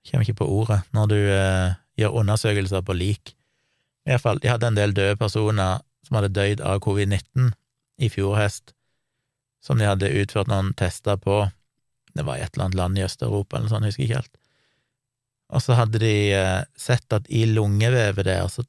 Jeg 0.00 0.12
kommer 0.12 0.26
ikke 0.26 0.40
på 0.40 0.48
ordet. 0.48 0.80
Når 0.96 1.08
du 1.12 1.18
eh, 1.20 1.76
gjør 2.00 2.18
undersøkelser 2.22 2.84
på 2.84 2.96
lik. 2.96 3.34
I 4.06 4.14
hvert 4.14 4.24
fall, 4.24 4.40
de 4.42 4.50
hadde 4.50 4.70
en 4.70 4.78
del 4.78 4.94
døde 4.96 5.18
personer 5.20 5.82
som 6.06 6.18
hadde 6.18 6.32
dødd 6.34 6.62
av 6.64 6.80
covid-19 6.84 7.52
i 8.00 8.08
fjor 8.12 8.38
høst, 8.38 8.72
som 9.60 9.78
de 9.78 9.88
hadde 9.88 10.12
utført 10.22 10.48
noen 10.50 10.72
tester 10.78 11.20
på. 11.20 11.42
Det 12.16 12.24
var 12.26 12.40
i 12.40 12.44
et 12.44 12.54
eller 12.54 12.70
annet 12.70 12.80
land 12.80 12.98
i 12.98 13.04
Øst-Europa 13.04 13.58
eller 13.58 13.68
noe 13.68 13.74
sånt, 13.74 13.86
jeg 13.86 13.94
husker 13.94 14.06
ikke 14.06 14.22
helt. 14.22 14.40
Og 15.50 15.64
så 15.64 15.76
hadde 15.78 16.00
de 16.02 16.14
eh, 16.34 16.62
sett 16.78 17.12
at 17.12 17.28
i 17.28 17.44
lungevevet 17.50 18.26
der, 18.26 18.48
så 18.48 18.64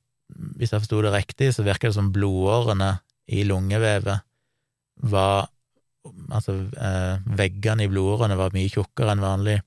hvis 0.57 0.73
jeg 0.73 0.83
forsto 0.83 1.01
det 1.05 1.13
riktig, 1.15 1.51
så 1.55 1.65
virker 1.65 1.89
det 1.89 1.97
som 1.97 2.11
blodårene 2.13 2.93
i 3.31 3.43
lungevevet 3.47 4.23
var 5.11 5.49
Altså, 6.31 6.55
eh, 6.73 7.21
veggene 7.37 7.85
i 7.85 7.91
blodårene 7.91 8.37
var 8.39 8.55
mye 8.55 8.71
tjukkere 8.71 9.13
enn 9.13 9.23
vanlig. 9.23 9.59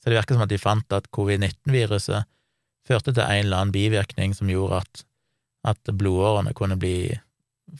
Så 0.00 0.10
det 0.10 0.18
virker 0.18 0.36
som 0.36 0.44
at 0.46 0.52
de 0.52 0.60
fant 0.60 0.96
at 0.96 1.10
covid-19-viruset 1.16 2.28
førte 2.86 3.12
til 3.12 3.24
en 3.24 3.44
eller 3.44 3.56
annen 3.58 3.74
bivirkning 3.74 4.34
som 4.36 4.50
gjorde 4.50 4.80
at, 4.84 5.04
at 5.74 5.92
blodårene 5.92 6.54
kunne 6.56 6.78
bli 6.80 7.12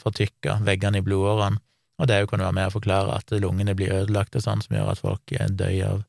fortykka, 0.00 0.60
veggene 0.66 1.00
i 1.00 1.06
blodårene, 1.06 1.60
og 2.00 2.08
det 2.08 2.22
kunne 2.28 2.46
være 2.46 2.56
med 2.56 2.70
å 2.70 2.74
forklare 2.74 3.16
at 3.16 3.32
lungene 3.42 3.74
blir 3.76 3.92
ødelagt 3.92 4.36
og 4.38 4.44
sånn, 4.44 4.62
som 4.64 4.76
gjør 4.76 4.92
at 4.92 5.02
folk 5.02 5.34
dør 5.34 5.74
av 5.88 6.04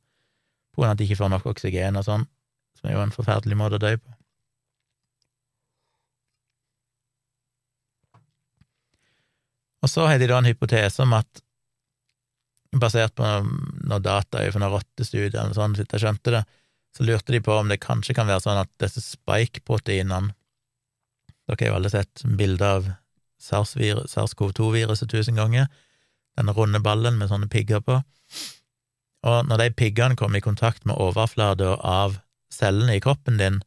på 0.72 0.80
grunn 0.80 0.91
av 0.91 0.95
at 0.95 1.01
de 1.01 1.07
ikke 1.09 1.20
får 1.20 1.32
nok 1.34 1.47
oksygen 1.51 1.99
og 1.99 2.05
sånn, 2.07 2.26
som 2.80 2.88
er 2.88 2.95
jo 2.95 3.03
en 3.03 3.14
forferdelig 3.16 3.57
måte 3.59 3.76
å 3.76 3.84
dø 3.84 3.91
på. 3.99 4.14
Og 9.82 9.89
så 9.89 10.05
har 10.07 10.22
de 10.22 10.30
da 10.30 10.38
en 10.39 10.47
hypotese 10.47 11.01
om 11.03 11.16
at, 11.18 11.41
basert 12.72 13.15
på 13.17 13.28
noe 13.28 13.99
data 14.03 14.43
fra 14.51 14.61
noen 14.61 14.76
rottestudier 14.78 15.41
eller 15.41 15.55
sånn, 15.57 15.76
så 15.76 15.84
jeg 15.84 16.03
skjønte 16.03 16.36
det, 16.38 16.43
så 16.95 17.07
lurte 17.07 17.34
de 17.36 17.41
på 17.43 17.55
om 17.55 17.72
det 17.72 17.82
kanskje 17.84 18.15
kan 18.15 18.30
være 18.30 18.43
sånn 18.43 18.61
at 18.61 18.72
disse 18.84 19.03
spike-proteinene 19.03 20.36
Dere 21.49 21.65
har 21.65 21.72
jo 21.72 21.78
alle 21.80 21.89
sett 21.91 22.22
bilder 22.38 22.78
av 22.78 22.86
SARS-CoV-2-viruset 23.41 25.09
tusen 25.11 25.36
ganger, 25.36 25.65
denne 26.38 26.53
runde 26.55 26.80
ballen 26.80 27.17
med 27.19 27.32
sånne 27.32 27.49
pigger 27.51 27.82
på. 27.84 27.97
Og 29.28 29.49
når 29.49 29.63
de 29.63 29.74
piggene 29.76 30.15
kommer 30.15 30.39
i 30.39 30.45
kontakt 30.45 30.86
med 30.88 30.95
overflata 31.01 31.74
av 31.82 32.19
cellene 32.53 32.95
i 32.95 33.03
kroppen 33.03 33.41
din, 33.41 33.59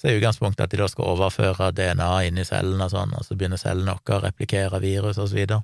så 0.00 0.08
er 0.08 0.18
utgangspunktet 0.18 0.64
at 0.64 0.72
de 0.72 0.80
da 0.80 0.88
skal 0.88 1.10
overføre 1.12 1.70
DNA 1.76 2.10
inn 2.28 2.40
i 2.40 2.46
cellene 2.46 2.88
og 2.88 2.94
sånn, 2.94 3.12
og 3.18 3.26
så 3.26 3.36
begynner 3.36 3.60
cellene 3.60 3.94
å 3.98 4.20
replikere 4.22 4.80
virus 4.82 5.20
og 5.20 5.30
så 5.30 5.38
videre. 5.38 5.60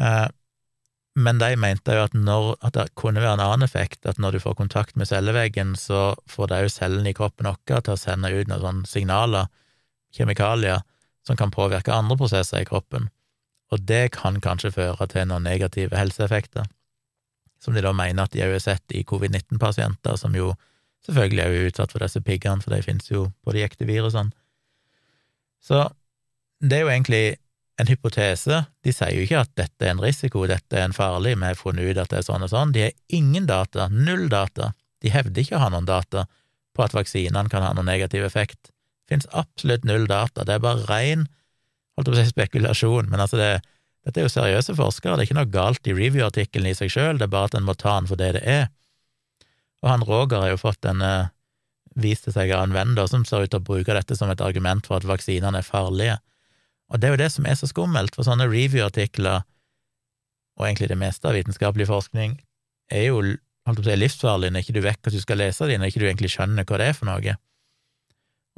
Eh, 0.00 0.26
men 1.18 1.40
de 1.40 1.50
mente 1.58 1.94
jo 1.96 2.04
at, 2.06 2.14
når, 2.14 2.52
at 2.62 2.76
det 2.76 2.86
kunne 2.98 3.22
være 3.22 3.36
en 3.38 3.44
annen 3.44 3.66
effekt, 3.66 4.06
at 4.06 4.20
når 4.22 4.36
du 4.36 4.42
får 4.44 4.56
kontakt 4.60 4.96
med 4.96 5.10
celleveggen, 5.10 5.74
så 5.78 6.12
får 6.30 6.50
det 6.50 6.62
òg 6.62 6.72
cellene 6.72 7.10
i 7.12 7.16
kroppen 7.18 7.50
vår 7.50 7.82
til 7.82 7.94
å 7.94 8.00
sende 8.00 8.30
ut 8.32 8.50
noen 8.50 8.64
sånne 8.64 8.90
signaler, 8.90 9.50
kjemikalier, 10.14 10.84
som 11.26 11.36
kan 11.36 11.52
påvirke 11.52 11.92
andre 11.92 12.16
prosesser 12.16 12.62
i 12.62 12.68
kroppen, 12.68 13.10
og 13.68 13.84
det 13.84 14.14
kan 14.14 14.38
kanskje 14.40 14.72
føre 14.72 15.10
til 15.12 15.28
noen 15.28 15.44
negative 15.44 15.96
helseeffekter 15.98 16.70
som 17.58 17.74
de 17.74 17.82
da 17.82 17.92
mener 17.92 18.24
at 18.24 18.34
de 18.34 18.42
har 18.42 18.58
sett 18.62 18.94
i 18.94 19.04
covid-19-pasienter, 19.06 20.16
som 20.16 20.34
jo 20.36 20.52
selvfølgelig 21.06 21.42
er 21.42 21.54
jo 21.54 21.70
utsatt 21.70 21.94
for 21.94 22.04
disse 22.04 22.22
piggene, 22.24 22.62
for 22.62 22.74
de 22.74 22.84
finnes 22.86 23.10
jo 23.10 23.28
på 23.44 23.54
de 23.54 23.64
ekte 23.66 23.88
virusene. 23.88 24.30
Så 25.62 25.88
det 26.62 26.78
er 26.78 26.84
jo 26.86 26.92
egentlig 26.92 27.24
en 27.78 27.86
hypotese. 27.86 28.64
De 28.84 28.92
sier 28.94 29.14
jo 29.14 29.24
ikke 29.24 29.44
at 29.44 29.52
dette 29.58 29.86
er 29.86 29.94
en 29.94 30.02
risiko, 30.02 30.44
dette 30.50 30.76
er 30.76 30.88
en 30.88 30.96
farlig, 30.96 31.36
vi 31.38 31.46
har 31.46 31.58
funnet 31.58 31.92
ut 31.92 32.02
at 32.02 32.10
det 32.12 32.20
er 32.20 32.26
sånn 32.26 32.44
og 32.46 32.52
sånn. 32.52 32.74
De 32.74 32.88
har 32.88 32.96
ingen 33.14 33.46
data, 33.48 33.88
null 33.92 34.26
data. 34.32 34.72
De 35.02 35.12
hevder 35.14 35.44
ikke 35.44 35.58
å 35.58 35.62
ha 35.62 35.70
noen 35.74 35.88
data 35.88 36.26
på 36.74 36.84
at 36.84 36.94
vaksinene 36.96 37.50
kan 37.52 37.64
ha 37.64 37.72
noen 37.76 37.88
negativ 37.90 38.26
effekt. 38.26 38.72
Det 39.06 39.14
finnes 39.14 39.30
absolutt 39.32 39.86
null 39.88 40.06
data, 40.10 40.44
det 40.44 40.58
er 40.58 40.64
bare 40.64 40.86
ren 40.90 41.28
holdt 41.98 42.10
på 42.10 42.14
å 42.14 42.18
si 42.18 42.30
spekulasjon, 42.30 43.08
men 43.10 43.22
altså 43.24 43.38
det, 43.40 43.52
dette 44.06 44.20
er 44.20 44.26
jo 44.28 44.30
seriøse 44.30 44.76
forskere, 44.78 45.16
det 45.16 45.24
er 45.24 45.30
ikke 45.30 45.38
noe 45.40 45.50
galt 45.50 45.88
i 45.88 45.94
review-artikkelen 45.96 46.70
i 46.70 46.76
seg 46.76 46.92
sjøl, 46.94 47.18
det 47.18 47.26
er 47.26 47.32
bare 47.32 47.50
at 47.50 47.56
en 47.58 47.66
må 47.66 47.74
ta 47.74 47.96
den 47.96 48.10
for 48.10 48.20
det 48.20 48.34
det 48.36 48.44
er. 48.46 48.68
Og 49.82 49.90
han 49.90 50.04
Roger 50.06 50.44
har 50.44 50.52
jo 50.52 50.60
fått 50.60 50.86
en 50.90 51.02
viste 51.98 52.34
seg 52.34 52.52
av 52.54 52.66
en 52.66 52.76
venn 52.76 52.94
da, 52.98 53.06
som 53.10 53.24
ser 53.26 53.46
ut 53.46 53.52
til 53.52 53.62
å 53.62 53.66
bruke 53.66 53.94
dette 53.94 54.14
som 54.18 54.30
et 54.30 54.42
argument 54.44 54.86
for 54.86 54.98
at 54.98 55.08
vaksinene 55.08 55.62
er 55.62 55.66
farlige. 55.66 56.18
Og 56.88 57.00
det 57.00 57.08
er 57.08 57.14
jo 57.14 57.20
det 57.20 57.30
som 57.34 57.46
er 57.46 57.58
så 57.58 57.68
skummelt, 57.68 58.14
for 58.16 58.26
sånne 58.26 58.48
review-artikler, 58.48 59.44
og 60.58 60.66
egentlig 60.66 60.88
det 60.90 60.98
meste 60.98 61.28
av 61.28 61.36
vitenskapelig 61.36 61.86
forskning, 61.90 62.38
er 62.90 63.04
jo 63.10 63.20
holdt 63.20 63.82
på 63.82 63.84
å 63.84 63.90
si, 63.90 63.98
livsfarlig 64.00 64.50
når 64.52 64.64
ikke 64.64 64.78
du 64.78 64.82
vet 64.86 65.02
hva 65.04 65.12
du 65.12 65.20
skal 65.20 65.40
lese 65.42 65.68
dem, 65.68 65.82
når 65.82 65.92
ikke 65.92 66.02
du 66.02 66.08
egentlig 66.08 66.32
skjønner 66.32 66.66
hva 66.66 66.80
det 66.80 66.88
er 66.88 66.96
for 66.96 67.10
noe. 67.10 67.36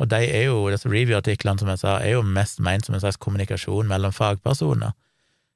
Og 0.01 0.09
de 0.09 0.21
er 0.25 0.47
jo, 0.47 0.63
disse 0.73 0.89
review-artiklene, 0.89 1.61
som 1.61 1.73
jeg 1.73 1.83
sa, 1.83 1.99
er 2.01 2.15
jo 2.15 2.23
mest 2.25 2.63
ment 2.65 2.87
som 2.87 2.97
en 2.97 3.03
slags 3.03 3.21
kommunikasjon 3.21 3.91
mellom 3.91 4.15
fagpersoner 4.17 4.95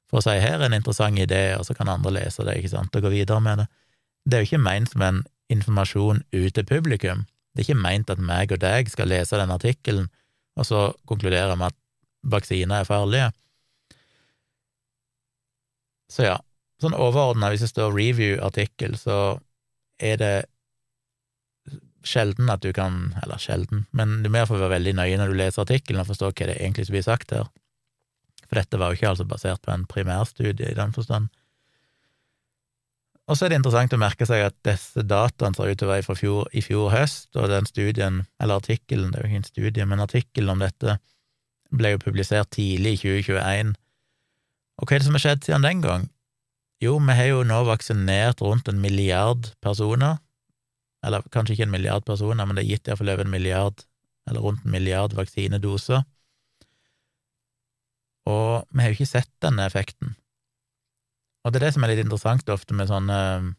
for 0.09 0.21
å 0.21 0.25
si 0.25 0.35
her 0.41 0.59
er 0.59 0.67
en 0.67 0.77
interessant 0.77 1.19
idé, 1.19 1.55
og 1.57 1.65
så 1.67 1.75
kan 1.77 1.89
andre 1.91 2.13
lese 2.19 2.45
det, 2.45 2.59
ikke 2.59 2.73
sant, 2.75 2.95
og 2.95 3.05
gå 3.07 3.13
videre 3.13 3.41
med 3.43 3.63
det. 3.63 3.65
Det 4.25 4.37
er 4.37 4.43
jo 4.43 4.49
ikke 4.51 4.65
ment 4.65 4.91
som 4.91 5.05
en 5.05 5.23
informasjon 5.53 6.21
ut 6.33 6.53
til 6.53 6.67
publikum. 6.69 7.25
Det 7.53 7.63
er 7.63 7.67
ikke 7.67 7.83
meint 7.83 8.11
at 8.13 8.21
meg 8.21 8.53
og 8.53 8.61
deg 8.61 8.89
skal 8.91 9.09
lese 9.11 9.39
den 9.39 9.53
artikkelen, 9.53 10.07
og 10.55 10.67
så 10.69 10.85
konkludere 11.09 11.57
med 11.59 11.73
at 11.73 11.77
vaksiner 12.31 12.81
er 12.81 12.89
farlige. 12.89 13.29
Så 16.11 16.27
ja, 16.27 16.35
sånn 16.81 16.97
overordna, 16.97 17.51
hvis 17.51 17.65
det 17.65 17.71
står 17.71 17.95
review-artikkel, 17.95 18.97
så 18.99 19.37
er 20.01 20.19
det 20.21 20.35
sjelden 22.05 22.51
at 22.53 22.61
du 22.61 22.69
kan 22.75 23.15
Eller 23.23 23.39
sjelden, 23.41 23.87
men 23.91 24.19
du 24.21 24.29
må 24.29 24.37
iallfall 24.37 24.61
være 24.61 24.75
veldig 24.77 24.93
nøye 24.99 25.17
når 25.17 25.31
du 25.31 25.39
leser 25.39 25.63
artikkelen 25.63 26.03
og 26.03 26.11
forstår 26.11 26.35
hva 26.35 26.51
det 26.51 26.59
egentlig 26.59 26.85
som 26.85 26.97
blir 26.97 27.07
sagt 27.07 27.33
her. 27.33 27.47
For 28.45 28.59
dette 28.59 28.77
var 28.77 28.91
jo 28.91 28.99
ikke 28.99 29.09
altså 29.15 29.25
basert 29.25 29.63
på 29.65 29.73
en 29.73 29.87
primærstudie 29.89 30.69
i 30.69 30.77
den 30.77 30.93
forstand. 30.93 31.31
Og 33.25 33.37
så 33.37 33.47
er 33.47 33.51
det 33.51 33.57
interessant 33.57 33.95
å 33.95 33.97
merke 33.97 34.27
seg 34.29 34.43
at 34.45 34.55
disse 34.67 35.01
dataene 35.01 35.57
ser 35.57 35.71
ut 35.71 35.79
til 35.81 35.87
å 35.87 35.93
være 35.95 36.05
fra 36.05 36.15
fjor, 36.19 36.49
i 36.53 36.61
fjor 36.61 36.91
høst, 36.93 37.31
og 37.33 37.49
den 37.49 37.65
studien, 37.65 38.21
eller 38.37 38.61
artikkelen, 38.61 39.09
det 39.09 39.17
er 39.17 39.25
jo 39.25 39.31
ikke 39.31 39.41
en 39.41 39.49
studie, 39.49 39.87
men 39.89 40.03
artikkelen 40.03 40.53
om 40.53 40.61
dette 40.61 40.99
ble 41.79 41.95
jo 41.95 42.01
publisert 42.01 42.51
tidlig 42.55 42.97
i 42.97 43.01
2021. 43.03 43.73
Og 44.79 44.87
hva 44.87 44.95
er 44.95 45.01
det 45.01 45.07
som 45.07 45.17
har 45.17 45.23
skjedd 45.23 45.47
siden 45.47 45.67
den 45.67 45.83
gang? 45.85 46.09
Jo, 46.83 46.97
vi 46.99 47.15
har 47.15 47.29
jo 47.29 47.43
nå 47.47 47.61
vaksinert 47.67 48.43
rundt 48.43 48.67
en 48.67 48.81
milliard 48.83 49.51
personer, 49.63 50.19
eller 51.05 51.23
kanskje 51.31 51.55
ikke 51.55 51.67
en 51.69 51.75
milliard 51.75 52.05
personer, 52.07 52.45
men 52.45 52.57
det 52.57 52.65
er 52.65 52.73
gitt 52.73 52.89
iallfall 52.89 53.13
over 53.13 53.25
en 53.25 53.31
milliard, 53.31 53.85
eller 54.27 54.43
rundt 54.43 54.65
en 54.65 54.73
milliard 54.73 55.15
vaksinedoser. 55.15 56.03
Og 58.25 58.65
vi 58.73 58.81
har 58.81 58.91
jo 58.91 58.97
ikke 58.97 59.13
sett 59.13 59.31
denne 59.45 59.67
effekten. 59.69 60.15
Og 61.45 61.53
det 61.53 61.61
er 61.61 61.67
det 61.67 61.75
som 61.75 61.85
er 61.85 61.93
litt 61.93 62.01
interessant 62.01 62.49
ofte 62.49 62.73
med 62.73 62.89
sånne 62.89 63.19
um, 63.37 63.51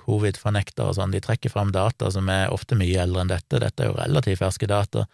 covid-fornektere 0.00 0.88
og 0.88 0.96
sånn, 0.96 1.12
de 1.14 1.20
trekker 1.22 1.52
fram 1.52 1.70
data 1.74 2.08
som 2.10 2.28
er 2.32 2.52
ofte 2.52 2.78
mye 2.80 3.02
eldre 3.04 3.22
enn 3.22 3.30
dette, 3.30 3.60
dette 3.60 3.84
er 3.84 3.92
jo 3.92 3.98
relativt 3.98 4.40
ferske 4.40 4.68
data, 4.70 5.04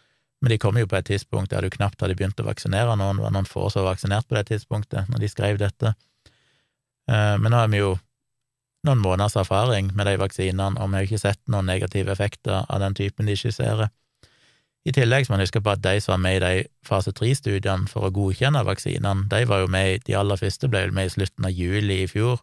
men 0.40 0.54
de 0.54 0.58
kom 0.58 0.78
jo 0.80 0.88
på 0.88 0.96
et 0.96 1.08
tidspunkt 1.10 1.52
der 1.52 1.64
du 1.64 1.72
knapt 1.72 2.00
hadde 2.00 2.16
begynt 2.16 2.40
å 2.40 2.46
vaksinere 2.46 2.96
noen, 2.96 3.18
det 3.18 3.26
var 3.26 3.34
noen 3.34 3.48
få 3.48 3.68
som 3.68 3.84
var 3.84 3.94
vaksinert 3.94 4.28
på 4.28 4.38
det 4.38 4.46
tidspunktet, 4.48 5.10
når 5.12 5.20
de 5.20 5.28
skrev 5.28 5.60
dette. 5.60 5.92
Eh, 7.10 7.36
men 7.36 7.52
nå 7.52 7.60
har 7.60 7.68
vi 7.72 7.82
jo 7.82 7.94
noen 8.88 9.02
måneders 9.04 9.36
erfaring 9.36 9.90
med 9.92 10.08
de 10.08 10.16
vaksinene, 10.20 10.80
og 10.80 10.88
vi 10.88 10.96
har 10.96 11.04
jo 11.04 11.10
ikke 11.10 11.26
sett 11.26 11.40
noen 11.52 11.68
negative 11.68 12.14
effekter 12.14 12.64
av 12.64 12.80
den 12.80 12.96
typen 12.96 13.28
de 13.28 13.36
skisserer. 13.36 13.92
I 14.88 14.94
tillegg 14.96 15.28
må 15.28 15.36
man 15.36 15.44
huske 15.44 15.60
på 15.60 15.74
at 15.74 15.82
de 15.84 15.98
som 16.00 16.14
var 16.14 16.22
med 16.24 16.38
i 16.38 16.44
de 16.44 16.52
fase 16.88 17.12
tre-studiene 17.12 17.90
for 17.90 18.08
å 18.08 18.14
godkjenne 18.16 18.64
vaksinene, 18.64 19.28
de 19.28 19.44
var 19.44 19.66
jo 19.66 19.68
med, 19.68 20.06
de 20.08 20.16
aller 20.16 20.40
første 20.40 20.72
ble 20.72 20.86
jo 20.86 20.96
med 20.96 21.10
i 21.10 21.14
slutten 21.18 21.50
av 21.50 21.52
juli 21.52 22.00
i 22.06 22.08
fjor. 22.08 22.40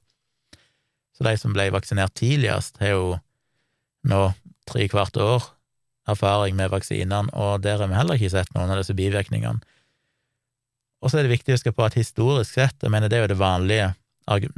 Så 1.17 1.25
de 1.25 1.33
som 1.41 1.55
ble 1.55 1.71
vaksinert 1.73 2.13
tidligst, 2.13 2.77
har 2.77 2.93
jo 2.93 3.15
nå 4.05 4.27
tre 4.69 4.85
kvart 4.91 5.17
år 5.17 5.53
erfaring 6.07 6.57
med 6.57 6.71
vaksinene, 6.73 7.33
og 7.35 7.63
der 7.65 7.81
har 7.81 7.91
vi 7.91 7.97
heller 7.97 8.19
ikke 8.19 8.33
sett 8.33 8.53
noen 8.55 8.73
av 8.73 8.81
disse 8.81 8.95
bivirkningene. 8.97 9.63
Og 11.03 11.11
så 11.11 11.19
er 11.19 11.27
det 11.27 11.35
viktig 11.35 11.53
å 11.53 11.57
huske 11.59 11.75
på 11.75 11.85
at 11.85 11.97
historisk 11.97 12.55
sett, 12.57 12.77
jeg 12.81 12.91
mener 12.93 13.11
det 13.11 13.19
er 13.19 13.27
jo 13.27 13.33
det 13.35 13.41
vanlige, 13.41 13.91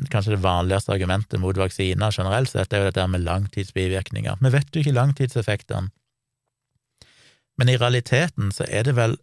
kanskje 0.09 0.33
det 0.37 0.43
vanligste 0.43 0.93
argumentet 0.95 1.41
mot 1.41 1.57
vaksiner 1.57 2.15
generelt 2.15 2.49
sett, 2.49 2.69
det 2.71 2.77
er 2.77 2.85
jo 2.85 2.91
dette 2.91 3.07
med 3.11 3.25
langtidsbivirkninger. 3.25 4.39
Vi 4.41 4.53
vet 4.53 4.71
jo 4.73 4.83
ikke 4.83 4.95
langtidseffektene 4.95 5.91
men 7.59 7.69
i 7.69 7.77
realiteten 7.77 8.53
så 8.55 8.63
er 8.71 8.87
det 8.87 8.95
vel 8.95 9.17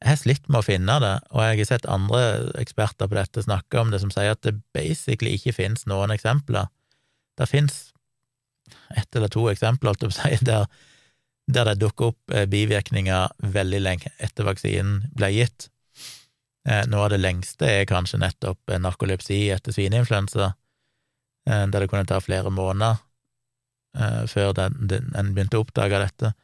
Jeg 0.00 0.10
har 0.10 0.18
slitt 0.20 0.48
med 0.52 0.60
å 0.60 0.64
finne 0.66 0.94
det, 1.00 1.14
og 1.32 1.40
jeg 1.40 1.56
har 1.56 1.68
sett 1.70 1.86
andre 1.88 2.18
eksperter 2.60 3.08
på 3.08 3.16
dette 3.16 3.42
snakke 3.46 3.80
om 3.80 3.88
det, 3.92 4.02
som 4.02 4.10
sier 4.12 4.34
at 4.34 4.42
det 4.44 4.52
basically 4.76 5.32
ikke 5.38 5.54
finnes 5.56 5.86
noen 5.88 6.12
eksempler. 6.12 6.68
Det 7.40 7.46
finnes 7.48 7.78
ett 8.92 9.16
eller 9.16 9.32
to 9.32 9.46
eksempler, 9.48 9.94
holdt 9.94 10.04
jeg 10.04 10.12
på 10.12 10.18
å 10.18 10.18
si, 10.18 10.44
der, 10.44 10.68
der 11.46 11.70
det 11.70 11.78
dukker 11.80 12.12
opp 12.12 12.34
eh, 12.34 12.48
bivirkninger 12.50 13.34
veldig 13.54 13.80
lenge 13.82 14.12
etter 14.18 14.48
vaksinen 14.48 15.04
ble 15.16 15.30
gitt. 15.34 15.68
Eh, 16.66 16.82
noe 16.90 17.06
av 17.06 17.12
det 17.14 17.22
lengste 17.22 17.68
er 17.70 17.88
kanskje 17.88 18.20
nettopp 18.22 18.74
narkolepsi 18.82 19.44
etter 19.54 19.74
svineinfluensa, 19.74 20.52
eh, 21.46 21.66
der 21.70 21.84
det 21.84 21.90
kunne 21.92 22.08
ta 22.08 22.20
flere 22.20 22.50
måneder 22.50 23.02
før 24.28 24.58
en 24.60 25.30
begynte 25.32 25.56
å 25.56 25.62
oppdage 25.64 25.96
dette. 26.02 26.34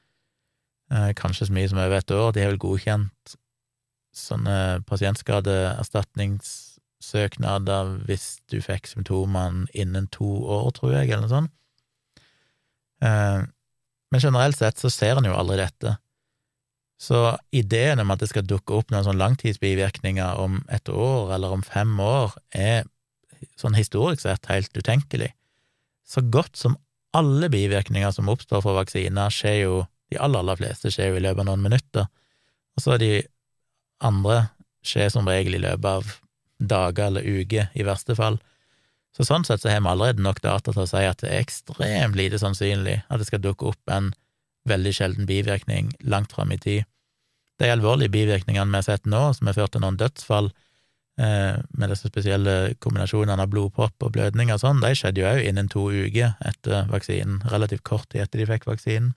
Eh, 0.92 1.12
kanskje 1.16 1.46
så 1.46 1.52
mye 1.56 1.68
som 1.68 1.78
over 1.78 1.98
et 1.98 2.10
år. 2.10 2.32
De 2.32 2.40
har 2.42 2.48
vel 2.52 2.58
godkjent 2.60 3.36
sånne 4.12 4.82
pasientskadeerstatningssøknader 4.88 7.84
hvis 8.08 8.26
du 8.52 8.60
fikk 8.60 8.86
symptomene 8.90 9.66
innen 9.72 10.06
to 10.12 10.28
år, 10.44 10.70
tror 10.76 10.92
jeg, 10.98 11.06
eller 11.08 11.22
noe 11.24 11.32
sånt. 11.32 11.50
Men 14.12 14.20
generelt 14.20 14.58
sett 14.58 14.80
så 14.80 14.90
ser 14.92 15.18
en 15.18 15.28
jo 15.30 15.36
aldri 15.36 15.58
dette. 15.62 15.96
Så 17.00 17.32
ideen 17.50 17.98
om 18.02 18.12
at 18.14 18.20
det 18.22 18.28
skal 18.30 18.46
dukke 18.46 18.76
opp 18.76 18.92
noen 18.92 19.06
sånn 19.06 19.18
langtidsbivirkninger 19.18 20.38
om 20.38 20.60
et 20.70 20.88
år 20.92 21.32
eller 21.34 21.56
om 21.56 21.64
fem 21.66 21.96
år, 21.98 22.36
er 22.54 22.84
sånn 23.58 23.74
historisk 23.74 24.22
sett 24.22 24.46
helt 24.52 24.70
utenkelig. 24.76 25.32
Så 26.06 26.22
godt 26.30 26.60
som 26.60 26.76
alle 27.16 27.48
bivirkninger 27.52 28.12
som 28.14 28.30
oppstår 28.30 28.62
fra 28.64 28.76
vaksiner, 28.76 29.32
skjer 29.34 29.58
jo 29.64 29.80
de 30.12 30.20
aller, 30.20 30.44
aller 30.44 30.60
fleste 30.60 30.92
skjer 30.92 31.12
jo 31.12 31.18
i 31.18 31.24
løpet 31.24 31.42
av 31.42 31.48
noen 31.48 31.64
minutter, 31.64 32.08
og 32.76 32.84
så 32.84 32.94
er 32.94 33.02
de 33.02 33.12
andre 34.04 34.38
skjer 34.86 35.10
som 35.14 35.28
regel 35.28 35.56
i 35.56 35.62
løpet 35.62 35.88
av 35.88 36.14
dager 36.72 37.08
eller 37.08 37.26
uker, 37.26 37.70
i 37.74 37.86
verste 37.86 38.16
fall. 38.18 38.38
Så 39.12 39.26
sånn 39.28 39.44
sett 39.44 39.60
så 39.60 39.68
har 39.68 39.82
vi 39.84 39.90
allerede 39.90 40.24
nok 40.24 40.40
data 40.44 40.72
til 40.72 40.84
å 40.84 40.88
si 40.88 41.02
at 41.04 41.20
det 41.20 41.28
er 41.28 41.42
ekstremt 41.44 42.16
lite 42.16 42.40
sannsynlig 42.40 43.02
at 43.08 43.20
det 43.20 43.28
skal 43.28 43.42
dukke 43.44 43.68
opp 43.72 43.92
en 43.92 44.12
veldig 44.68 44.92
sjelden 44.96 45.28
bivirkning 45.28 45.90
langt 46.00 46.32
fram 46.32 46.52
i 46.54 46.58
tid. 46.60 46.88
De 47.60 47.68
alvorlige 47.70 48.12
bivirkningene 48.14 48.70
vi 48.70 48.80
har 48.80 48.86
sett 48.86 49.08
nå, 49.10 49.20
som 49.36 49.50
har 49.50 49.58
ført 49.58 49.74
til 49.74 49.82
noen 49.84 49.98
dødsfall, 50.00 50.48
eh, 51.20 51.60
med 51.76 51.92
disse 51.92 52.08
spesielle 52.08 52.74
kombinasjonene 52.80 53.44
av 53.44 53.50
blodpropp 53.52 54.06
og 54.06 54.14
blødning 54.16 54.52
og 54.54 54.62
sånn, 54.62 54.80
de 54.80 54.94
skjedde 54.96 55.20
jo 55.20 55.28
òg 55.28 55.44
innen 55.44 55.68
to 55.68 55.90
uker 55.90 56.38
etter 56.40 56.88
vaksinen, 56.88 57.42
relativt 57.52 57.84
kort 57.84 58.08
tid 58.08 58.24
etter 58.24 58.40
de 58.40 58.48
fikk 58.48 58.66
vaksinen. 58.70 59.12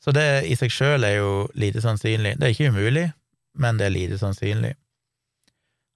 Så 0.00 0.14
det 0.16 0.46
i 0.48 0.56
seg 0.56 0.72
sjøl 0.72 1.04
er 1.04 1.18
jo 1.18 1.32
lite 1.52 1.82
sannsynlig. 1.84 2.38
Det 2.40 2.46
er 2.46 2.54
ikke 2.54 2.72
umulig, 2.72 3.10
men 3.60 3.76
det 3.76 3.86
er 3.86 3.92
lite 3.92 4.16
sannsynlig. 4.16 4.72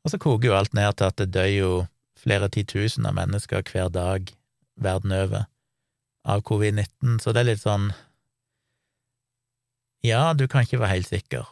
Og 0.05 0.13
så 0.13 0.21
koker 0.21 0.51
jo 0.51 0.57
alt 0.59 0.75
ned 0.77 0.99
til 0.99 1.09
at 1.09 1.17
det 1.17 1.31
dør 1.33 1.49
jo 1.49 1.71
flere 2.25 2.49
titusener 2.53 3.15
mennesker 3.15 3.63
hver 3.69 3.93
dag 3.93 4.33
verden 4.81 5.13
over 5.15 5.45
av 6.25 6.41
covid-19, 6.49 7.21
så 7.21 7.33
det 7.33 7.45
er 7.45 7.51
litt 7.53 7.63
sånn 7.63 7.91
Ja, 10.05 10.33
du 10.37 10.47
kan 10.49 10.65
ikke 10.65 10.81
være 10.81 10.99
helt 10.99 11.09
sikker, 11.09 11.47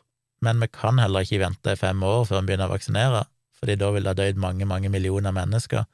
men 0.44 0.60
vi 0.60 0.68
kan 0.72 1.00
heller 1.00 1.24
ikke 1.24 1.40
vente 1.44 1.76
fem 1.80 2.02
år 2.04 2.26
før 2.28 2.42
vi 2.42 2.50
begynner 2.50 2.68
å 2.68 2.74
vaksinere, 2.74 3.22
fordi 3.56 3.76
da 3.80 3.92
vil 3.94 4.04
det 4.04 4.12
ha 4.12 4.18
dødd 4.18 4.40
mange, 4.40 4.68
mange 4.68 4.90
millioner 4.92 5.32
mennesker, 5.36 5.84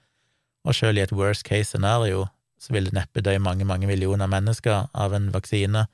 og 0.66 0.74
selv 0.74 0.98
i 0.98 1.04
et 1.04 1.14
worst 1.14 1.46
case 1.46 1.70
scenario 1.72 2.26
så 2.58 2.74
vil 2.74 2.88
det 2.88 2.96
neppe 2.96 3.22
dø 3.22 3.36
mange, 3.38 3.66
mange 3.66 3.86
millioner 3.86 4.30
mennesker 4.30 4.88
av 4.94 5.14
en 5.14 5.30
vaksine 5.34 5.86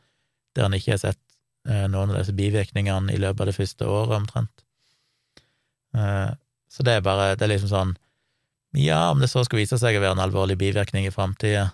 der 0.56 0.68
en 0.68 0.76
ikke 0.76 0.94
har 0.94 1.02
sett 1.02 1.20
eh, 1.68 1.84
noen 1.90 2.12
av 2.12 2.20
disse 2.20 2.34
bivirkningene 2.36 3.12
i 3.12 3.20
løpet 3.20 3.42
av 3.42 3.50
det 3.50 3.56
første 3.56 3.88
året, 3.90 4.16
omtrent. 4.22 4.64
Eh, 5.98 6.30
så 6.70 6.86
det 6.86 6.96
er 6.96 7.04
bare 7.06 7.34
Det 7.36 7.44
er 7.46 7.52
liksom 7.52 7.70
sånn 7.70 7.92
Ja, 8.76 9.10
om 9.10 9.20
det 9.20 9.28
så 9.30 9.44
skulle 9.44 9.62
vise 9.62 9.78
seg 9.78 9.94
å 9.94 10.02
være 10.02 10.16
en 10.16 10.24
alvorlig 10.24 10.56
bivirkning 10.58 11.06
i 11.06 11.12
framtida, 11.14 11.68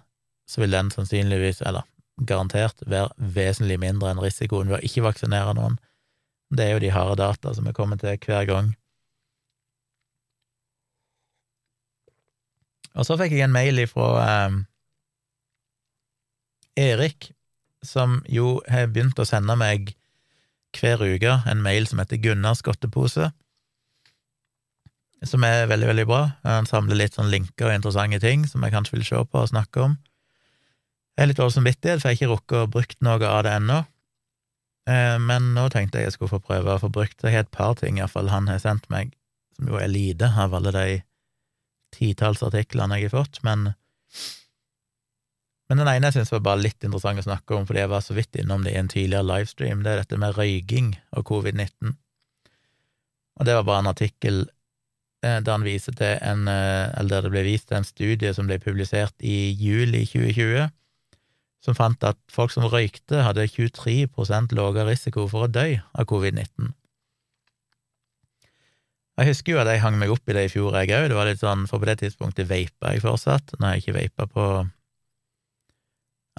så 0.44 0.60
vil 0.60 0.74
den 0.74 0.90
sannsynligvis, 0.92 1.62
eller 1.64 1.86
garantert, 2.28 2.82
være 2.84 3.08
vesentlig 3.16 3.78
mindre 3.80 4.10
enn 4.12 4.20
risikoen 4.20 4.68
ved 4.68 4.80
å 4.80 4.84
ikke 4.84 5.06
vaksinere 5.06 5.54
noen. 5.56 5.78
Det 6.52 6.66
er 6.66 6.74
jo 6.74 6.82
de 6.84 6.92
harde 6.92 7.16
data 7.22 7.54
som 7.56 7.68
er 7.70 7.76
kommet 7.76 8.02
til 8.04 8.18
hver 8.26 8.44
gang. 8.50 8.74
Og 12.98 13.06
så 13.06 13.16
fikk 13.16 13.32
jeg 13.36 13.46
en 13.46 13.54
mail 13.54 13.80
ifra 13.80 14.08
eh, 14.26 14.60
Erik, 16.90 17.30
som 17.86 18.18
jo 18.28 18.58
har 18.68 18.90
begynt 18.92 19.20
å 19.22 19.28
sende 19.28 19.56
meg 19.56 19.94
hver 20.76 21.00
uke 21.00 21.38
en 21.48 21.62
mail 21.64 21.86
som 21.88 22.02
heter 22.02 22.20
Gunnars 22.20 22.60
godtepose, 22.66 23.30
som 25.28 25.44
er 25.44 25.68
veldig, 25.68 25.88
veldig 25.90 26.06
bra. 26.08 26.20
Han 26.46 26.68
samler 26.68 26.96
litt 26.96 27.16
sånn 27.18 27.30
linker 27.32 27.68
og 27.68 27.76
interessante 27.76 28.20
ting 28.22 28.46
som 28.48 28.64
jeg 28.64 28.72
kanskje 28.72 28.96
vil 28.96 29.06
se 29.06 29.20
på 29.20 29.42
og 29.42 29.50
snakke 29.50 29.84
om. 29.84 29.98
Jeg 31.16 31.26
er 31.26 31.30
litt 31.30 31.40
dårlig 31.40 31.56
samvittighet, 31.58 32.00
for 32.00 32.08
jeg 32.08 32.16
har 32.16 32.20
ikke 32.20 32.30
rukket 32.30 32.58
å 32.60 32.70
brukt 32.72 33.02
noe 33.04 33.20
av 33.28 33.42
det 33.44 33.52
ennå. 33.58 33.78
Eh, 34.88 35.16
men 35.20 35.52
nå 35.56 35.66
tenkte 35.72 36.00
jeg 36.00 36.08
jeg 36.08 36.16
skulle 36.16 36.32
få 36.32 36.42
prøve 36.46 36.72
å 36.72 36.80
få 36.80 36.88
brukt 36.88 37.20
Jeg 37.20 37.34
har 37.34 37.44
et 37.44 37.52
par 37.52 37.74
ting 37.76 37.98
iallfall 38.00 38.30
han 38.32 38.48
har 38.48 38.62
sendt 38.62 38.88
meg, 38.92 39.12
som 39.56 39.68
jo 39.68 39.76
er 39.76 39.92
lite 39.92 40.30
av 40.40 40.56
alle 40.56 40.72
de 40.74 40.86
titalls 41.92 42.40
artiklene 42.46 42.96
jeg 42.96 43.10
har 43.10 43.18
fått, 43.20 43.42
men 43.44 43.72
men 45.70 45.78
den 45.78 45.86
ene 45.86 46.08
jeg 46.08 46.16
synes 46.16 46.32
var 46.32 46.40
bare 46.42 46.64
litt 46.64 46.82
interessant 46.82 47.22
å 47.22 47.28
snakke 47.28 47.54
om, 47.54 47.66
fordi 47.66 47.84
jeg 47.84 47.90
var 47.92 48.00
så 48.02 48.14
vidt 48.16 48.38
innom 48.40 48.64
det 48.66 48.72
i 48.72 48.78
en 48.80 48.88
tidligere 48.90 49.22
livestream, 49.22 49.84
det 49.84 49.92
er 49.92 50.00
dette 50.00 50.16
med 50.18 50.34
røyking 50.34 50.88
og 51.14 51.28
covid-19. 51.28 51.92
Og 53.38 53.46
det 53.46 53.54
var 53.54 53.68
bare 53.68 53.84
en 53.84 53.90
artikkel 53.92 54.40
der 55.20 55.52
han 55.52 55.64
viser 55.66 55.92
til 55.96 56.16
en, 56.24 56.48
eh, 56.48 56.88
eller 56.98 57.16
der 57.16 57.28
det 57.28 57.32
ble 57.34 57.44
vist 57.44 57.68
til 57.68 57.80
en 57.80 57.88
studie 57.88 58.32
som 58.34 58.48
ble 58.48 58.58
publisert 58.62 59.14
i 59.20 59.52
juli 59.52 60.06
2020, 60.08 60.70
som 61.60 61.76
fant 61.76 62.04
at 62.08 62.18
folk 62.32 62.52
som 62.54 62.64
røykte, 62.64 63.20
hadde 63.26 63.48
23% 63.48 64.54
lavere 64.56 64.88
risiko 64.88 65.26
for 65.28 65.44
å 65.44 65.52
dø 65.52 65.66
av 65.76 66.08
covid-19. 66.08 66.72
Jeg 69.20 69.28
husker 69.34 69.52
jo 69.52 69.60
at 69.60 69.68
jeg 69.68 69.82
hang 69.82 69.98
meg 70.00 70.12
opp 70.14 70.30
i 70.32 70.32
det 70.32 70.46
i 70.46 70.52
fjor, 70.52 70.72
jeg 70.80 70.94
òg. 70.96 71.10
Det 71.12 71.16
var 71.18 71.28
litt 71.28 71.42
sånn, 71.42 71.66
for 71.68 71.82
på 71.82 71.88
det 71.90 71.98
tidspunktet 72.00 72.48
vapa 72.48 72.94
jeg 72.94 73.02
fortsatt. 73.04 73.52
Nå 73.58 73.68
har 73.68 73.76
jeg 73.76 73.84
ikke 73.84 73.98
vapa 73.98 74.26
på 74.32 74.46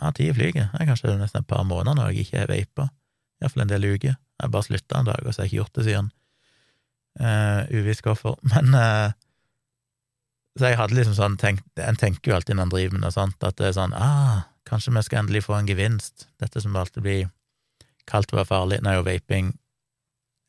ja, 0.01 0.09
tida 0.17 0.33
flyger. 0.33 0.71
Det 0.71 0.81
er 0.81 0.89
kanskje 0.89 1.13
nesten 1.19 1.43
et 1.43 1.51
par 1.51 1.61
måneder 1.67 1.99
når 1.99 2.09
jeg 2.09 2.25
ikke 2.25 2.41
har 2.41 2.49
vapa. 2.49 2.87
Iallfall 3.41 3.67
en 3.67 3.73
del 3.75 3.85
uker. 3.85 4.17
Jeg 4.17 4.53
bare 4.55 4.65
slutta 4.65 4.97
en 4.97 5.11
dag, 5.11 5.21
og 5.21 5.29
så 5.29 5.43
har 5.43 5.45
jeg 5.45 5.51
ikke 5.51 5.59
gjort 5.59 5.77
det 5.77 5.85
siden. 5.91 6.09
Uh, 7.19 7.67
Uvisst 7.73 8.05
hvorfor. 8.05 8.37
Men 8.53 8.75
uh, 8.77 9.11
Så 10.55 10.71
jeg 10.71 10.79
hadde 10.79 10.95
liksom 10.95 11.15
sånn 11.15 11.37
tenkt, 11.39 11.65
En 11.79 11.99
tenker 11.99 12.31
jo 12.31 12.37
alltid 12.37 12.55
når 12.55 12.67
en 12.67 12.73
driver 12.73 12.95
med 12.95 13.03
noe 13.05 13.15
sånt, 13.15 13.43
at 13.43 13.57
det 13.59 13.69
er 13.69 13.77
sånn 13.77 13.95
ah, 13.95 14.47
kanskje 14.67 14.93
vi 14.95 15.03
skal 15.07 15.23
endelig 15.23 15.45
få 15.47 15.57
en 15.57 15.69
gevinst. 15.69 16.27
Dette 16.39 16.63
som 16.63 16.75
alltid 16.75 17.03
blir 17.03 17.29
kalt 18.09 18.31
å 18.33 18.39
være 18.39 18.49
farlig. 18.49 18.79
Nå 18.81 18.91
er 18.91 18.99
jo 18.99 19.07
vaping 19.07 19.51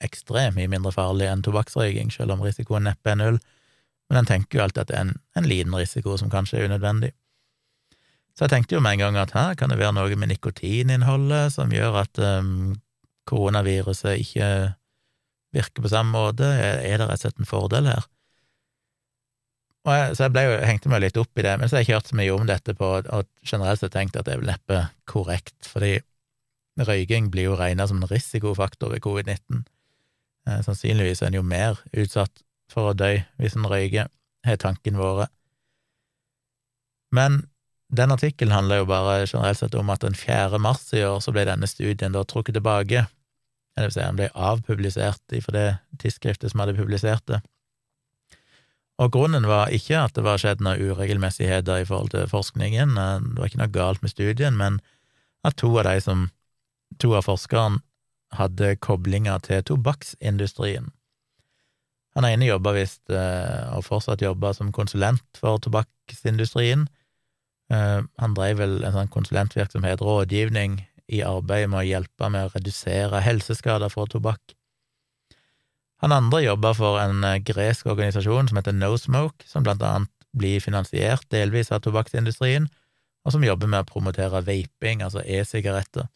ekstremt 0.02 0.56
mye 0.58 0.70
mindre 0.70 0.92
farlig 0.94 1.28
enn 1.30 1.42
tobakksrøyking, 1.46 2.10
selv 2.10 2.34
om 2.34 2.42
risikoen 2.42 2.86
neppe 2.88 3.12
er 3.12 3.18
null. 3.18 3.40
Men 4.10 4.22
en 4.22 4.28
tenker 4.28 4.58
jo 4.58 4.64
alltid 4.64 4.82
at 4.82 4.90
det 4.90 4.96
er 4.98 5.04
en, 5.06 5.12
en 5.38 5.48
liten 5.48 5.74
risiko 5.78 6.16
som 6.20 6.30
kanskje 6.32 6.58
er 6.58 6.70
unødvendig. 6.70 7.12
Så 8.32 8.46
jeg 8.46 8.54
tenkte 8.54 8.76
jo 8.76 8.82
med 8.84 8.96
en 8.96 9.04
gang 9.04 9.18
at 9.20 9.34
her 9.36 9.56
kan 9.60 9.72
det 9.72 9.78
være 9.80 9.94
noe 9.96 10.16
med 10.16 10.32
nikotininnholdet 10.32 11.52
som 11.54 11.72
gjør 11.72 11.98
at 12.02 12.20
um, 12.22 12.72
koronaviruset 13.28 14.22
ikke 14.24 14.48
virker 15.52 15.84
på 15.84 15.92
samme 15.92 16.14
måte. 16.14 16.48
Er, 16.48 16.98
det 16.98 17.06
rett 17.06 17.20
og 17.20 17.24
slett 17.24 17.40
en 17.40 17.48
fordel 17.48 17.90
her? 17.90 18.06
Jeg, 19.82 20.14
så 20.14 20.28
jeg 20.28 20.34
ble 20.36 20.44
jo, 20.46 20.56
hengte 20.62 20.90
meg 20.92 21.02
litt 21.02 21.18
opp 21.18 21.38
i 21.38 21.44
det, 21.44 21.56
men 21.58 21.68
så 21.68 21.76
har 21.76 21.82
jeg 21.82 21.88
ikke 21.88 21.98
hørt 21.98 22.10
så 22.12 22.18
mye 22.20 22.34
om 22.36 22.46
dette 22.46 22.74
på, 22.78 22.90
og 23.02 23.28
generelt 23.42 23.82
sett 23.82 23.94
tenkt 23.96 24.18
at 24.18 24.28
det 24.28 24.36
er 24.36 24.44
neppe 24.46 24.84
korrekt, 25.10 25.56
fordi 25.66 25.96
røyking 26.78 27.32
blir 27.32 27.50
jo 27.50 27.58
regna 27.58 27.88
som 27.90 27.98
en 27.98 28.10
risikofaktor 28.10 28.94
ved 28.94 29.02
covid-19. 29.04 29.64
Eh, 30.48 30.60
sannsynligvis 30.66 31.22
er 31.22 31.32
en 31.32 31.40
jo 31.40 31.44
mer 31.46 31.82
utsatt 31.90 32.44
for 32.72 32.92
å 32.92 32.96
dø 32.96 33.16
hvis 33.42 33.58
en 33.58 33.68
røyker, 33.68 34.10
har 34.46 34.58
tanken 34.58 34.96
våre. 34.98 35.28
Men 37.14 37.44
den 37.92 38.14
artikkelen 38.14 38.54
handler 38.54 38.80
jo 38.80 38.88
bare 38.88 39.26
generelt 39.26 39.60
sett 39.60 39.74
om 39.78 39.90
at 39.92 40.02
den 40.02 40.16
4. 40.16 40.58
mars 40.62 40.88
i 40.96 41.04
år 41.04 41.20
så 41.22 41.34
ble 41.34 41.44
denne 41.46 41.68
studien 41.68 42.14
da 42.14 42.24
trukket 42.24 42.56
tilbake, 42.56 43.04
det 43.76 43.88
vil 43.88 43.94
si 43.94 44.02
den 44.02 44.18
ble 44.18 44.28
avpublisert 44.36 45.34
for 45.44 45.56
det 45.56 45.66
tidsskriftet 46.02 46.52
som 46.52 46.62
hadde 46.62 46.76
publisert 46.76 47.24
det. 47.30 47.40
Og 49.00 49.10
grunnen 49.14 49.48
var 49.48 49.72
ikke 49.72 49.96
at 50.04 50.14
det 50.14 50.24
var 50.26 50.38
skjedd 50.38 50.60
noen 50.62 50.92
uregelmessigheter 50.92 51.82
i 51.82 51.86
forhold 51.88 52.12
til 52.12 52.28
forskningen, 52.30 52.94
det 52.94 53.40
var 53.40 53.48
ikke 53.48 53.62
noe 53.62 53.72
galt 53.72 54.04
med 54.04 54.12
studien, 54.12 54.58
men 54.58 54.78
at 55.42 55.56
to 55.58 55.72
av 55.80 55.88
de 55.88 55.96
som, 56.04 56.26
to 57.00 57.14
av 57.16 57.24
forskerne 57.26 57.80
hadde 58.36 58.76
koblinger 58.84 59.40
til 59.44 59.64
tobakksindustrien. 59.68 60.92
Han 62.16 62.28
ene 62.28 62.46
jobba 62.46 62.74
visst, 62.76 63.02
eh, 63.10 63.72
og 63.72 63.86
fortsatt 63.88 64.22
jobba, 64.22 64.52
som 64.54 64.72
konsulent 64.76 65.40
for 65.40 65.60
tobakksindustrien, 65.64 66.86
Eh, 67.72 68.00
han 68.20 68.34
drev 68.36 68.60
vel 68.60 68.80
en 68.84 68.94
sånn 68.94 69.12
konsulentvirksomhet, 69.12 70.02
rådgivning, 70.04 70.80
i 71.08 71.22
arbeidet 71.26 71.70
med 71.72 71.82
å 71.82 71.86
hjelpe 71.86 72.28
med 72.32 72.48
å 72.48 72.52
redusere 72.54 73.22
helseskader 73.24 73.92
fra 73.92 74.06
tobakk. 74.10 74.54
Han 76.02 76.14
andre 76.14 76.42
jobber 76.42 76.74
for 76.74 76.98
en 76.98 77.22
eh, 77.24 77.38
gresk 77.46 77.86
organisasjon 77.86 78.50
som 78.50 78.58
heter 78.58 78.74
No 78.74 78.96
Smoke, 78.98 79.46
som 79.46 79.62
blant 79.66 79.84
annet 79.86 80.10
blir 80.34 80.62
finansiert 80.64 81.28
delvis 81.30 81.70
av 81.70 81.84
tobakksindustrien, 81.84 82.66
og 83.22 83.34
som 83.34 83.44
jobber 83.46 83.70
med 83.70 83.84
å 83.84 83.88
promotere 83.88 84.42
vaping, 84.42 85.04
altså 85.06 85.22
e-sigaretter. 85.22 86.08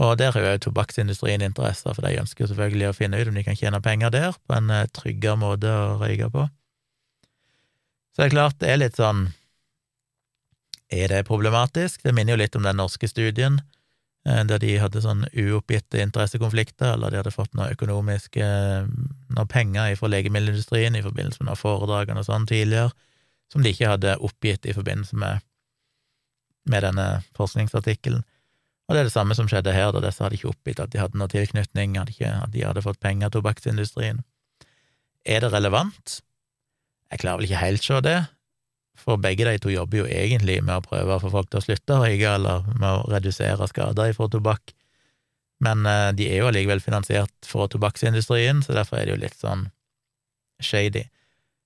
Og 0.00 0.16
der 0.18 0.32
har 0.32 0.46
jo 0.46 0.62
tobakksindustrien 0.68 1.44
interesser, 1.44 1.92
for 1.92 2.06
de 2.06 2.16
ønsker 2.22 2.48
selvfølgelig 2.48 2.88
å 2.88 2.96
finne 2.96 3.20
ut 3.20 3.28
om 3.28 3.36
de 3.36 3.44
kan 3.44 3.58
tjene 3.58 3.82
penger 3.84 4.14
der, 4.14 4.38
på 4.48 4.56
en 4.56 4.72
eh, 4.72 4.88
tryggere 4.96 5.36
måte 5.38 5.68
å 5.68 5.98
røyke 6.00 6.30
på. 6.32 6.48
Så 8.12 8.22
det 8.22 8.30
er 8.30 8.34
klart, 8.34 8.58
det 8.60 8.72
er 8.72 8.80
litt 8.80 8.96
sånn 9.00 9.26
er 10.92 11.12
det 11.12 11.26
problematisk? 11.28 12.02
Det 12.04 12.14
minner 12.14 12.36
jo 12.36 12.42
litt 12.42 12.56
om 12.58 12.66
den 12.66 12.78
norske 12.78 13.08
studien, 13.08 13.60
eh, 14.28 14.42
der 14.48 14.60
de 14.62 14.74
hadde 14.82 15.02
sånn 15.04 15.24
uoppgitte 15.32 16.02
interessekonflikter, 16.04 16.94
eller 16.94 17.10
de 17.10 17.22
hadde 17.22 17.34
fått 17.34 17.54
noe 17.58 17.72
økonomiske 17.74 18.42
eh, 18.42 18.90
noe 19.32 19.48
penger 19.50 19.96
fra 19.98 20.10
legemiddelindustrien 20.12 20.98
i 20.98 21.04
forbindelse 21.04 21.42
med 21.42 21.50
noen 21.50 21.62
foredrag 21.62 22.12
og 22.14 22.26
sånn 22.28 22.46
tidligere, 22.50 22.92
som 23.52 23.64
de 23.64 23.72
ikke 23.72 23.94
hadde 23.94 24.18
oppgitt 24.24 24.68
i 24.68 24.76
forbindelse 24.76 25.16
med, 25.20 25.42
med 26.68 26.86
denne 26.86 27.08
forskningsartikkelen. 27.36 28.22
Og 28.88 28.96
det 28.96 29.02
er 29.02 29.08
det 29.08 29.14
samme 29.14 29.36
som 29.38 29.48
skjedde 29.48 29.72
her, 29.72 29.92
da 29.94 30.02
disse 30.04 30.22
hadde 30.24 30.36
ikke 30.36 30.52
oppgitt 30.52 30.80
at 30.82 30.92
de 30.92 31.00
hadde 31.00 31.18
noe 31.20 31.30
tilknytning, 31.32 31.96
hadde 32.00 32.12
ikke, 32.12 32.32
at 32.44 32.52
de 32.52 32.64
hadde 32.66 32.84
fått 32.84 33.00
penger 33.00 33.30
av 33.30 33.36
tobakksindustrien. 33.36 34.22
Er 35.24 35.44
det 35.44 35.52
relevant? 35.52 36.18
Jeg 37.12 37.22
klarer 37.22 37.40
vel 37.40 37.48
ikke 37.48 37.62
helt 37.62 37.84
se 37.84 38.00
det, 38.04 38.18
for 38.98 39.20
begge 39.20 39.46
de 39.48 39.56
to 39.62 39.72
jobber 39.72 40.02
jo 40.02 40.06
egentlig 40.10 40.58
med 40.64 40.76
å 40.76 40.84
prøve 40.84 41.16
å 41.16 41.22
få 41.22 41.30
folk 41.32 41.50
til 41.50 41.60
å 41.60 41.64
slutte 41.64 41.96
å 41.96 42.04
røyke, 42.04 42.34
eller 42.36 42.66
med 42.76 42.88
å 42.90 43.06
redusere 43.10 43.68
skader 43.70 44.12
fra 44.16 44.28
tobakk, 44.32 44.74
men 45.62 45.86
eh, 45.86 46.10
de 46.18 46.28
er 46.28 46.42
jo 46.42 46.50
allikevel 46.50 46.82
finansiert 46.82 47.48
fra 47.48 47.68
tobakksindustrien, 47.70 48.62
så 48.66 48.76
derfor 48.76 48.98
er 48.98 49.08
det 49.08 49.14
jo 49.14 49.22
litt 49.22 49.38
sånn 49.38 49.68
shady. 50.62 51.04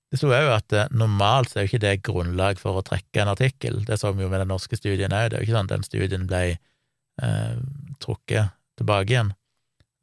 Det 0.07 0.19
sto 0.21 0.29
òg 0.31 0.51
at 0.53 0.75
eh, 0.77 0.91
normalt 0.95 1.51
så 1.51 1.59
er 1.59 1.65
jo 1.65 1.71
ikke 1.73 1.83
det 1.83 1.95
grunnlag 2.07 2.61
for 2.61 2.79
å 2.79 2.85
trekke 2.85 3.23
en 3.23 3.33
artikkel, 3.33 3.81
det 3.87 3.99
så 3.99 4.13
vi 4.13 4.25
jo 4.25 4.31
med 4.31 4.43
den 4.43 4.53
norske 4.53 4.79
studien 4.79 5.13
òg, 5.13 5.31
det 5.31 5.39
er 5.39 5.43
jo 5.43 5.49
ikke 5.49 5.57
sånn 5.57 5.69
at 5.69 5.75
den 5.75 5.87
studien 5.87 6.29
ble 6.29 6.43
eh, 6.53 7.57
trukket 8.03 8.53
tilbake 8.77 9.15
igjen, 9.15 9.33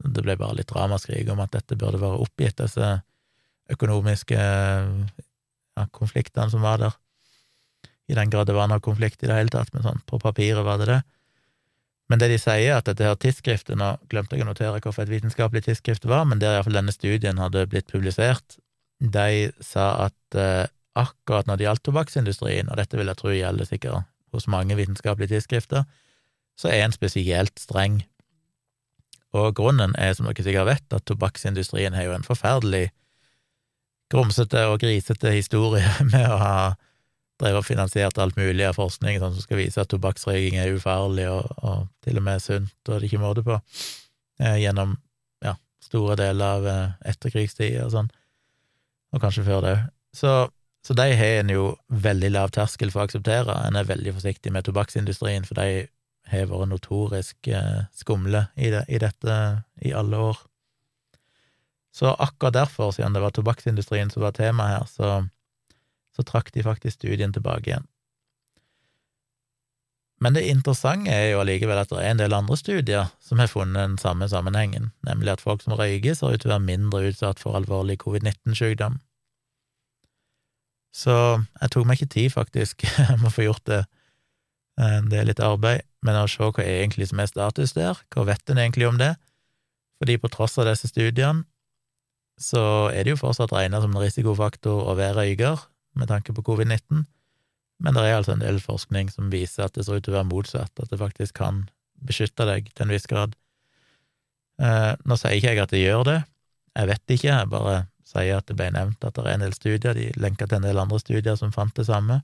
det 0.04 0.24
ble 0.26 0.36
bare 0.36 0.58
litt 0.58 0.74
ramaskrik 0.74 1.30
om 1.32 1.40
at 1.40 1.54
dette 1.54 1.78
burde 1.78 2.02
være 2.02 2.20
oppgitt, 2.26 2.58
disse 2.58 2.96
økonomiske 3.72 4.36
ja, 4.36 5.86
konfliktene 5.94 6.50
som 6.52 6.66
var 6.66 6.82
der 6.82 6.98
i 8.09 8.16
den 8.16 8.30
grad 8.32 8.48
det 8.48 8.57
var 8.57 8.68
noe 8.68 8.82
konflikt 8.84 9.22
i 9.24 9.28
det 9.30 9.36
hele 9.36 9.52
tatt, 9.52 9.72
men 9.74 9.84
sånn 9.84 10.02
på 10.09 10.20
papiret 10.20 10.64
var 10.66 10.80
det 10.80 10.90
det. 10.90 11.00
Men 12.12 12.20
det 12.20 12.28
de 12.34 12.38
sier, 12.40 12.76
at 12.76 12.84
dette 12.84 13.07
her 13.07 13.16
tidsskriftet 13.16 13.78
Nå 13.80 13.94
glemte 14.12 14.36
jeg 14.36 14.44
å 14.44 14.48
notere 14.50 14.80
hvorfor 14.84 15.07
et 15.07 15.12
vitenskapelig 15.12 15.64
tidsskrift 15.64 16.05
var, 16.11 16.26
men 16.28 16.42
der 16.42 16.59
iallfall 16.59 16.76
denne 16.76 16.92
studien 16.92 17.40
hadde 17.40 17.64
blitt 17.70 17.88
publisert, 17.88 18.59
de 19.00 19.50
sa 19.64 19.86
at 20.07 20.38
eh, 20.38 20.66
akkurat 20.94 21.48
når 21.48 21.59
det 21.59 21.66
gjaldt 21.66 21.84
tobakksindustrien, 21.88 22.68
og 22.70 22.78
dette 22.78 22.98
vil 23.00 23.09
jeg 23.11 23.20
tro 23.20 23.32
gjelder 23.32 23.68
sikkert 23.68 24.11
hos 24.34 24.48
mange 24.50 24.76
vitenskapelige 24.76 25.32
tidsskrifter, 25.32 25.86
så 26.61 26.70
er 26.70 26.84
en 26.84 26.94
spesielt 26.94 27.57
streng. 27.59 28.02
Og 29.34 29.55
grunnen 29.59 29.96
er, 29.98 30.12
som 30.14 30.28
dere 30.28 30.46
sikkert 30.46 30.68
vet, 30.68 30.86
at 30.94 31.07
tobakksindustrien 31.09 31.96
har 31.96 32.07
jo 32.07 32.14
en 32.14 32.26
forferdelig 32.26 32.88
grumsete 34.12 34.66
og 34.70 34.78
grisete 34.84 35.32
historie 35.34 35.88
med 36.12 36.28
å 36.28 36.38
ha 36.38 36.57
drev 37.41 37.59
og 37.59 37.66
finansierte 37.66 38.22
alt 38.22 38.37
mulig 38.39 38.66
av 38.68 38.76
forskning 38.78 39.18
sånn 39.18 39.35
som 39.35 39.45
skal 39.45 39.59
vise 39.59 39.82
at 39.82 39.91
tobakksrøyking 39.91 40.59
er 40.61 40.74
ufarlig 40.76 41.26
og, 41.30 41.49
og, 41.66 41.87
til 42.07 42.20
og 42.20 42.26
med 42.26 42.43
sunt, 42.43 42.74
og 42.87 42.93
det 42.93 43.01
er 43.01 43.09
ikke 43.09 43.22
måte 43.22 43.45
på, 43.47 43.59
eh, 44.41 44.61
gjennom 44.62 44.95
ja, 45.45 45.57
store 45.82 46.18
deler 46.20 46.59
av 46.59 46.68
eh, 46.70 46.93
etterkrigstida 47.14 47.89
og 47.89 47.95
sånn, 47.97 48.12
og 49.14 49.24
kanskje 49.24 49.47
før 49.49 49.64
det 49.64 49.74
òg. 49.74 49.82
Så, 50.14 50.32
så, 50.87 50.95
de 50.95 51.09
har 51.18 51.41
en 51.41 51.51
jo 51.51 51.66
veldig 51.91 52.30
lav 52.37 52.55
terskel 52.55 52.93
for 52.95 53.03
å 53.03 53.09
akseptere. 53.09 53.57
En 53.66 53.74
er 53.74 53.89
veldig 53.89 54.12
forsiktig 54.14 54.53
med 54.55 54.66
tobakksindustrien, 54.68 55.47
for 55.49 55.59
de 55.59 55.89
har 56.30 56.51
vært 56.51 56.70
notorisk 56.70 57.51
eh, 57.51 57.87
skumle 57.99 58.47
i, 58.55 58.70
det, 58.70 58.85
i 58.87 59.01
dette 59.03 59.39
i 59.82 59.91
alle 59.97 60.20
år. 60.30 60.39
Så 61.95 62.11
akkurat 62.14 62.55
derfor, 62.55 62.95
siden 62.95 63.14
det 63.14 63.22
var 63.22 63.35
tobakksindustrien 63.35 64.11
som 64.11 64.22
var 64.22 64.39
tema 64.39 64.66
her, 64.70 64.87
så 64.91 65.24
så 66.14 66.24
trakk 66.26 66.52
de 66.54 66.64
faktisk 66.66 67.00
studien 67.00 67.34
tilbake 67.34 67.70
igjen. 67.70 67.88
Men 70.22 70.36
det 70.36 70.46
interessante 70.48 71.10
er 71.12 71.32
jo 71.32 71.40
allikevel 71.42 71.80
at 71.82 71.90
det 71.90 71.98
er 72.00 72.14
en 72.14 72.20
del 72.22 72.36
andre 72.36 72.56
studier 72.56 73.10
som 73.20 73.40
har 73.42 73.50
funnet 73.50 73.80
den 73.82 73.96
samme 74.00 74.28
sammenhengen, 74.30 74.92
nemlig 75.04 75.34
at 75.34 75.42
folk 75.42 75.64
som 75.64 75.74
røyker, 75.76 76.14
ser 76.14 76.36
ut 76.36 76.44
til 76.44 76.52
å 76.52 76.54
være 76.54 76.68
mindre 76.68 77.02
utsatt 77.10 77.42
for 77.42 77.58
alvorlig 77.58 77.98
covid-19-sykdom. 78.04 79.00
Så 80.94 81.14
jeg 81.42 81.74
tok 81.74 81.88
meg 81.88 81.98
ikke 81.98 82.14
tid, 82.14 82.30
faktisk, 82.32 82.86
jeg 83.10 83.18
må 83.20 83.32
få 83.34 83.48
gjort 83.48 83.66
det. 83.68 83.82
Eh, 84.80 85.00
det 85.10 85.18
er 85.18 85.28
litt 85.28 85.42
arbeid, 85.42 85.82
men 86.06 86.20
å 86.20 86.28
se 86.30 86.46
hva 86.46 86.62
egentlig 86.62 87.10
som 87.10 87.20
er 87.20 87.30
status 87.30 87.74
der, 87.74 87.98
hva 88.14 88.28
vet 88.30 88.54
en 88.54 88.62
egentlig 88.62 88.88
om 88.88 89.00
det? 89.02 89.16
Fordi 89.98 90.16
på 90.22 90.30
tross 90.30 90.56
av 90.62 90.70
disse 90.70 90.88
studiene, 90.90 91.44
så 92.40 92.90
er 92.90 93.04
det 93.04 93.14
jo 93.14 93.20
fortsatt 93.20 93.52
regna 93.54 93.78
som 93.82 93.92
en 93.94 94.02
risikofaktor 94.02 94.88
å 94.88 94.96
være 94.98 95.20
røyker, 95.20 95.68
med 95.99 96.11
tanke 96.11 96.34
på 96.34 96.45
covid-19, 96.47 97.05
men 97.84 97.97
det 97.97 98.05
er 98.05 98.18
altså 98.18 98.34
en 98.34 98.45
del 98.45 98.61
forskning 98.62 99.11
som 99.12 99.32
viser 99.32 99.66
at 99.66 99.74
det 99.74 99.86
ser 99.86 99.99
ut 99.99 100.07
til 100.07 100.14
å 100.14 100.18
være 100.20 100.30
motsatt, 100.30 100.72
at 100.78 100.92
det 100.92 101.01
faktisk 101.01 101.36
kan 101.40 101.64
beskytte 102.05 102.47
deg 102.49 102.70
til 102.72 102.86
en 102.86 102.95
viss 102.95 103.09
grad. 103.11 103.34
Eh, 104.62 104.92
nå 105.03 105.18
sier 105.18 105.38
ikke 105.38 105.55
jeg 105.55 105.64
at 105.64 105.74
det 105.74 105.82
gjør 105.82 106.07
det, 106.09 106.20
jeg 106.74 106.90
vet 106.90 107.16
ikke, 107.16 107.30
jeg 107.30 107.51
bare 107.51 107.74
sier 108.07 108.38
at 108.38 108.47
det 108.51 108.57
ble 108.59 108.70
nevnt 108.74 109.05
at 109.07 109.16
det 109.16 109.24
er 109.24 109.36
en 109.36 109.45
del 109.47 109.57
studier, 109.57 109.97
de 109.97 110.11
lenker 110.20 110.51
til 110.51 110.61
en 110.61 110.68
del 110.68 110.80
andre 110.82 111.01
studier 111.03 111.36
som 111.38 111.53
fant 111.55 111.74
det 111.76 111.86
samme. 111.88 112.20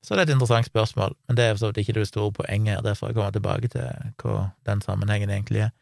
Så 0.00 0.16
det 0.16 0.22
er 0.22 0.30
et 0.30 0.34
interessant 0.34 0.68
spørsmål, 0.68 1.14
men 1.28 1.36
det 1.36 1.44
er 1.44 1.54
for 1.54 1.62
så 1.62 1.70
vidt 1.70 1.82
ikke 1.82 1.98
det 1.98 2.08
store 2.08 2.32
poenget 2.32 2.78
her, 2.78 2.84
derfor 2.84 3.10
jeg 3.10 3.18
kommer 3.18 3.34
tilbake 3.36 3.68
til 3.72 3.84
hva 4.22 4.50
den 4.68 4.80
sammenhengen 4.84 5.32
egentlig 5.32 5.66
er. 5.66 5.74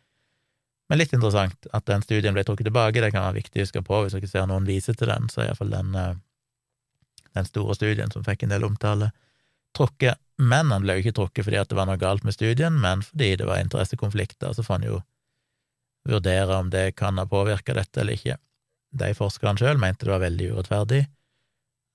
Men 0.89 0.99
litt 0.99 1.13
interessant 1.13 1.69
at 1.77 1.87
den 1.87 2.03
studien 2.03 2.35
ble 2.35 2.43
trukket 2.49 2.67
tilbake, 2.67 3.03
det 3.03 3.13
kan 3.13 3.27
være 3.29 3.39
viktig 3.43 3.61
å 3.61 3.67
huske 3.67 3.85
på 3.85 4.01
hvis 4.03 4.17
dere 4.17 4.31
ser 4.31 4.49
noen 4.51 4.67
vise 4.67 4.95
til 4.97 5.11
den, 5.11 5.29
så 5.31 5.43
er 5.43 5.51
iallfall 5.51 5.71
den 5.71 5.95
eh, 5.95 6.17
den 7.37 7.47
store 7.49 7.76
studien 7.76 8.11
som 8.14 8.24
fikk 8.26 8.45
en 8.45 8.55
del 8.55 8.66
omtale, 8.66 9.11
trukket. 9.76 10.18
Men 10.39 10.70
han 10.70 10.85
ble 10.85 10.97
jo 10.97 11.05
ikke 11.05 11.16
trukket 11.18 11.49
fordi 11.49 11.62
det 11.70 11.76
var 11.76 11.89
noe 11.89 12.01
galt 12.01 12.24
med 12.26 12.37
studien, 12.37 12.76
men 12.81 13.03
fordi 13.03 13.35
det 13.41 13.47
var 13.49 13.61
interessekonflikter. 13.62 14.55
Så 14.55 14.64
får 14.64 14.79
han 14.79 14.87
jo 14.87 15.01
vurdere 16.09 16.57
om 16.57 16.70
det 16.70 16.93
kan 16.97 17.18
ha 17.18 17.26
påvirka 17.29 17.74
dette 17.76 18.01
eller 18.01 18.18
ikke. 18.18 18.39
De 18.99 19.12
forskerne 19.16 19.61
sjøl 19.61 19.81
mente 19.81 20.07
det 20.07 20.14
var 20.14 20.22
veldig 20.24 20.53
urettferdig, 20.55 21.03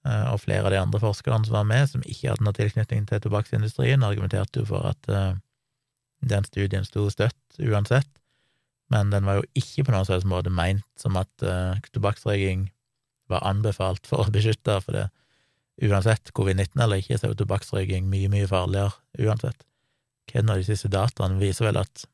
eh, 0.05 0.25
og 0.29 0.41
flere 0.43 0.67
av 0.67 0.75
de 0.75 0.81
andre 0.81 1.01
forskerne 1.01 1.47
som 1.47 1.57
var 1.57 1.69
med, 1.69 1.87
som 1.89 2.03
ikke 2.05 2.33
hadde 2.33 2.45
noe 2.45 2.57
tilknytning 2.57 3.07
til 3.09 3.23
tobakksindustrien, 3.23 4.05
argumenterte 4.05 4.61
jo 4.61 4.69
for 4.69 4.91
at 4.91 5.09
uh, 5.09 5.33
den 6.21 6.45
studien 6.45 6.85
sto 6.85 7.07
støtt 7.09 7.57
uansett, 7.63 8.11
men 8.93 9.09
den 9.09 9.25
var 9.25 9.39
jo 9.39 9.47
ikke 9.57 9.87
på 9.87 9.95
noen 9.95 10.29
måte 10.29 10.53
meint 10.53 10.85
som 10.99 11.17
at 11.17 11.47
uh, 11.47 11.73
tobakksrøyking 11.95 12.67
var 13.31 13.47
anbefalt 13.47 14.05
for 14.05 14.21
å 14.21 14.33
beskytte, 14.35 14.77
for 14.83 14.99
det 14.99 15.07
uansett 15.81 16.31
covid-19 16.37 16.81
eller 16.83 17.01
ikke, 17.01 17.17
så 17.17 17.27
er 17.27 17.33
jo 17.33 17.39
tobakksrøyking 17.43 18.09
mye, 18.09 18.29
mye 18.31 18.49
farligere 18.49 19.25
uansett. 19.25 19.65
Hvem 20.31 20.51
av 20.51 20.59
de 20.59 20.67
siste 20.67 20.91
dataene 20.91 21.41
viser 21.41 21.67
vel 21.67 21.79
at 21.81 22.05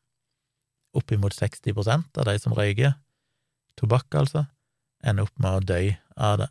oppimot 0.98 1.36
60% 1.36 2.18
av 2.18 2.30
de 2.30 2.38
som 2.42 2.56
røyker 2.58 2.96
tobakk, 3.80 4.08
altså, 4.18 4.46
ender 5.06 5.28
opp 5.28 5.36
med 5.40 5.60
å 5.60 5.66
dø 5.66 5.84
av 6.18 6.40
det. 6.42 6.50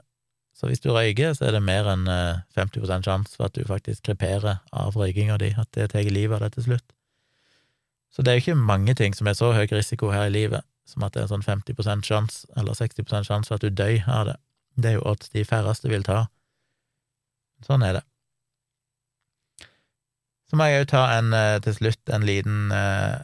Så 0.57 0.71
hvis 0.71 0.83
du 0.83 0.91
røyker, 0.91 1.35
så 1.37 1.49
er 1.49 1.55
det 1.55 1.63
mer 1.63 1.87
enn 1.93 2.07
50 2.57 2.81
eh, 2.83 3.03
sjanse 3.05 3.37
for 3.37 3.47
at 3.47 3.59
du 3.59 3.67
faktisk 3.69 4.09
kreperer 4.09 4.63
av 4.73 4.97
røykinga 4.97 5.37
di, 5.43 5.53
at 5.59 5.71
det 5.77 5.91
tar 5.93 6.09
livet 6.09 6.39
av 6.39 6.47
deg 6.47 6.57
til 6.57 6.71
slutt. 6.71 6.95
Så 8.11 8.25
det 8.25 8.33
er 8.33 8.39
jo 8.39 8.47
ikke 8.47 8.67
mange 8.71 8.95
ting 8.99 9.15
som 9.15 9.29
er 9.29 9.37
så 9.39 9.53
høy 9.55 9.69
risiko 9.71 10.11
her 10.11 10.31
i 10.31 10.35
livet 10.35 10.65
som 10.89 11.05
at 11.05 11.13
det 11.13 11.21
er 11.21 11.27
en 11.27 11.35
sånn 11.37 11.45
50 11.45 12.07
sjanse, 12.07 12.49
eller 12.57 12.77
60 12.77 13.05
sjanse 13.29 13.51
for 13.51 13.59
at 13.59 13.65
du 13.67 13.71
dør 13.71 14.09
av 14.09 14.25
det. 14.31 14.37
Det 14.79 14.91
er 14.91 14.97
jo 14.97 15.07
odds 15.11 15.33
de 15.35 15.45
færreste 15.45 15.91
vil 15.91 16.07
ta. 16.07 16.27
Sånn 17.67 17.85
er 17.87 17.99
det. 17.99 18.05
Så 20.49 20.57
må 20.57 20.69
jeg 20.69 20.85
òg 20.85 20.93
ta 20.93 21.03
en, 21.19 21.35
eh, 21.37 21.59
til 21.65 21.77
slutt 21.77 22.15
en 22.15 22.25
liten 22.25 22.73
eh, 22.73 23.19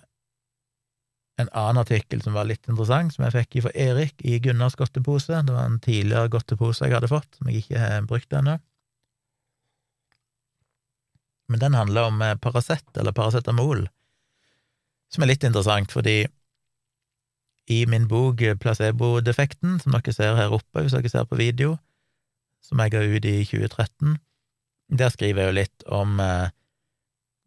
en 1.41 1.49
annen 1.51 1.81
artikkel 1.83 2.21
som 2.23 2.37
var 2.37 2.47
litt 2.47 2.69
interessant, 2.69 3.15
som 3.15 3.25
jeg 3.27 3.35
fikk 3.35 3.65
fra 3.65 3.73
Erik 3.75 4.23
i 4.23 4.37
Gunnars 4.43 4.77
godtepose. 4.79 5.41
Det 5.43 5.55
var 5.55 5.67
en 5.67 5.81
tidligere 5.83 6.31
godtepose 6.31 6.87
jeg 6.87 6.95
hadde 6.95 7.11
fått, 7.11 7.31
som 7.39 7.51
jeg 7.51 7.65
ikke 7.65 7.81
har 7.81 8.07
brukt 8.07 8.37
ennå. 8.39 8.59
Men 11.51 11.61
den 11.61 11.77
handler 11.77 12.11
om 12.11 12.23
eh, 12.23 12.37
Paracet, 12.41 12.87
eller 12.97 13.17
paracetamol, 13.17 13.87
som 15.13 15.25
er 15.25 15.33
litt 15.33 15.45
interessant, 15.47 15.93
fordi 15.93 16.23
i 17.73 17.85
min 17.89 18.07
bok 18.09 18.43
Placebo-defekten, 18.61 19.79
som 19.81 19.95
dere 19.97 20.13
ser 20.13 20.37
her 20.37 20.53
oppe 20.53 20.85
hvis 20.85 20.95
dere 20.97 21.11
ser 21.11 21.29
på 21.29 21.41
video, 21.41 21.79
som 22.65 22.81
jeg 22.81 22.95
ga 22.95 23.05
ut 23.05 23.29
i 23.29 23.37
2013, 23.45 24.17
der 24.99 25.13
skriver 25.13 25.43
jeg 25.43 25.51
jo 25.51 25.59
litt 25.61 25.87
om 26.01 26.19
eh, 26.23 26.49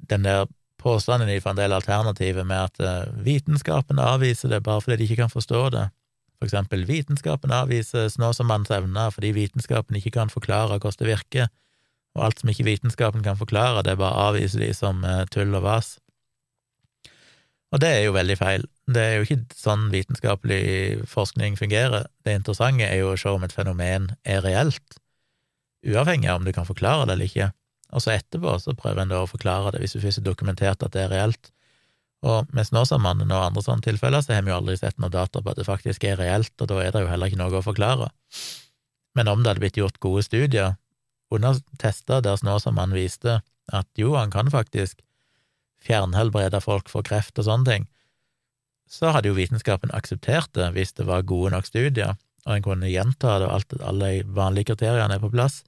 den 0.09 0.26
der 0.26 0.45
påstanden 0.78 1.41
fra 1.41 1.53
en 1.53 1.59
del 1.59 1.74
alternativer 1.74 2.45
med 2.47 2.70
at 2.70 2.82
eh, 2.82 3.13
vitenskapen 3.26 3.99
avviser 4.01 4.53
det 4.53 4.63
bare 4.65 4.84
fordi 4.86 5.01
de 5.01 5.07
ikke 5.07 5.24
kan 5.24 5.34
forstå 5.34 5.70
det. 5.76 5.86
For 6.38 6.45
eksempel, 6.45 6.86
vitenskapen 6.86 7.53
avvises 7.53 8.20
nå 8.22 8.32
som 8.38 8.49
manns 8.51 8.72
evner 8.74 9.13
fordi 9.13 9.34
vitenskapen 9.34 9.97
ikke 9.97 10.13
kan 10.20 10.34
forklare 10.34 10.78
hvordan 10.78 10.99
det 11.01 11.09
virker, 11.09 11.47
og 12.18 12.26
alt 12.28 12.41
som 12.41 12.49
ikke 12.49 12.65
vitenskapen 12.65 13.24
kan 13.26 13.38
forklare, 13.38 13.86
det 13.86 13.97
bare 13.97 14.30
avviser 14.30 14.61
de 14.65 14.74
som 14.74 15.03
eh, 15.05 15.26
tull 15.34 15.53
og 15.57 15.65
vas. 15.65 15.97
Og 17.76 17.82
det 17.84 17.89
er 17.91 18.05
jo 18.05 18.15
veldig 18.15 18.38
feil. 18.39 18.63
Det 18.88 19.01
er 19.03 19.18
jo 19.18 19.26
ikke 19.26 19.57
sånn 19.59 19.89
vitenskapelig 19.91 21.03
forskning 21.11 21.57
fungerer. 21.59 22.07
Det 22.24 22.38
interessante 22.39 22.88
er 22.88 23.01
jo 23.01 23.11
å 23.11 23.20
se 23.20 23.34
om 23.34 23.43
et 23.43 23.53
fenomen 23.55 24.13
er 24.24 24.39
reelt, 24.45 25.01
uavhengig 25.88 26.29
av 26.29 26.41
om 26.41 26.47
du 26.47 26.53
kan 26.55 26.67
forklare 26.67 27.07
det 27.07 27.15
eller 27.15 27.31
ikke 27.31 27.51
og 27.95 28.03
så 28.03 28.13
etterpå 28.17 28.57
så 28.59 28.75
prøver 28.75 29.03
en 29.03 29.13
da 29.13 29.21
å 29.23 29.29
forklare 29.29 29.73
det, 29.73 29.83
hvis 29.83 29.95
du 29.95 30.01
først 30.03 30.21
har 30.21 30.27
dokumentert 30.27 30.83
at 30.83 30.93
det 30.95 31.05
er 31.05 31.13
reelt. 31.13 31.51
Og 32.27 32.49
med 32.55 32.67
Snåsamannen 32.67 33.31
og 33.31 33.43
andre 33.45 33.63
sånne 33.63 33.85
tilfeller, 33.85 34.23
så 34.25 34.35
har 34.35 34.43
vi 34.43 34.51
jo 34.51 34.57
aldri 34.57 34.75
sett 34.79 34.97
noe 34.99 35.13
data 35.13 35.41
på 35.41 35.53
at 35.53 35.59
det 35.59 35.67
faktisk 35.67 36.03
er 36.09 36.17
reelt, 36.19 36.53
og 36.59 36.67
da 36.71 36.81
er 36.83 36.91
det 36.91 37.05
jo 37.05 37.11
heller 37.11 37.31
ikke 37.31 37.39
noe 37.39 37.61
å 37.61 37.65
forklare. 37.65 38.09
Men 39.15 39.31
om 39.31 39.43
det 39.43 39.53
hadde 39.53 39.63
blitt 39.63 39.79
gjort 39.79 40.01
gode 40.03 40.25
studier, 40.25 40.75
under 41.31 41.59
tester 41.79 42.23
der 42.23 42.39
Snåsamannen 42.39 42.97
viste 42.97 43.41
at 43.75 43.88
jo, 43.99 44.15
han 44.15 44.31
kan 44.31 44.51
faktisk 44.51 45.01
fjernhelbrede 45.83 46.59
folk 46.63 46.89
for 46.91 47.05
kreft 47.07 47.39
og 47.39 47.47
sånne 47.47 47.71
ting, 47.71 47.88
så 48.88 49.11
hadde 49.11 49.29
jo 49.29 49.35
vitenskapen 49.35 49.91
akseptert 49.95 50.53
det 50.55 50.69
hvis 50.75 50.95
det 50.95 51.07
var 51.07 51.27
gode 51.27 51.51
nok 51.55 51.67
studier, 51.67 52.15
og 52.47 52.53
en 52.55 52.63
kunne 52.63 52.91
gjenta 52.91 53.39
det, 53.41 53.47
og 53.47 53.57
alt, 53.57 53.79
alle 53.83 54.11
vanlige 54.23 54.71
kriteriene 54.71 55.19
er 55.19 55.23
på 55.23 55.31
plass. 55.31 55.61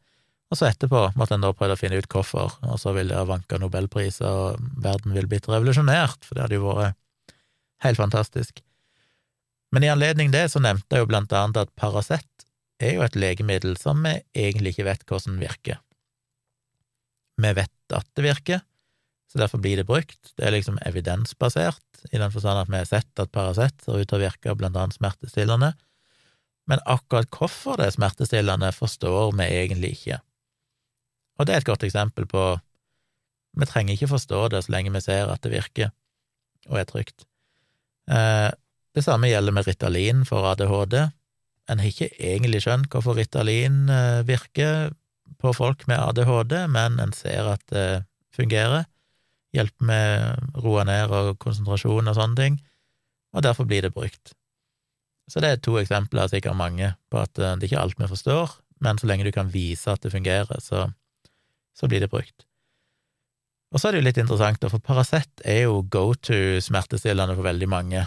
Og 0.50 0.58
så 0.58 0.66
etterpå 0.70 1.04
måtte 1.20 1.38
en 1.38 1.43
da 1.45 1.52
prøve 1.54 1.76
å 1.76 1.80
finne 1.80 2.00
ut 2.02 2.10
hvorfor, 2.10 2.56
og 2.66 2.80
så 2.82 2.93
ville 2.95 3.14
det 3.14 3.30
vanka 3.30 3.60
nobelpriser, 3.62 4.26
og 4.26 4.64
verden 4.82 5.14
ville 5.14 5.30
blitt 5.30 5.50
revolusjonert, 5.50 6.26
for 6.26 6.36
det 6.36 6.45
hadde 6.45 6.58
jo 6.58 6.72
vært 6.72 6.97
helt 7.86 8.00
fantastisk. 8.02 8.64
Men 9.70 9.86
i 9.86 9.91
anledning 9.93 10.34
det 10.34 10.47
så 10.50 10.62
nevnte 10.64 10.97
jeg 10.97 11.06
jo 11.06 11.10
blant 11.12 11.36
annet 11.38 11.62
at 11.62 11.74
Paracet 11.78 12.47
er 12.82 12.95
jo 12.95 13.04
et 13.06 13.18
legemiddel 13.20 13.76
som 13.78 14.02
vi 14.02 14.16
egentlig 14.34 14.74
ikke 14.74 14.88
vet 14.88 15.06
hvordan 15.06 15.38
virker. 15.41 15.78
Vi 17.39 17.52
vet 17.56 17.95
at 17.95 18.08
det 18.18 18.26
virker, 18.26 18.64
så 19.30 19.43
derfor 19.43 19.62
blir 19.62 19.78
det 19.78 19.86
brukt. 19.88 20.34
Det 20.34 20.47
er 20.47 20.56
liksom 20.56 20.80
evidensbasert, 20.88 21.86
i 22.10 22.18
den 22.18 22.34
forstand 22.34 22.64
at 22.64 22.72
vi 22.72 22.80
har 22.80 22.89
sett 22.89 23.22
at 23.22 23.32
Paracet 23.36 23.86
ser 23.86 24.02
ut 24.02 24.10
til 24.10 24.18
å 24.18 24.24
virke 24.24 24.58
blant 24.58 24.80
annet 24.80 24.97
smertestillende, 24.97 25.76
men 26.70 26.82
akkurat 26.89 27.30
hvorfor 27.34 27.80
det 27.80 27.89
er 27.89 27.95
smertestillende, 27.95 28.74
forstår 28.74 29.32
vi 29.38 29.45
egentlig 29.45 29.93
ikke. 29.97 30.20
Og 31.39 31.47
det 31.47 31.55
er 31.55 31.63
et 31.63 31.69
godt 31.69 31.85
eksempel 31.87 32.27
på 32.29 32.43
Vi 33.59 33.65
trenger 33.65 33.95
ikke 33.95 34.11
forstå 34.11 34.47
det 34.53 34.63
så 34.65 34.71
lenge 34.75 34.93
vi 34.93 35.01
ser 35.01 35.31
at 35.31 35.41
det 35.41 35.51
virker 35.55 35.89
og 36.69 36.77
er 36.77 36.85
trygt. 36.85 37.25
Eh, 38.11 38.49
det 38.93 39.03
samme 39.03 39.29
gjelder 39.29 39.55
med 39.55 39.67
Ritalin 39.67 40.21
for 40.27 40.45
ADHD. 40.51 40.95
En 41.69 41.81
har 41.81 41.89
ikke 41.89 42.11
egentlig 42.13 42.61
skjønt 42.65 42.89
hvorfor 42.93 43.17
Ritalin 43.17 43.89
eh, 43.89 44.21
virker 44.27 44.91
på 45.41 45.53
folk 45.53 45.87
med 45.87 45.97
ADHD, 45.97 46.55
men 46.69 46.99
en 47.01 47.13
ser 47.13 47.49
at 47.55 47.63
det 47.73 48.03
fungerer. 48.35 48.85
Hjelper 49.55 49.85
med 49.89 50.61
roe 50.61 50.83
ned 50.85 51.09
og 51.09 51.39
konsentrasjon 51.41 52.11
og 52.11 52.17
sånne 52.17 52.37
ting, 52.37 52.59
og 53.33 53.45
derfor 53.45 53.65
blir 53.69 53.85
det 53.85 53.95
brukt. 53.95 54.35
Så 55.29 55.41
det 55.41 55.49
er 55.49 55.61
to 55.61 55.77
eksempler, 55.77 56.29
sikkert 56.29 56.57
mange, 56.57 56.93
på 57.09 57.21
at 57.21 57.37
eh, 57.37 57.55
det 57.57 57.65
er 57.65 57.71
ikke 57.71 57.83
alt 57.83 58.01
vi 58.01 58.09
forstår, 58.13 58.57
men 58.85 58.97
så 58.97 59.09
lenge 59.09 59.27
du 59.27 59.33
kan 59.35 59.53
vise 59.53 59.89
at 59.91 60.01
det 60.05 60.13
fungerer, 60.13 60.61
så 60.61 60.87
så 61.80 61.88
blir 61.88 62.03
det 62.03 62.11
brukt. 62.11 62.45
Og 63.69 63.80
så 63.80 63.88
er 63.88 63.95
det 63.95 64.01
jo 64.01 64.07
litt 64.07 64.19
interessant, 64.21 64.65
for 64.71 64.82
Paracet 64.84 65.43
er 65.45 65.63
jo 65.67 65.84
go 65.93 66.11
to 66.17 66.57
smertestillende 66.63 67.38
for 67.38 67.45
veldig 67.45 67.69
mange. 67.69 68.05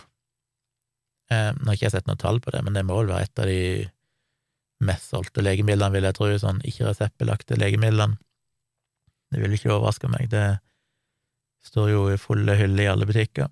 Eh, 1.30 1.50
nå 1.54 1.70
har 1.70 1.78
ikke 1.78 1.86
jeg 1.86 1.94
sett 1.96 2.10
noe 2.10 2.20
tall 2.20 2.42
på 2.42 2.52
det, 2.54 2.64
men 2.66 2.76
det 2.76 2.84
må 2.88 2.98
vel 2.98 3.12
være 3.12 3.28
et 3.28 3.42
av 3.42 3.50
de 3.50 3.62
mest 4.82 5.12
solgte 5.14 5.44
legemidlene, 5.44 5.94
vil 5.94 6.08
jeg 6.08 6.18
tro, 6.18 6.30
sånn 6.42 6.60
ikke-reseptbelagte 6.66 7.58
legemidlene. 7.60 8.18
Det 9.32 9.40
vil 9.40 9.54
ikke 9.56 9.70
overraske 9.76 10.10
meg, 10.12 10.28
det 10.32 10.58
står 11.64 11.92
jo 11.92 12.06
i 12.10 12.18
fulle 12.20 12.56
hyller 12.58 12.84
i 12.84 12.90
alle 12.90 13.06
butikker. 13.08 13.46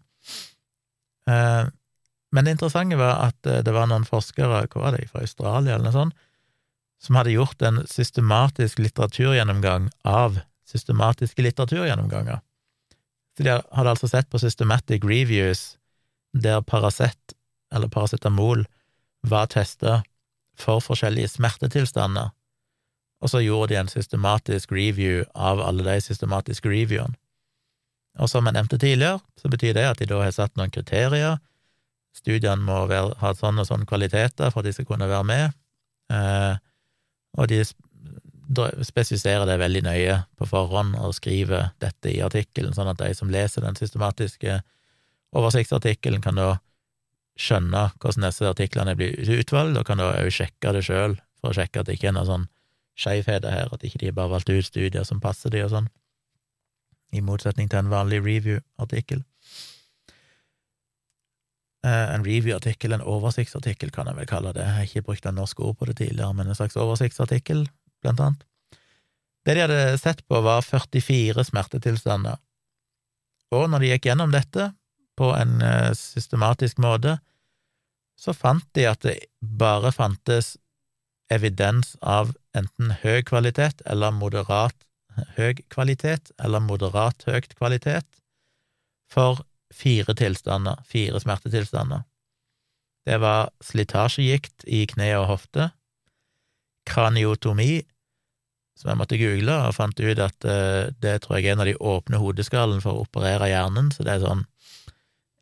Eh, 1.31 1.69
men 2.35 2.47
det 2.47 2.57
interessante 2.57 2.99
var 2.99 3.23
at 3.29 3.47
eh, 3.47 3.63
det 3.67 3.75
var 3.75 3.87
noen 3.91 4.07
forskere, 4.09 4.65
hva 4.67 4.83
var 4.83 4.99
det, 4.99 5.07
fra 5.13 5.23
Australia 5.25 5.77
eller 5.77 5.87
noe 5.87 5.95
sånt, 5.95 6.27
som 7.01 7.17
hadde 7.17 7.33
gjort 7.35 7.63
en 7.63 7.83
systematisk 7.89 8.79
litteraturgjennomgang 8.79 9.89
av 10.05 10.41
systematiske 10.69 11.43
litteraturgjennomganger. 11.43 12.41
Så 13.37 13.47
de 13.47 13.57
hadde 13.57 13.95
altså 13.95 14.09
sett 14.11 14.29
på 14.31 14.39
systematic 14.43 15.05
reviews 15.05 15.79
der 16.33 16.61
Paracet, 16.63 17.35
eller 17.73 17.89
paracetamol, 17.89 18.67
var 19.23 19.49
testa 19.53 20.03
for 20.61 20.83
forskjellige 20.85 21.33
smertetilstander, 21.37 22.31
og 23.21 23.31
så 23.33 23.41
gjorde 23.45 23.75
de 23.75 23.81
en 23.81 23.91
systematisk 23.91 24.73
review 24.73 25.25
av 25.35 25.61
alle 25.61 25.85
de 25.85 25.99
systematiske 26.05 26.69
reviewene. 26.69 27.17
Og 28.19 28.29
som 28.29 28.47
jeg 28.47 28.57
nevnte 28.57 28.79
tidligere, 28.81 29.21
så 29.39 29.49
betyr 29.49 29.77
det 29.77 29.87
at 29.87 30.01
de 30.01 30.09
da 30.11 30.19
har 30.25 30.33
satt 30.35 30.57
noen 30.59 30.73
kriterier. 30.73 31.39
Studiene 32.17 32.65
må 32.65 32.83
være, 32.91 33.15
ha 33.21 33.31
sånn 33.39 33.61
og 33.63 33.69
sånn 33.69 33.87
kvaliteter 33.89 34.51
for 34.51 34.61
at 34.61 34.69
de 34.69 34.73
skal 34.75 34.89
kunne 34.89 35.09
være 35.09 35.29
med. 35.29 35.55
Eh, 36.11 36.57
og 37.39 37.51
de 37.51 37.63
spesifiserer 38.85 39.47
det 39.47 39.61
veldig 39.61 39.83
nøye 39.87 40.17
på 40.39 40.49
forhånd 40.51 40.97
og 40.99 41.15
skriver 41.15 41.71
dette 41.83 42.11
i 42.11 42.23
artikkelen, 42.25 42.75
sånn 42.75 42.91
at 42.91 42.99
de 42.99 43.13
som 43.15 43.31
leser 43.31 43.63
den 43.63 43.79
systematiske 43.79 44.61
oversiktsartikkelen, 45.37 46.23
kan 46.25 46.41
da 46.41 46.57
skjønne 47.39 47.87
hvordan 48.01 48.27
disse 48.27 48.49
artiklene 48.49 48.97
blir 48.99 49.15
utvalgt, 49.39 49.79
og 49.79 49.87
kan 49.87 50.03
da 50.03 50.11
òg 50.19 50.33
sjekke 50.35 50.75
det 50.75 50.83
sjøl, 50.89 51.17
for 51.41 51.53
å 51.53 51.57
sjekke 51.61 51.81
at 51.81 51.89
det 51.89 51.97
ikke 51.97 52.11
er 52.11 52.17
noen 52.19 52.31
sånn 52.31 52.49
skeivheter 53.01 53.55
her, 53.55 53.71
at 53.73 53.87
ikke 53.87 54.03
de 54.03 54.13
bare 54.13 54.35
valgte 54.35 54.59
ut 54.59 54.67
studier 54.67 55.07
som 55.07 55.23
passer 55.23 55.53
de 55.55 55.63
og 55.65 55.73
sånn, 55.73 55.89
i 57.15 57.23
motsetning 57.25 57.71
til 57.71 57.85
en 57.85 57.93
vanlig 57.93 58.21
review-artikkel. 58.27 59.23
Eh, 61.87 62.15
en 62.15 62.25
review-artikkel, 62.25 62.93
en 62.93 63.05
oversiktsartikkel, 63.09 63.89
kan 63.95 64.11
jeg 64.11 64.19
vel 64.19 64.29
kalle 64.29 64.53
det. 64.53 64.67
Jeg 64.67 64.77
har 64.77 64.89
ikke 64.89 65.07
brukt 65.07 65.27
en 65.27 65.39
norsk 65.41 65.61
ord 65.65 65.79
på 65.81 65.89
det 65.89 65.97
tidligere, 66.03 66.35
men 66.37 66.51
en 66.51 66.59
slags 66.59 66.77
oversiktsartikkel, 66.77 67.65
blant 68.05 68.21
annet. 68.21 68.45
Det 69.49 69.55
de 69.57 69.63
hadde 69.65 69.97
sett 69.99 70.21
på, 70.29 70.43
var 70.45 70.61
44 70.61 71.47
smertetilstander, 71.49 72.37
og 73.51 73.65
når 73.71 73.83
de 73.83 73.89
gikk 73.95 74.11
gjennom 74.11 74.35
dette 74.35 74.69
på 75.19 75.33
en 75.35 75.57
eh, 75.65 75.91
systematisk 75.97 76.79
måte, 76.85 77.17
så 78.21 78.37
fant 78.37 78.67
de 78.77 78.85
at 78.85 79.01
det 79.07 79.17
bare 79.41 79.91
fantes 79.97 80.59
evidens 81.33 81.95
av 82.03 82.35
enten 82.57 82.93
høy 83.01 83.23
kvalitet 83.25 83.81
eller 83.89 84.13
moderat 84.13 84.77
høy 85.37 85.57
kvalitet, 85.73 86.31
eller 86.39 86.63
moderat 86.63 87.25
høyt 87.27 87.55
kvalitet, 87.57 88.07
for 89.11 89.41
fire 89.75 90.15
tilstander, 90.19 90.81
fire 90.89 91.21
smertetilstander. 91.23 92.03
Det 93.07 93.17
var 93.23 93.51
slitasjegikt 93.65 94.67
i 94.67 94.85
kne 94.91 95.13
og 95.19 95.29
hofte, 95.31 95.71
kraniotomi, 96.91 97.81
som 98.79 98.93
jeg 98.93 99.01
måtte 99.01 99.19
google, 99.21 99.57
og 99.69 99.77
fant 99.77 100.01
ut 100.01 100.21
at 100.25 100.47
uh, 100.49 100.89
det 101.03 101.21
tror 101.23 101.39
jeg 101.39 101.51
er 101.51 101.55
en 101.55 101.65
av 101.65 101.69
de 101.69 101.77
åpne 101.77 102.21
hodeskallene 102.21 102.85
for 102.85 102.97
å 102.97 103.05
operere 103.05 103.51
hjernen, 103.51 103.91
så 103.93 104.07
det 104.07 104.17
er 104.17 104.25
sånn 104.25 104.47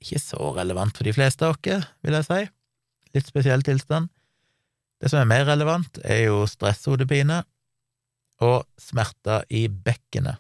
ikke 0.02 0.20
så 0.22 0.52
relevant 0.54 0.94
for 0.94 1.06
de 1.06 1.14
fleste 1.14 1.46
av 1.46 1.56
oss, 1.56 1.86
vil 2.06 2.16
jeg 2.18 2.26
si. 2.28 2.40
Litt 3.16 3.30
spesiell 3.30 3.64
tilstand. 3.66 4.10
Det 4.98 5.10
som 5.10 5.22
er 5.22 5.30
mer 5.30 5.46
relevant, 5.46 6.00
er 6.04 6.28
jo 6.28 6.42
stresshodepine 6.50 7.42
og 8.44 8.66
smerter 8.78 9.46
i 9.50 9.66
bekkenet. 9.68 10.38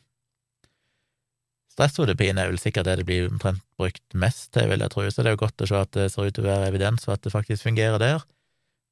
Stresshodepine 1.78 2.42
er 2.42 2.48
vel 2.50 2.58
sikkert 2.58 2.88
det 2.88 2.96
det 2.98 3.04
blir 3.06 3.28
omtrent 3.28 3.62
brukt 3.78 4.16
mest 4.18 4.48
til, 4.56 4.66
vil 4.66 4.82
jeg 4.82 4.90
tro, 4.90 5.04
så 5.06 5.22
det 5.22 5.30
er 5.30 5.36
jo 5.36 5.44
godt 5.44 5.62
å 5.62 5.68
se 5.70 5.78
at 5.78 5.92
det 5.94 6.08
ser 6.10 6.26
ut 6.26 6.34
til 6.34 6.42
å 6.42 6.48
være 6.48 6.72
evidens 6.72 7.04
for 7.06 7.14
at 7.14 7.22
det 7.22 7.30
faktisk 7.30 7.68
fungerer 7.68 8.02
der. 8.02 8.24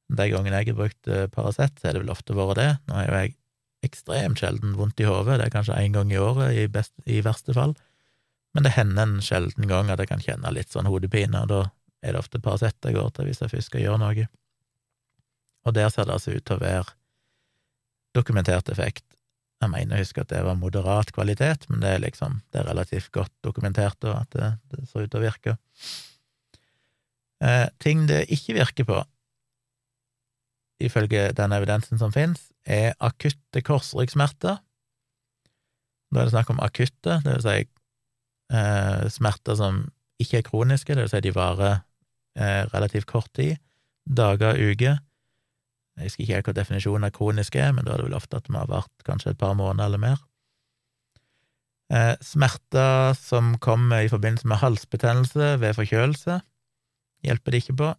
De 0.07 0.27
gangene 0.31 0.61
jeg 0.61 0.71
har 0.71 0.77
brukt 0.77 1.09
eh, 1.11 1.25
Paracet, 1.27 1.81
er 1.83 1.97
det 1.97 2.05
vel 2.05 2.13
ofte 2.13 2.37
vært 2.37 2.61
det. 2.61 2.69
Nå 2.87 2.95
har 2.95 3.09
jo 3.09 3.17
jeg 3.17 3.33
ekstremt 3.89 4.39
sjelden 4.39 4.77
vondt 4.79 5.03
i 5.03 5.07
hodet, 5.09 5.35
det 5.41 5.49
er 5.49 5.53
kanskje 5.57 5.81
én 5.81 5.97
gang 5.97 6.13
i 6.15 6.21
året 6.21 6.55
i, 6.55 6.63
i 7.11 7.19
verste 7.25 7.51
fall, 7.57 7.75
men 8.55 8.63
det 8.63 8.77
hender 8.77 9.03
en 9.03 9.19
sjelden 9.21 9.67
gang 9.67 9.91
at 9.91 9.99
jeg 9.99 10.13
kan 10.13 10.23
kjenne 10.23 10.55
litt 10.55 10.71
sånn 10.71 10.87
hodepine, 10.87 11.43
og 11.43 11.51
da 11.51 11.59
er 12.07 12.15
det 12.15 12.23
ofte 12.23 12.39
Paracet 12.39 12.87
jeg 12.87 12.95
går 12.95 13.11
til 13.17 13.27
hvis 13.27 13.43
jeg 13.43 13.51
først 13.51 13.73
skal 13.73 13.83
gjøre 13.83 13.99
noe. 14.05 14.29
Og 15.67 15.75
der 15.75 15.91
ser 15.91 16.07
det 16.07 16.15
altså 16.15 16.39
ut 16.39 16.47
til 16.47 16.55
å 16.55 16.63
være 16.63 16.95
dokumentert 18.15 18.71
effekt 18.71 19.06
jeg 19.57 19.71
mener 19.73 19.97
jeg 19.97 20.05
husker 20.05 20.23
at 20.23 20.29
det 20.29 20.43
var 20.45 20.57
moderat 20.59 21.11
kvalitet, 21.15 21.65
men 21.69 21.81
det 21.81 21.95
er 21.95 22.03
liksom 22.03 22.41
det 22.53 22.61
er 22.61 22.69
relativt 22.69 23.09
godt 23.15 23.33
dokumentert 23.45 23.97
og 24.05 24.19
at 24.19 24.35
det, 24.35 24.51
det 24.73 24.85
ser 24.89 25.07
ut 25.07 25.11
til 25.13 25.21
å 25.21 25.25
virke. 25.25 25.55
Eh, 27.41 27.65
ting 27.81 28.05
det 28.09 28.27
ikke 28.33 28.57
virker 28.57 28.87
på, 28.87 29.01
ifølge 30.81 31.31
den 31.37 31.55
evidensen 31.57 31.97
som 31.97 32.13
finnes, 32.13 32.51
er 32.65 32.93
akutte 33.01 33.63
korsryggsmerter. 33.65 34.59
Da 36.13 36.21
er 36.21 36.29
det 36.29 36.35
snakk 36.35 36.51
om 36.53 36.61
akutte, 36.63 37.17
det 37.25 37.33
vil 37.33 37.45
si 37.45 37.57
eh, 38.53 39.07
smerter 39.11 39.57
som 39.57 39.85
ikke 40.21 40.41
er 40.41 40.47
kroniske, 40.47 40.93
det 40.93 41.07
vil 41.07 41.13
si 41.15 41.23
de 41.25 41.33
varer 41.33 41.79
eh, 42.37 42.63
relativt 42.73 43.09
kort 43.09 43.33
tid, 43.37 43.57
dager, 44.05 44.57
uker, 44.57 45.01
jeg 45.97 46.11
husker 46.11 46.23
ikke 46.23 46.35
helt 46.37 46.49
hva 46.49 46.55
definisjonen 46.59 47.07
av 47.07 47.13
kronisk 47.15 47.55
er, 47.57 47.71
men 47.73 47.85
da 47.85 47.93
er 47.93 48.01
det 48.01 48.09
vel 48.11 48.17
ofte 48.17 48.37
at 48.37 48.49
vi 48.49 48.57
har 48.57 48.69
vært 48.69 49.05
kanskje 49.07 49.33
et 49.33 49.39
par 49.41 49.55
måneder 49.57 49.89
eller 49.89 50.01
mer. 50.03 50.19
Eh, 51.87 52.13
smerter 52.21 53.15
som 53.17 53.55
kommer 53.63 54.03
i 54.03 54.11
forbindelse 54.11 54.49
med 54.51 54.61
halsbetennelse 54.61 55.55
ved 55.61 55.77
forkjølelse, 55.77 56.41
hjelper 57.25 57.55
det 57.55 57.63
ikke 57.63 57.77
på. 57.81 57.89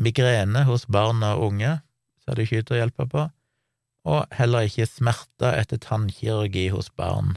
Migrene 0.00 0.64
hos 0.64 0.86
barn 0.88 1.20
og 1.26 1.44
unge 1.50 1.74
ser 2.22 2.38
det 2.38 2.46
ikke 2.46 2.62
ut 2.62 2.70
til 2.70 2.78
å 2.78 2.80
hjelpe 2.80 3.08
på. 3.12 3.26
Og 4.10 4.36
heller 4.38 4.64
ikke 4.64 4.88
smerter 4.88 5.58
etter 5.58 5.80
tannkirurgi 5.82 6.70
hos 6.72 6.88
barn. 6.96 7.34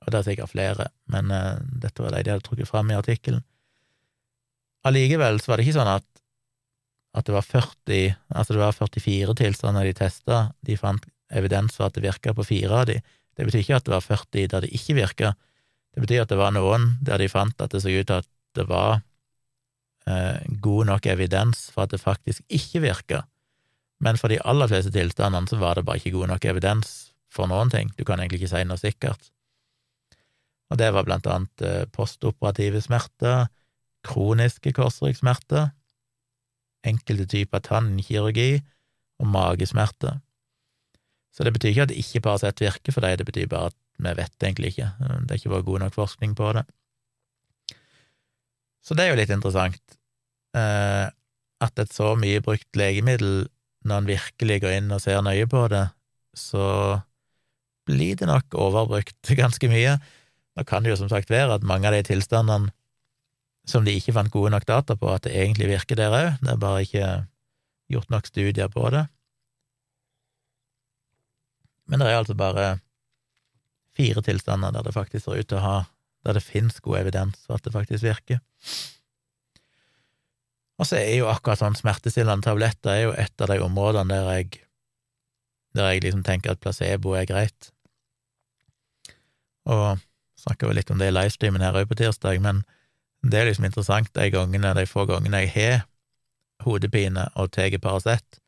Og 0.00 0.08
det 0.08 0.22
er 0.22 0.28
sikkert 0.30 0.54
flere, 0.54 0.88
men 1.12 1.34
eh, 1.34 1.60
dette 1.84 2.00
var 2.00 2.14
de 2.14 2.24
de 2.24 2.32
hadde 2.32 2.46
trukket 2.46 2.70
fram 2.70 2.88
i 2.88 2.96
artikkelen. 2.96 3.44
Allikevel 4.88 5.42
så 5.42 5.52
var 5.52 5.60
det 5.60 5.66
ikke 5.68 5.76
sånn 5.76 5.92
at 5.98 6.19
at 7.16 7.26
det 7.26 7.34
var 7.34 7.46
40, 7.46 8.14
altså 8.28 8.54
det 8.54 8.60
var 8.60 8.76
44 8.76 9.34
tilstander 9.38 9.86
de 9.88 9.94
testa, 9.98 10.42
de 10.66 10.76
fant 10.78 11.06
evidens 11.34 11.74
for 11.76 11.88
at 11.88 11.96
det 11.96 12.04
virka 12.04 12.34
på 12.34 12.46
fire 12.46 12.82
av 12.82 12.86
de. 12.90 13.00
Det 13.36 13.46
betyr 13.46 13.64
ikke 13.64 13.78
at 13.80 13.86
det 13.86 13.94
var 13.94 14.04
40 14.04 14.50
der 14.52 14.66
det 14.66 14.70
ikke 14.76 14.98
virka, 14.98 15.32
det 15.94 16.04
betyr 16.04 16.22
at 16.22 16.30
det 16.30 16.38
var 16.38 16.54
noen 16.54 16.92
der 17.02 17.18
de 17.18 17.26
fant 17.30 17.62
at 17.62 17.72
det 17.74 17.82
så 17.82 17.90
ut 17.90 18.06
til 18.06 18.22
at 18.22 18.28
det 18.58 18.66
var 18.70 19.00
eh, 20.06 20.38
god 20.62 20.90
nok 20.90 21.06
evidens 21.10 21.68
for 21.74 21.86
at 21.86 21.94
det 21.94 22.02
faktisk 22.02 22.44
ikke 22.46 22.84
virka, 22.86 23.24
men 24.00 24.18
for 24.20 24.32
de 24.32 24.40
aller 24.48 24.70
fleste 24.70 24.92
tilstandene 24.94 25.50
så 25.50 25.58
var 25.60 25.76
det 25.76 25.84
bare 25.88 26.00
ikke 26.00 26.14
god 26.14 26.30
nok 26.34 26.46
evidens 26.52 27.10
for 27.30 27.50
noen 27.50 27.70
ting, 27.70 27.90
du 27.98 28.04
kan 28.06 28.22
egentlig 28.22 28.42
ikke 28.42 28.54
si 28.54 28.62
noe 28.66 28.80
sikkert. 28.80 29.30
Og 30.70 30.78
det 30.78 30.92
var 30.94 31.06
blant 31.06 31.26
annet 31.26 31.66
eh, 31.66 31.84
postoperative 31.90 32.82
smerter, 32.82 33.48
kroniske 34.06 34.72
korsryggsmerter, 34.74 35.72
enkelte 36.86 37.26
typer 37.28 37.62
tannkirurgi 37.64 38.60
og 39.20 39.28
magesmerter. 39.28 40.18
Så 41.30 41.46
det 41.46 41.52
betyr 41.54 41.72
ikke 41.72 41.86
at 41.88 41.94
ikke 41.94 42.22
Paracet 42.24 42.62
virker 42.62 42.94
for 42.94 43.04
deg, 43.04 43.20
det 43.20 43.28
betyr 43.28 43.48
bare 43.50 43.70
at 43.70 43.78
vi 44.00 44.12
vet 44.16 44.42
egentlig 44.42 44.72
ikke, 44.72 44.88
det 44.98 45.34
er 45.34 45.38
ikke 45.38 45.52
vært 45.52 45.68
god 45.68 45.82
nok 45.84 45.94
forskning 45.94 46.34
på 46.36 46.52
det. 46.56 46.64
Så 48.80 48.96
det 48.96 49.04
er 49.04 49.12
jo 49.12 49.18
litt 49.20 49.32
interessant 49.34 49.96
eh, 50.56 51.06
at 51.60 51.82
et 51.82 51.92
så 51.92 52.14
mye 52.18 52.40
brukt 52.44 52.78
legemiddel, 52.80 53.44
når 53.84 54.02
en 54.02 54.08
virkelig 54.08 54.58
går 54.64 54.78
inn 54.78 54.92
og 54.92 55.02
ser 55.04 55.20
nøye 55.24 55.46
på 55.48 55.66
det, 55.72 55.84
så 56.36 57.00
blir 57.88 58.16
det 58.16 58.28
nok 58.28 58.56
overbrukt 58.56 59.32
ganske 59.42 59.70
mye. 59.72 59.98
Nå 60.56 60.66
kan 60.68 60.84
det 60.84 60.94
jo 60.94 61.00
som 61.02 61.12
sagt 61.12 61.30
være 61.32 61.58
at 61.58 61.66
mange 61.66 61.88
av 61.88 61.96
de 61.96 62.02
tilstandene 62.08 62.72
som 63.70 63.86
de 63.86 63.94
ikke 63.96 64.14
fant 64.16 64.32
gode 64.32 64.52
nok 64.54 64.66
data 64.68 64.96
på 64.98 65.08
at 65.12 65.24
det 65.26 65.34
egentlig 65.36 65.70
virker 65.70 65.98
der 65.98 66.14
òg, 66.14 66.28
det 66.42 66.52
er 66.52 66.60
bare 66.60 66.84
ikke 66.84 67.08
gjort 67.90 68.12
nok 68.12 68.28
studier 68.28 68.70
på 68.72 68.90
det. 68.94 69.06
Men 71.90 72.02
det 72.02 72.10
er 72.10 72.20
altså 72.20 72.36
bare 72.38 72.78
fire 73.96 74.22
tilstander 74.22 74.74
der 74.74 74.86
det 74.86 74.94
faktisk 74.94 75.26
ser 75.26 75.42
ut 75.42 75.50
til 75.50 75.58
å 75.58 75.66
ha 75.66 75.76
der 76.26 76.36
det 76.36 76.44
finnes 76.44 76.82
god 76.84 77.00
evidens 77.00 77.46
for 77.46 77.56
at 77.56 77.64
det 77.64 77.74
faktisk 77.74 78.04
virker. 78.04 78.40
Og 80.80 80.88
så 80.88 81.00
er 81.00 81.18
jo 81.18 81.28
akkurat 81.28 81.60
sånn 81.60 81.76
smertestillende 81.76 82.46
tabletter 82.46 82.92
er 82.92 83.02
jo 83.04 83.16
et 83.16 83.42
av 83.42 83.50
de 83.50 83.58
områdene 83.64 84.16
der 84.16 84.30
jeg 84.38 84.60
der 85.76 85.92
jeg 85.92 86.02
liksom 86.02 86.22
tenker 86.26 86.54
at 86.54 86.62
placebo 86.62 87.12
er 87.14 87.28
greit. 87.30 87.70
Og 89.70 90.00
snakker 90.40 90.66
jo 90.66 90.74
litt 90.74 90.90
om 90.90 90.98
det 90.98 91.10
i 91.10 91.14
livestreamen 91.14 91.62
her 91.62 91.76
òg 91.78 91.86
på 91.90 91.98
tirsdag, 92.00 92.40
men 92.42 92.64
det 93.22 93.38
er 93.38 93.48
liksom 93.50 93.66
interessant 93.68 94.12
de 94.16 94.28
gangene, 94.32 94.74
de 94.76 94.86
få 94.88 95.04
gangene 95.08 95.42
jeg 95.44 95.52
har 95.56 95.82
hodepine 96.64 97.26
og 97.40 97.50
tar 97.54 97.72
Paracet, 97.82 98.40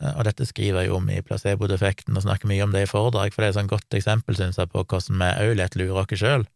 eh, 0.00 0.12
og 0.16 0.24
dette 0.28 0.46
skriver 0.48 0.82
jeg 0.82 0.90
jo 0.90 0.98
om 0.98 1.10
i 1.12 1.20
placebo-defekten 1.24 2.16
og 2.16 2.24
snakker 2.26 2.50
mye 2.50 2.64
om 2.64 2.74
det 2.74 2.86
i 2.86 2.90
foredrag, 2.90 3.32
for 3.32 3.42
det 3.42 3.50
er 3.50 3.54
et 3.54 3.60
sånn 3.60 3.72
godt 3.72 3.98
eksempel, 3.98 4.36
synes 4.38 4.60
jeg, 4.60 4.70
på 4.72 4.84
hvordan 4.84 5.20
vi 5.20 5.30
òg 5.46 5.54
lett 5.60 5.78
lurer 5.78 6.02
oss 6.04 6.20
sjøl. 6.20 6.46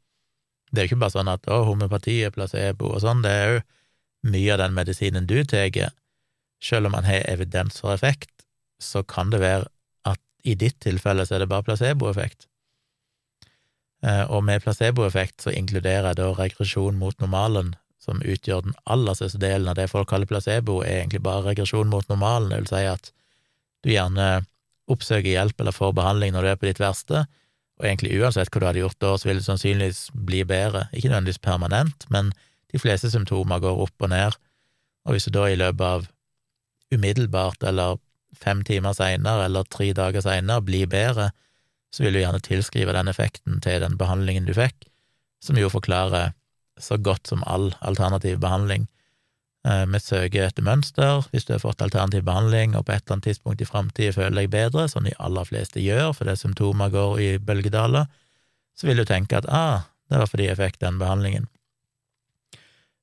Det 0.72 0.82
er 0.82 0.86
jo 0.86 0.92
ikke 0.92 1.04
bare 1.04 1.14
sånn 1.14 1.30
at 1.30 1.46
å, 1.52 1.62
homopati 1.68 2.18
er 2.26 2.34
placebo 2.34 2.90
og 2.90 3.04
sånn, 3.04 3.22
det 3.24 3.32
er 3.32 3.52
jo 3.54 3.62
mye 4.32 4.52
av 4.54 4.64
den 4.64 4.74
medisinen 4.76 5.28
du 5.28 5.38
tar, 5.44 5.92
selv 6.62 6.88
om 6.88 6.96
man 6.96 7.06
har 7.06 7.24
evidens 7.30 7.80
for 7.80 7.94
effekt, 7.94 8.32
så 8.82 9.04
kan 9.06 9.30
det 9.30 9.40
være 9.40 9.68
at 10.08 10.20
i 10.44 10.56
ditt 10.58 10.80
tilfelle 10.82 11.24
så 11.26 11.36
er 11.36 11.44
det 11.44 11.52
bare 11.52 11.64
placeboeffekt. 11.68 12.48
Eh, 14.04 14.24
og 14.28 14.44
med 14.44 14.64
placeboeffekt 14.64 15.46
så 15.46 15.54
inkluderer 15.54 16.10
jeg 16.10 16.20
da 16.20 16.30
regresjon 16.36 16.98
mot 17.00 17.16
normalen, 17.22 17.74
som 18.02 18.20
utgjør 18.22 18.66
den 18.68 18.76
aller 18.86 19.16
største 19.18 19.40
delen 19.42 19.70
av 19.70 19.78
det 19.78 19.88
folk 19.90 20.08
kaller 20.10 20.28
placebo, 20.30 20.82
er 20.84 21.00
egentlig 21.00 21.22
bare 21.24 21.48
regresjon 21.48 21.90
mot 21.90 22.06
normalen, 22.12 22.52
det 22.52 22.60
vil 22.62 22.70
si 22.70 22.84
at 22.90 23.10
du 23.82 23.90
gjerne 23.90 24.44
oppsøker 24.90 25.32
hjelp 25.32 25.60
eller 25.60 25.74
får 25.74 25.96
behandling 25.96 26.34
når 26.34 26.44
du 26.44 26.50
er 26.52 26.60
på 26.60 26.68
ditt 26.68 26.82
verste, 26.82 27.24
og 27.76 27.88
egentlig 27.88 28.14
uansett 28.20 28.52
hva 28.52 28.62
du 28.62 28.66
hadde 28.68 28.82
gjort 28.84 29.00
da, 29.02 29.14
så 29.18 29.28
vil 29.28 29.40
det 29.40 29.46
sannsynligvis 29.48 30.02
bli 30.28 30.44
bedre, 30.48 30.86
ikke 30.92 31.10
nødvendigvis 31.10 31.42
permanent, 31.42 32.06
men 32.14 32.30
de 32.72 32.80
fleste 32.80 33.10
symptomer 33.10 33.60
går 33.64 33.82
opp 33.86 34.06
og 34.06 34.12
ned, 34.12 34.38
og 35.06 35.14
hvis 35.16 35.26
du 35.28 35.34
da 35.34 35.48
i 35.50 35.58
løpet 35.58 35.86
av 35.86 36.06
umiddelbart 36.94 37.66
eller 37.66 37.98
fem 38.36 38.62
timer 38.66 38.94
seinere 38.94 39.46
eller 39.48 39.66
tre 39.70 39.90
dager 39.96 40.22
seinere 40.22 40.64
blir 40.64 40.88
bedre, 40.90 41.30
så 41.94 42.04
vil 42.04 42.16
du 42.16 42.20
gjerne 42.20 42.42
tilskrive 42.44 42.94
den 42.96 43.08
effekten 43.08 43.60
til 43.64 43.80
den 43.82 43.96
behandlingen 44.00 44.48
du 44.48 44.54
fikk, 44.56 44.88
som 45.42 45.58
jo 45.58 45.70
forklarer 45.72 46.34
så 46.80 46.98
godt 47.00 47.30
som 47.30 47.44
all 47.46 47.70
alternativ 47.80 48.38
behandling. 48.42 48.86
Eh, 49.66 49.84
vi 49.86 50.00
søker 50.00 50.46
etter 50.46 50.64
mønster. 50.66 51.24
Hvis 51.32 51.46
du 51.48 51.54
har 51.54 51.62
fått 51.62 51.82
alternativ 51.82 52.26
behandling 52.26 52.76
og 52.76 52.86
på 52.86 52.94
et 52.94 53.02
eller 53.04 53.16
annet 53.16 53.30
tidspunkt 53.30 53.62
i 53.64 53.68
framtida 53.68 54.14
føler 54.14 54.42
deg 54.42 54.52
bedre, 54.52 54.86
som 54.92 55.06
de 55.06 55.16
aller 55.18 55.48
fleste 55.48 55.82
gjør 55.82 56.12
fordi 56.16 56.36
symptomer 56.38 56.92
går 56.92 57.20
i 57.20 57.28
bølgedaler, 57.42 58.06
så 58.76 58.88
vil 58.90 59.00
du 59.00 59.06
tenke 59.08 59.38
at 59.38 59.48
ah, 59.48 59.88
det 60.10 60.20
var 60.20 60.30
fordi 60.30 60.50
jeg 60.50 60.60
fikk 60.60 60.80
den 60.84 61.00
behandlingen. 61.00 61.48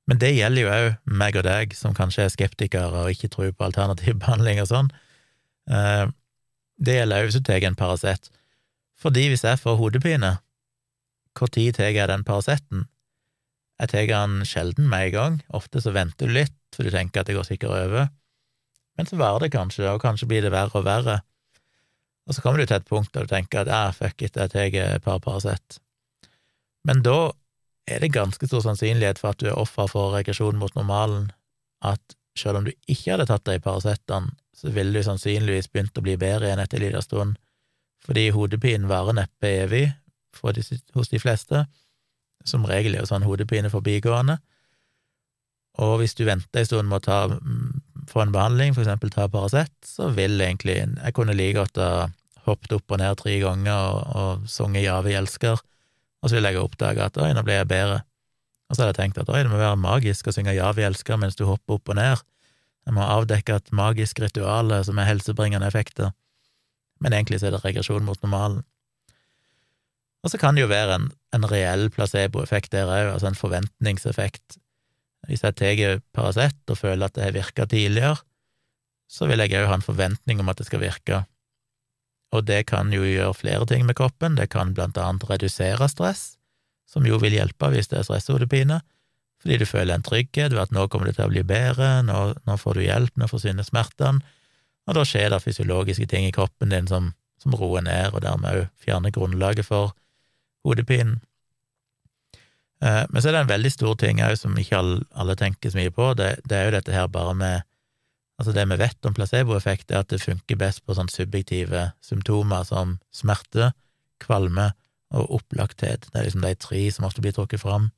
Men 0.07 0.19
det 0.19 0.33
gjelder 0.35 0.61
jo 0.61 0.71
òg 0.75 0.87
meg 1.19 1.37
og 1.39 1.45
deg, 1.47 1.75
som 1.75 1.95
kanskje 1.95 2.25
er 2.25 2.31
skeptikere 2.31 3.05
og 3.05 3.11
ikke 3.11 3.31
tror 3.31 3.51
på 3.55 3.67
alternativ 3.67 4.19
behandling 4.23 4.61
og 4.63 4.69
sånn. 4.71 4.93
Eh, 5.71 6.05
det 6.83 6.97
gjelder 6.99 7.23
òg 7.23 7.29
hvis 7.29 7.39
du 7.39 7.45
tar 7.47 7.67
en 7.67 7.79
Paracet. 7.79 8.31
Fordi 9.03 9.27
hvis 9.27 9.43
jeg 9.43 9.59
får 9.59 9.77
hodepine, 9.81 10.37
tid 11.35 11.75
tar 11.75 11.91
jeg 11.91 12.07
den 12.07 12.23
Paraceten? 12.23 12.87
Jeg 13.81 13.91
tar 13.91 14.07
den 14.07 14.45
sjelden 14.47 14.87
med 14.87 15.09
en 15.09 15.13
gang, 15.17 15.37
ofte 15.49 15.81
så 15.83 15.91
venter 15.91 16.29
du 16.29 16.37
litt, 16.37 16.55
for 16.75 16.87
du 16.87 16.93
tenker 16.93 17.21
at 17.21 17.27
det 17.27 17.35
går 17.35 17.47
sikkert 17.47 17.75
over, 17.75 18.07
men 18.97 19.09
så 19.09 19.17
varer 19.19 19.45
det 19.45 19.55
kanskje, 19.55 19.89
og 19.89 20.01
kanskje 20.01 20.29
blir 20.29 20.45
det 20.45 20.53
verre 20.53 20.79
og 20.79 20.85
verre, 20.87 21.19
og 22.23 22.35
så 22.35 22.43
kommer 22.43 22.61
du 22.61 22.69
til 22.69 22.77
et 22.77 22.87
punkt 22.87 23.11
der 23.13 23.25
du 23.25 23.33
tenker 23.33 23.63
at 23.63 23.71
ja, 23.71 23.83
fuck 23.91 24.21
it, 24.21 24.37
jeg 24.37 24.51
tar 24.53 24.77
et 24.79 25.03
par 25.03 25.19
Paracet. 25.19 25.79
Men 26.87 27.01
da 27.03 27.33
er 27.89 27.99
det 27.99 28.13
ganske 28.15 28.47
stor 28.47 28.63
sannsynlighet 28.63 29.19
for 29.19 29.33
at 29.33 29.41
du 29.41 29.49
er 29.49 29.59
offer 29.59 29.89
for 29.91 30.15
regresjon 30.15 30.59
mot 30.59 30.75
normalen, 30.77 31.31
at 31.83 32.15
selv 32.39 32.61
om 32.61 32.67
du 32.67 32.71
ikke 32.87 33.11
hadde 33.11 33.27
tatt 33.27 33.45
de 33.49 33.59
Paracetene 33.59 34.31
så 34.55 34.71
ville 34.71 34.95
du 34.95 35.03
sannsynligvis 35.03 35.67
begynt 35.73 35.97
å 35.99 36.05
bli 36.05 36.15
bedre 36.15 36.47
igjen 36.47 36.61
etter 36.63 36.79
en 36.79 36.85
liten 36.85 37.03
stund, 37.03 37.39
fordi 38.03 38.29
hodepinen 38.35 38.89
varer 38.89 39.15
neppe 39.15 39.51
evig 39.63 39.85
de, 40.41 40.63
hos 40.95 41.11
de 41.11 41.19
fleste. 41.21 41.65
Som 42.43 42.65
regel 42.67 42.95
er 42.95 43.03
jo 43.03 43.11
sånn 43.11 43.23
hodepine 43.23 43.71
forbigående. 43.71 44.37
Og 45.81 45.97
hvis 46.01 46.13
du 46.17 46.25
venter 46.27 46.61
en 46.61 46.67
stund 46.67 46.89
med 46.91 47.07
å 47.09 47.19
mm, 47.31 47.69
få 48.11 48.25
en 48.25 48.33
behandling, 48.33 48.75
for 48.75 48.83
eksempel 48.83 49.13
ta 49.13 49.29
Paracet, 49.31 49.73
så 49.87 50.11
vil 50.13 50.41
egentlig 50.41 50.75
Jeg 50.83 51.13
kunne 51.15 51.33
like 51.33 51.57
godt 51.57 51.79
ha 51.81 52.09
hoppet 52.45 52.75
opp 52.75 52.91
og 52.91 52.99
ned 52.99 53.17
tre 53.17 53.37
ganger 53.39 53.73
og, 53.73 54.01
og 54.19 54.49
sunget 54.51 54.85
Ja, 54.85 54.99
vi 55.01 55.15
elsker, 55.17 55.57
og 56.21 56.29
så 56.29 56.35
vil 56.37 56.49
jeg 56.49 56.59
oppdage 56.59 57.07
at 57.07 57.17
oi, 57.17 57.31
nå 57.33 57.43
ble 57.43 57.57
jeg 57.57 57.71
bedre. 57.71 58.03
Og 58.69 58.75
så 58.75 58.83
hadde 58.83 58.93
jeg 58.93 58.99
tenkt 58.99 59.23
at 59.23 59.31
oi, 59.31 59.41
det 59.43 59.51
må 59.51 59.59
være 59.59 59.79
magisk 59.79 60.27
å 60.27 60.35
synge 60.35 60.55
Ja, 60.55 60.71
vi 60.75 60.85
elsker 60.85 61.17
mens 61.19 61.39
du 61.39 61.45
hopper 61.47 61.79
opp 61.79 61.89
og 61.89 61.97
ned. 61.99 62.21
Jeg 62.83 62.95
må 62.97 63.05
avdekke 63.07 63.57
et 63.57 63.71
magisk 63.75 64.19
ritual 64.19 64.75
som 64.83 64.99
er 64.99 65.07
helsebringende 65.07 65.67
effekter. 65.67 66.11
Men 67.03 67.15
egentlig 67.15 67.41
så 67.41 67.49
er 67.49 67.57
det 67.57 67.63
regresjon 67.65 68.05
mot 68.07 68.21
normalen. 68.23 68.63
Og 70.23 70.31
så 70.31 70.39
kan 70.39 70.55
det 70.55 70.63
jo 70.63 70.71
være 70.71 70.95
en, 70.95 71.09
en 71.35 71.47
reell 71.51 71.89
placeboeffekt 71.91 72.71
der 72.71 72.87
òg, 72.87 73.11
altså 73.17 73.29
en 73.29 73.39
forventningseffekt. 73.39 74.57
Hvis 75.27 75.43
jeg 75.43 75.55
tar 75.59 75.99
Paracet 76.15 76.71
og 76.71 76.79
føler 76.79 77.07
at 77.07 77.15
det 77.17 77.25
har 77.27 77.35
virka 77.35 77.67
tidligere, 77.67 78.21
så 79.11 79.27
vil 79.27 79.43
jeg 79.43 79.59
òg 79.59 79.67
ha 79.69 79.77
en 79.77 79.85
forventning 79.85 80.39
om 80.39 80.51
at 80.51 80.59
det 80.59 80.67
skal 80.69 80.83
virke. 80.83 81.25
Og 82.33 82.47
det 82.47 82.63
kan 82.71 82.89
jo 82.95 83.03
gjøre 83.05 83.35
flere 83.37 83.67
ting 83.69 83.85
med 83.85 83.99
kroppen, 83.99 84.39
det 84.39 84.49
kan 84.55 84.73
blant 84.73 84.97
annet 84.97 85.27
redusere 85.29 85.89
stress, 85.91 86.37
som 86.89 87.05
jo 87.05 87.19
vil 87.21 87.35
hjelpe 87.35 87.69
hvis 87.73 87.91
det 87.91 87.99
er 87.99 88.07
stresshodepine, 88.07 88.79
fordi 89.43 89.59
du 89.59 89.67
føler 89.67 89.97
en 89.97 90.05
trygghet 90.05 90.55
ved 90.55 90.63
at 90.63 90.73
nå 90.73 90.87
kommer 90.87 91.09
det 91.09 91.17
til 91.17 91.27
å 91.27 91.33
bli 91.33 91.43
bedre, 91.45 91.99
nå, 92.07 92.19
nå 92.47 92.55
får 92.57 92.79
du 92.79 92.85
hjelp, 92.85 93.13
nå 93.19 93.27
forsvinner 93.29 93.67
smertene, 93.67 94.23
og 94.87 94.97
da 94.97 95.03
skjer 95.07 95.29
det 95.31 95.43
fysiologiske 95.43 96.07
ting 96.11 96.27
i 96.27 96.33
kroppen 96.35 96.73
din 96.73 96.87
som, 96.89 97.11
som 97.39 97.55
roer 97.55 97.85
ned, 97.85 98.13
og 98.13 98.23
dermed 98.25 98.63
òg 98.63 98.65
fjerner 98.83 99.13
grunnlaget 99.15 99.67
for 99.67 99.93
hodepinen. 100.67 101.21
Eh, 102.83 103.03
men 103.09 103.21
så 103.21 103.29
er 103.29 103.37
det 103.37 103.43
en 103.45 103.53
veldig 103.53 103.71
stor 103.71 103.95
ting 103.99 104.19
òg 104.23 104.35
som 104.39 104.57
ikke 104.59 104.81
alle 104.81 105.37
tenker 105.39 105.71
så 105.71 105.79
mye 105.79 105.93
på, 105.93 106.09
det, 106.19 106.35
det, 106.49 106.57
er 106.57 106.67
jo 106.67 106.75
dette 106.79 106.95
her 106.95 107.07
bare 107.11 107.37
med 107.37 107.69
Altså, 108.41 108.49
det 108.51 108.63
vi 108.65 108.75
vet 108.81 109.05
om 109.05 109.13
placeboeffekt, 109.13 109.91
er 109.91 109.99
at 110.01 110.09
det 110.09 110.17
funker 110.19 110.57
best 110.57 110.81
på 110.83 110.95
sånne 110.97 111.13
subjektive 111.13 111.83
symptomer 112.01 112.65
som 112.65 112.95
smerte, 113.13 113.69
kvalme 114.19 114.71
og 115.13 115.35
opplagthet. 115.37 116.07
Det 116.09 116.17
er 116.17 116.25
liksom 116.25 116.41
de 116.41 116.55
tre 116.57 116.81
som 116.91 117.05
ofte 117.05 117.21
blir 117.21 117.35
trukket 117.37 117.61
fram. 117.61 117.91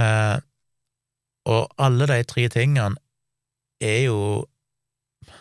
Eh, 0.00 0.38
og 1.52 1.68
alle 1.76 2.08
de 2.08 2.18
tre 2.24 2.46
tingene 2.48 2.96
er 3.84 4.06
jo 4.06 4.18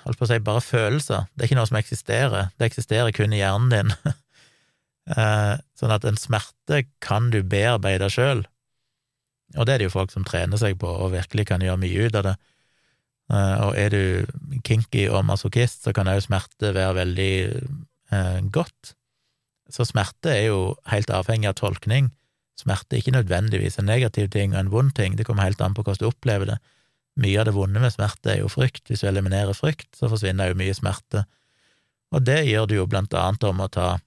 holdt 0.05 0.19
på 0.19 0.27
å 0.27 0.29
si 0.31 0.39
bare 0.43 0.63
følelser, 0.65 1.27
det 1.33 1.43
er 1.43 1.49
ikke 1.49 1.59
noe 1.59 1.69
som 1.69 1.79
eksisterer, 1.79 2.51
det 2.57 2.69
eksisterer 2.69 3.15
kun 3.15 3.35
i 3.35 3.43
hjernen 3.43 3.71
din. 3.73 3.95
Eh, 5.11 5.55
sånn 5.75 5.91
at 5.91 6.03
en 6.05 6.15
smerte 6.15 6.83
kan 7.01 7.31
du 7.33 7.39
bearbeide 7.41 8.05
sjøl, 8.13 8.43
og 9.57 9.65
det 9.65 9.73
er 9.73 9.81
det 9.81 9.87
jo 9.87 9.93
folk 9.95 10.13
som 10.13 10.23
trener 10.23 10.59
seg 10.61 10.77
på 10.79 10.87
og 10.87 11.09
virkelig 11.15 11.47
kan 11.49 11.63
gjøre 11.65 11.81
mye 11.81 12.05
ut 12.05 12.17
av 12.19 12.27
det. 12.27 12.35
Eh, 13.31 13.57
og 13.65 13.77
er 13.79 13.93
du 13.95 14.61
kinky 14.67 15.07
og 15.09 15.25
masochist, 15.27 15.83
så 15.83 15.93
kan 15.95 16.09
òg 16.11 16.21
smerte 16.25 16.73
være 16.75 16.97
veldig 17.01 17.33
eh, 18.13 18.39
godt. 18.53 18.93
Så 19.71 19.87
smerte 19.87 20.33
er 20.35 20.49
jo 20.51 20.61
helt 20.91 21.11
avhengig 21.13 21.49
av 21.51 21.57
tolkning. 21.59 22.11
Smerte 22.59 22.95
er 22.95 23.03
ikke 23.03 23.15
nødvendigvis 23.15 23.79
en 23.79 23.89
negativ 23.89 24.29
ting 24.31 24.55
og 24.55 24.61
en 24.61 24.73
vond 24.73 24.93
ting, 24.95 25.15
det 25.17 25.25
kommer 25.27 25.47
helt 25.47 25.61
an 25.63 25.75
på 25.75 25.85
hvordan 25.85 26.03
du 26.03 26.11
opplever 26.11 26.53
det. 26.53 26.59
Mye 27.19 27.41
av 27.41 27.47
det 27.49 27.55
vonde 27.55 27.81
med 27.83 27.91
smerte 27.93 28.31
er 28.33 28.41
jo 28.41 28.49
frykt. 28.51 28.85
Hvis 28.87 29.03
du 29.03 29.09
eliminerer 29.09 29.57
frykt, 29.57 29.89
så 29.97 30.09
forsvinner 30.11 30.51
jo 30.51 30.59
mye 30.61 30.75
smerte. 30.77 31.25
Og 32.15 32.23
det 32.27 32.43
gjør 32.47 32.67
du 32.67 32.75
jo 32.77 32.87
blant 32.89 33.13
annet 33.15 33.43
om 33.47 33.63
å 33.63 33.71
ta 33.71 33.97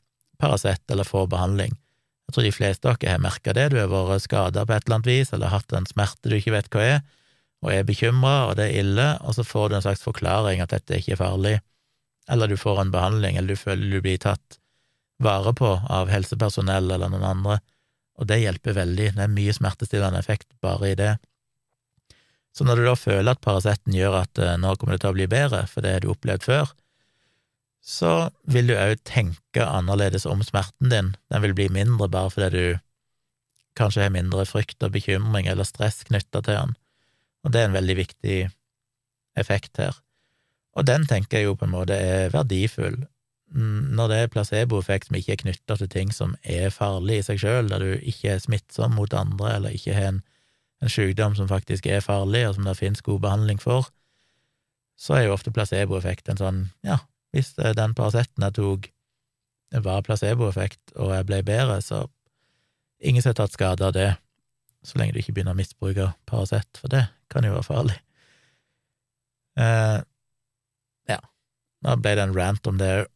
Paracet 0.41 0.83
eller 0.91 1.07
få 1.07 1.27
behandling. 1.31 1.77
Jeg 2.25 2.35
tror 2.35 2.47
de 2.47 2.55
fleste 2.57 2.89
av 2.89 2.97
dere 2.99 3.15
har 3.15 3.23
merka 3.23 3.53
det, 3.57 3.69
du 3.73 3.79
har 3.79 3.91
vært 3.93 4.25
skada 4.25 4.65
på 4.65 4.75
et 4.75 4.87
eller 4.87 4.99
annet 4.99 5.11
vis, 5.11 5.33
eller 5.33 5.53
hatt 5.53 5.73
en 5.77 5.87
smerte 5.89 6.33
du 6.33 6.37
ikke 6.39 6.55
vet 6.57 6.71
hva 6.73 6.87
er, 6.97 6.99
og 7.65 7.71
er 7.73 7.87
bekymra, 7.87 8.35
og 8.49 8.57
det 8.59 8.67
er 8.71 8.81
ille, 8.83 9.07
og 9.23 9.37
så 9.37 9.45
får 9.47 9.71
du 9.71 9.77
en 9.79 9.85
slags 9.85 10.05
forklaring 10.05 10.63
at 10.65 10.73
dette 10.75 10.99
ikke 10.99 11.15
er 11.15 11.21
farlig, 11.21 11.55
eller 12.29 12.49
du 12.51 12.57
får 12.61 12.81
en 12.81 12.93
behandling, 12.93 13.37
eller 13.37 13.55
du 13.55 13.61
føler 13.61 13.93
du 13.93 14.01
blir 14.05 14.19
tatt 14.21 14.59
vare 15.23 15.53
på 15.57 15.71
av 15.93 16.11
helsepersonell 16.11 16.91
eller 16.97 17.13
noen 17.13 17.29
andre, 17.29 17.61
og 18.19 18.29
det 18.31 18.41
hjelper 18.43 18.77
veldig, 18.81 19.13
det 19.17 19.25
er 19.25 19.33
mye 19.33 19.55
smertestillende 19.55 20.21
effekt 20.21 20.49
bare 20.65 20.93
i 20.93 20.99
det. 20.99 21.13
Så 22.55 22.67
når 22.67 22.79
du 22.79 22.87
da 22.87 22.95
føler 22.95 23.35
at 23.35 23.43
Paraceten 23.43 23.95
gjør 23.97 24.21
at 24.23 24.39
eh, 24.39 24.57
nå 24.61 24.77
kommer 24.79 24.95
det 24.95 25.03
til 25.03 25.11
å 25.11 25.17
bli 25.17 25.27
bedre, 25.31 25.65
for 25.71 25.83
det 25.83 25.97
har 25.97 26.05
du 26.05 26.13
opplevd 26.13 26.47
før, 26.47 26.71
så 27.85 28.31
vil 28.49 28.71
du 28.71 28.77
òg 28.79 29.03
tenke 29.05 29.67
annerledes 29.67 30.25
om 30.31 30.41
smerten 30.47 30.89
din. 30.93 31.11
Den 31.29 31.45
vil 31.45 31.57
bli 31.57 31.69
mindre 31.73 32.09
bare 32.09 32.31
fordi 32.33 32.51
du 32.55 32.79
kanskje 33.77 34.07
har 34.07 34.15
mindre 34.15 34.47
frykt 34.49 34.87
og 34.87 34.95
bekymring 34.95 35.51
eller 35.51 35.67
stress 35.69 36.05
knytta 36.09 36.41
til 36.47 36.55
den, 36.55 36.77
og 37.45 37.53
det 37.53 37.61
er 37.61 37.69
en 37.69 37.77
veldig 37.77 37.97
viktig 37.99 38.39
effekt 39.37 39.83
her. 39.83 39.99
Og 40.79 40.87
den 40.87 41.05
tenker 41.11 41.41
jeg 41.41 41.51
jo 41.51 41.57
på 41.59 41.67
en 41.67 41.75
måte 41.75 41.99
er 41.99 42.33
verdifull. 42.35 43.03
Når 43.55 44.11
det 44.11 44.17
er 44.19 44.31
placeboeffekt 44.33 45.11
som 45.11 45.19
ikke 45.19 45.35
er 45.35 45.43
knytta 45.43 45.77
til 45.79 45.91
ting 45.91 46.15
som 46.15 46.35
er 46.43 46.73
farlig 46.75 47.21
i 47.21 47.27
seg 47.27 47.43
sjøl, 47.43 47.69
der 47.71 47.83
du 47.83 47.91
ikke 47.99 48.33
er 48.35 48.43
smittsom 48.43 48.97
mot 48.99 49.13
andre 49.15 49.53
eller 49.59 49.77
ikke 49.77 49.95
har 49.95 50.15
en, 50.15 50.23
en 50.85 50.93
sykdom 50.93 51.37
som 51.39 51.49
faktisk 51.49 51.87
er 51.89 52.05
farlig, 52.05 52.45
og 52.49 52.59
som 52.59 52.69
det 52.69 52.77
finnes 52.79 53.05
god 53.05 53.23
behandling 53.25 53.61
for, 53.63 53.89
så 55.01 55.17
er 55.17 55.27
jo 55.27 55.35
ofte 55.35 55.53
placeboeffekt 55.55 56.29
en 56.31 56.41
sånn 56.41 56.61
ja, 56.87 57.01
hvis 57.35 57.55
den 57.57 57.97
Paraceten 57.99 58.45
jeg 58.47 58.57
tok, 58.61 58.91
var 59.83 60.05
placeboeffekt, 60.07 60.95
og 60.95 61.15
jeg 61.17 61.27
ble 61.27 61.41
bedre, 61.47 61.81
så 61.83 62.05
ingen 63.03 63.25
som 63.25 63.33
har 63.33 63.41
tatt 63.41 63.57
skade 63.57 63.87
av 63.89 63.95
det, 63.97 64.13
så 64.85 65.01
lenge 65.01 65.17
du 65.17 65.23
ikke 65.23 65.35
begynner 65.35 65.57
å 65.57 65.59
misbruke 65.59 66.13
Paracet, 66.31 66.69
for 66.79 66.93
det 66.93 67.07
kan 67.33 67.47
jo 67.47 67.57
være 67.57 67.67
farlig. 67.67 67.97
Eh, 69.59 69.99
ja, 71.11 71.19
da 71.87 71.97
ble 71.99 72.15
det 72.15 72.29
en 72.29 72.37
rant 72.37 72.71
om 72.71 72.79
det 72.79 72.93
òg. 73.01 73.11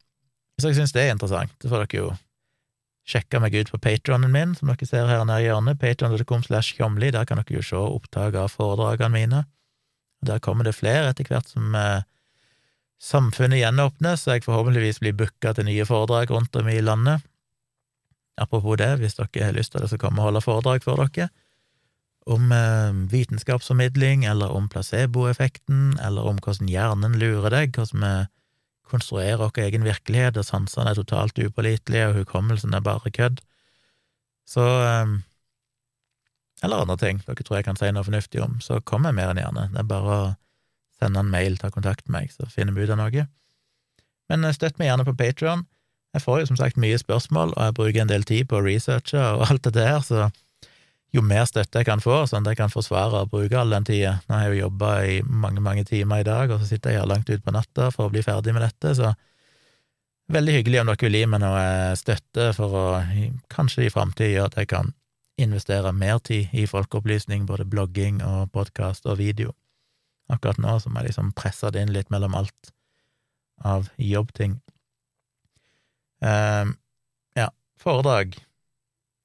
Hvis 0.58 0.64
dere 0.66 0.74
syns 0.80 0.94
det 0.96 1.02
er 1.04 1.12
interessant, 1.14 1.52
så 1.62 1.70
får 1.70 1.84
dere 1.84 2.00
jo 2.00 2.06
sjekke 3.08 3.40
meg 3.40 3.56
ut 3.56 3.70
på 3.72 3.80
patronen 3.80 4.32
min, 4.32 4.52
som 4.58 4.68
dere 4.68 4.88
ser 4.88 5.08
her 5.08 5.24
nede 5.24 5.46
i 5.46 5.48
hjørnet, 5.48 5.80
patron.com 5.80 6.44
slash 6.44 6.76
tjomli, 6.76 7.10
der 7.14 7.24
kan 7.28 7.40
dere 7.40 7.56
jo 7.56 7.64
se 7.64 7.80
opptak 7.80 8.36
av 8.36 8.52
foredragene 8.52 9.14
mine. 9.14 9.42
Der 10.24 10.42
kommer 10.44 10.66
det 10.66 10.76
flere 10.76 11.12
etter 11.12 11.28
hvert 11.28 11.48
som 11.48 11.74
eh, 11.78 12.04
samfunnet 13.00 13.62
gjenåpnes, 13.62 14.24
så 14.24 14.36
jeg 14.36 14.44
forhåpentligvis 14.44 15.00
blir 15.04 15.16
booka 15.16 15.54
til 15.56 15.68
nye 15.70 15.86
foredrag 15.88 16.32
rundt 16.34 16.56
om 16.58 16.68
i 16.68 16.80
landet. 16.84 17.24
Apropos 18.38 18.78
det, 18.78 18.96
hvis 19.00 19.16
dere 19.18 19.46
har 19.46 19.56
lyst 19.56 19.72
til 19.72 19.82
det, 19.82 19.90
så 19.90 19.98
kommer 19.98 20.20
jeg 20.20 20.26
og 20.26 20.30
holder 20.30 20.48
foredrag 20.48 20.84
for 20.84 21.06
dere 21.06 21.30
om 22.28 22.52
eh, 22.52 22.92
vitenskapsformidling, 23.08 24.26
eller 24.28 24.52
om 24.52 24.68
placeboeffekten, 24.68 25.94
eller 26.04 26.26
om 26.28 26.36
hvordan 26.44 26.68
hjernen 26.68 27.16
lurer 27.16 27.54
deg, 27.54 27.72
hvordan 27.72 28.04
vi 28.04 28.10
konstruerer 28.90 29.38
vår 29.40 29.62
egen 29.66 29.86
virkelighet, 29.86 30.38
og 30.40 30.46
sansene 30.46 30.92
er 30.92 30.98
totalt 30.98 31.38
upålitelige, 31.38 32.10
og 32.10 32.20
hukommelsen 32.22 32.74
er 32.74 32.84
bare 32.84 33.12
kødd. 33.14 33.40
Så 34.48 34.64
eh, 34.64 35.16
Eller 36.64 36.82
andre 36.82 36.96
ting 36.98 37.20
dere 37.26 37.44
tror 37.44 37.60
jeg 37.60 37.68
kan 37.68 37.76
si 37.78 37.90
noe 37.94 38.06
fornuftig 38.06 38.40
om, 38.42 38.58
så 38.64 38.80
kommer 38.80 39.12
jeg 39.12 39.20
mer 39.20 39.32
enn 39.32 39.42
gjerne. 39.44 39.68
Det 39.74 39.82
er 39.82 39.90
bare 39.92 40.14
å 40.14 40.28
sende 40.98 41.22
en 41.22 41.30
mail, 41.30 41.58
ta 41.58 41.70
kontakt 41.70 42.08
med 42.08 42.16
meg, 42.16 42.32
så 42.34 42.48
finner 42.50 42.74
vi 42.74 42.86
ut 42.86 42.94
av 42.94 42.98
noe. 42.98 43.26
Men 44.28 44.44
eh, 44.44 44.56
støtt 44.56 44.80
meg 44.80 44.90
gjerne 44.90 45.06
på 45.06 45.16
Patrion. 45.18 45.66
Jeg 46.16 46.24
får 46.24 46.40
jo 46.40 46.50
som 46.50 46.58
sagt 46.58 46.80
mye 46.80 46.98
spørsmål, 46.98 47.52
og 47.54 47.62
jeg 47.62 47.76
bruker 47.76 48.02
en 48.02 48.10
del 48.10 48.24
tid 48.26 48.48
på 48.48 48.58
å 48.58 48.64
researche 48.64 49.20
og 49.20 49.44
alt 49.48 49.64
det 49.68 49.74
der, 49.76 50.00
så 50.04 50.28
jo 51.14 51.22
mer 51.24 51.46
støtte 51.48 51.80
jeg 51.80 51.88
kan 51.88 52.02
få, 52.04 52.20
sånn 52.28 52.44
at 52.44 52.52
jeg 52.52 52.60
kan 52.60 52.72
forsvare 52.72 53.22
å 53.22 53.28
bruke 53.30 53.56
all 53.56 53.72
den 53.72 53.86
tida 53.88 54.18
Nå 54.28 54.34
har 54.34 54.42
jeg 54.44 54.58
jo 54.58 54.66
jobba 54.66 54.90
i 55.08 55.14
mange, 55.24 55.62
mange 55.64 55.86
timer 55.88 56.20
i 56.20 56.26
dag, 56.26 56.52
og 56.52 56.60
så 56.60 56.68
sitter 56.68 56.92
jeg 56.92 57.00
her 57.00 57.08
langt 57.08 57.30
utpå 57.32 57.54
natta 57.54 57.88
for 57.94 58.08
å 58.08 58.12
bli 58.12 58.22
ferdig 58.24 58.52
med 58.56 58.66
dette, 58.66 58.92
så 58.98 59.14
veldig 60.28 60.58
hyggelig 60.58 60.82
om 60.82 60.90
dere 60.90 61.08
vil 61.08 61.16
gi 61.16 61.28
meg 61.32 61.40
noe 61.40 61.64
støtte 61.96 62.50
for 62.56 62.76
å 62.76 62.86
kanskje 63.52 63.86
i 63.86 63.92
framtida 63.92 64.34
gjøre 64.34 64.52
at 64.52 64.58
jeg 64.60 64.72
kan 64.74 64.92
investere 65.38 65.94
mer 65.94 66.18
tid 66.18 66.52
i 66.52 66.66
folkeopplysning, 66.68 67.46
både 67.46 67.64
blogging 67.64 68.20
og 68.26 68.50
podkast 68.52 69.06
og 69.06 69.20
video. 69.22 69.54
Akkurat 70.28 70.58
nå 70.60 70.74
så 70.82 70.90
må 70.90 71.00
jeg 71.00 71.12
liksom 71.12 71.30
presse 71.38 71.70
det 71.72 71.86
inn 71.86 71.94
litt 71.94 72.10
mellom 72.12 72.34
alt 72.36 72.72
av 73.64 73.88
jobbting. 73.96 74.58
Um, 76.20 76.74
ja, 77.38 77.48
foredrag. 77.80 78.34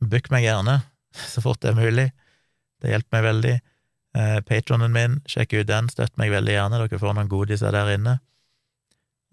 Book 0.04 0.30
meg 0.32 0.46
gjerne, 0.46 0.80
så 1.34 1.44
fort 1.44 1.62
det 1.64 1.74
er 1.74 1.80
mulig. 1.80 2.10
Det 2.84 2.92
hjelper 2.92 3.18
meg 3.18 3.26
veldig. 3.30 3.56
Eh, 4.14 4.40
Patronen 4.46 4.94
min, 4.94 5.18
sjekk 5.30 5.56
ut 5.58 5.70
den, 5.70 5.90
støtt 5.90 6.14
meg 6.22 6.34
veldig 6.34 6.54
gjerne, 6.54 6.82
dere 6.84 7.02
får 7.02 7.18
noen 7.18 7.32
godiser 7.32 7.74
der 7.74 7.96
inne. 7.96 8.20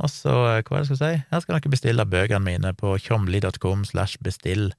Og 0.01 0.09
så, 0.09 0.33
uh, 0.33 0.61
hva 0.65 0.79
er 0.79 0.85
det 0.85 0.87
jeg 0.87 0.89
skal 0.89 1.01
si, 1.01 1.25
her 1.29 1.43
skal 1.45 1.59
dere 1.59 1.73
bestille 1.75 2.07
bøkene 2.09 2.45
mine 2.47 2.73
på 2.79 2.95
tjomli.com 3.05 3.85
slash 3.85 4.17
bestill. 4.25 4.71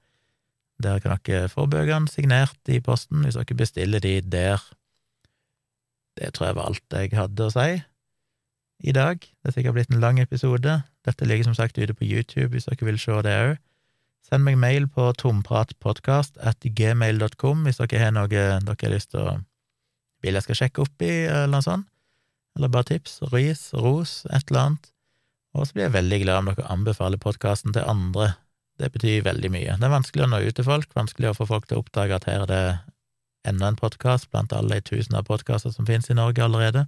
Der 0.81 1.01
kan 1.03 1.19
dere 1.27 1.51
få 1.51 1.67
bøkene 1.69 2.09
signert 2.09 2.57
i 2.73 2.79
posten 2.81 3.21
hvis 3.21 3.37
dere 3.37 3.57
bestiller 3.59 4.01
de 4.01 4.15
der. 4.25 4.63
Det 6.17 6.33
tror 6.33 6.49
jeg 6.49 6.57
var 6.57 6.71
alt 6.71 6.97
jeg 6.97 7.13
hadde 7.15 7.47
å 7.47 7.53
si 7.53 7.69
i 8.81 8.93
dag. 8.97 9.21
Det 9.21 9.51
er 9.51 9.53
sikkert 9.53 9.77
blitt 9.77 9.93
en 9.93 10.01
lang 10.01 10.17
episode. 10.19 10.79
Dette 11.05 11.27
ligger 11.29 11.51
som 11.51 11.57
sagt 11.57 11.77
ute 11.77 11.93
på 11.93 12.07
YouTube 12.07 12.55
hvis 12.55 12.65
dere 12.65 12.87
vil 12.89 12.97
se 13.01 13.21
det 13.27 13.37
òg. 13.45 13.59
Send 14.25 14.45
meg 14.45 14.59
mail 14.61 14.85
på 14.87 15.09
tompratpodkast.gmail.com 15.19 16.49
at 16.51 16.67
gmail.com 16.77 17.63
hvis 17.65 17.81
dere 17.81 18.03
har 18.03 18.13
noe 18.15 18.29
dere 18.31 18.59
har 18.61 18.93
lyst 18.93 19.11
til 19.15 19.25
å 19.25 19.39
vil 20.21 20.37
jeg 20.37 20.45
skal 20.45 20.59
sjekke 20.59 20.85
opp 20.85 21.03
i, 21.05 21.11
eller 21.25 21.51
noe 21.55 21.65
sånt. 21.65 21.87
Eller 22.57 22.71
bare 22.71 22.89
tips, 22.91 23.21
ris, 23.31 23.69
ros, 23.73 24.21
et 24.29 24.49
eller 24.51 24.61
annet. 24.65 24.89
Og 25.55 25.67
så 25.67 25.75
blir 25.75 25.87
jeg 25.87 25.95
veldig 25.95 26.19
glad 26.23 26.41
om 26.41 26.49
dere 26.51 26.71
anbefaler 26.71 27.21
podkasten 27.21 27.75
til 27.75 27.87
andre. 27.87 28.33
Det 28.79 28.91
betyr 28.93 29.25
veldig 29.25 29.51
mye. 29.53 29.77
Det 29.79 29.87
er 29.87 29.93
vanskelig 29.93 30.25
å 30.25 30.31
nå 30.31 30.41
ut 30.45 30.55
til 30.57 30.67
folk, 30.67 30.91
vanskelig 30.97 31.31
å 31.31 31.37
få 31.37 31.47
folk 31.49 31.67
til 31.67 31.79
å 31.79 31.83
oppdage 31.83 32.17
at 32.17 32.27
her 32.29 32.45
er 32.45 32.51
det 32.51 32.63
enda 33.47 33.71
en 33.71 33.79
podkast 33.79 34.29
blant 34.31 34.53
alle 34.53 34.77
de 34.77 34.85
tusener 34.91 35.21
av 35.21 35.29
podkaster 35.29 35.73
som 35.73 35.87
finnes 35.87 36.09
i 36.11 36.17
Norge 36.17 36.43
allerede. 36.45 36.85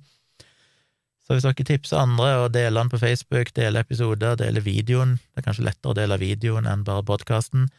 Så 1.23 1.37
hvis 1.37 1.45
dere 1.47 1.65
tipser 1.67 2.01
andre 2.01 2.29
og 2.41 2.49
deler 2.55 2.81
den 2.81 2.91
på 2.91 2.99
Facebook, 2.99 3.53
deler 3.55 3.85
episoder, 3.85 4.35
deler 4.39 4.63
videoen 4.65 5.15
Det 5.21 5.39
er 5.39 5.45
kanskje 5.45 5.67
lettere 5.69 5.93
å 5.93 5.97
dele 5.97 6.19
videoen 6.19 6.67
enn 6.67 6.83
bare 6.87 7.05
podkasten, 7.07 7.69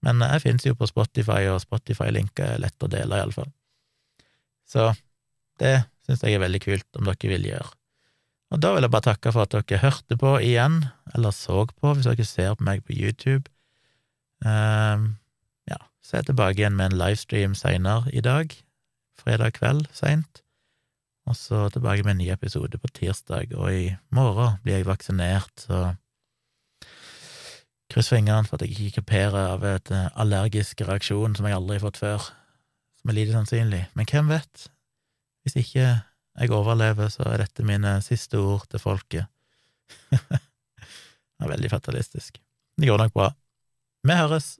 men 0.00 0.24
jeg 0.24 0.44
finnes 0.46 0.64
jo 0.64 0.76
på 0.78 0.88
Spotify, 0.88 1.44
og 1.52 1.60
Spotify-linker 1.60 2.54
er 2.54 2.62
lett 2.62 2.86
å 2.86 2.88
dele, 2.88 3.18
iallfall. 3.20 3.50
Så 4.64 4.92
det 5.60 5.82
syns 6.06 6.24
jeg 6.24 6.38
er 6.38 6.44
veldig 6.46 6.62
kult 6.64 6.98
om 6.98 7.04
dere 7.10 7.32
vil 7.34 7.48
gjøre. 7.50 7.70
Og 8.50 8.62
da 8.64 8.72
vil 8.74 8.86
jeg 8.86 8.92
bare 8.94 9.06
takke 9.12 9.32
for 9.34 9.44
at 9.44 9.54
dere 9.54 9.82
hørte 9.84 10.16
på 10.18 10.34
igjen, 10.42 10.80
eller 11.14 11.34
så 11.36 11.66
på, 11.68 11.92
hvis 11.94 12.08
dere 12.08 12.26
ser 12.26 12.56
på 12.56 12.66
meg 12.66 12.82
på 12.86 12.96
YouTube. 12.96 13.52
Um, 14.40 15.20
ja, 15.68 15.78
så 16.02 16.16
er 16.16 16.22
jeg 16.22 16.32
tilbake 16.32 16.62
igjen 16.62 16.78
med 16.80 16.90
en 16.90 17.00
livestream 17.02 17.54
seinere 17.58 18.10
i 18.16 18.24
dag, 18.24 18.56
fredag 19.20 19.58
kveld 19.60 19.86
seint. 19.94 20.42
Og 21.30 21.36
så 21.38 21.68
tilbake 21.70 22.02
med 22.02 22.16
en 22.16 22.22
ny 22.24 22.28
episode 22.34 22.78
på 22.82 22.88
tirsdag, 22.90 23.52
og 23.54 23.70
i 23.70 23.90
morgen 24.14 24.56
blir 24.64 24.80
jeg 24.80 24.88
vaksinert, 24.88 25.62
så 25.62 25.92
kryss 27.90 28.10
fingrene 28.10 28.46
for 28.48 28.58
at 28.58 28.66
jeg 28.66 28.74
ikke 28.74 29.00
kreperer 29.00 29.52
av 29.52 29.64
et 29.66 29.90
eh, 29.94 30.08
allergisk 30.18 30.82
reaksjon 30.86 31.36
som 31.38 31.46
jeg 31.46 31.56
aldri 31.56 31.78
har 31.78 31.84
fått 31.86 32.00
før, 32.02 32.28
som 32.98 33.10
er 33.10 33.18
lite 33.18 33.34
sannsynlig. 33.34 33.82
Men 33.98 34.10
hvem 34.10 34.30
vet? 34.30 34.66
Hvis 35.46 35.58
ikke 35.62 35.86
jeg 35.90 36.54
overlever, 36.54 37.10
så 37.14 37.26
er 37.30 37.44
dette 37.44 37.66
mine 37.66 37.96
siste 38.06 38.38
ord 38.38 38.66
til 38.70 38.82
folket. 38.82 39.30
det 40.10 41.42
er 41.42 41.54
veldig 41.54 41.70
fatalistisk. 41.72 42.38
Det 42.78 42.90
går 42.90 43.04
nok 43.04 43.14
bra. 43.14 43.30
Vi 44.06 44.18
høres! 44.18 44.56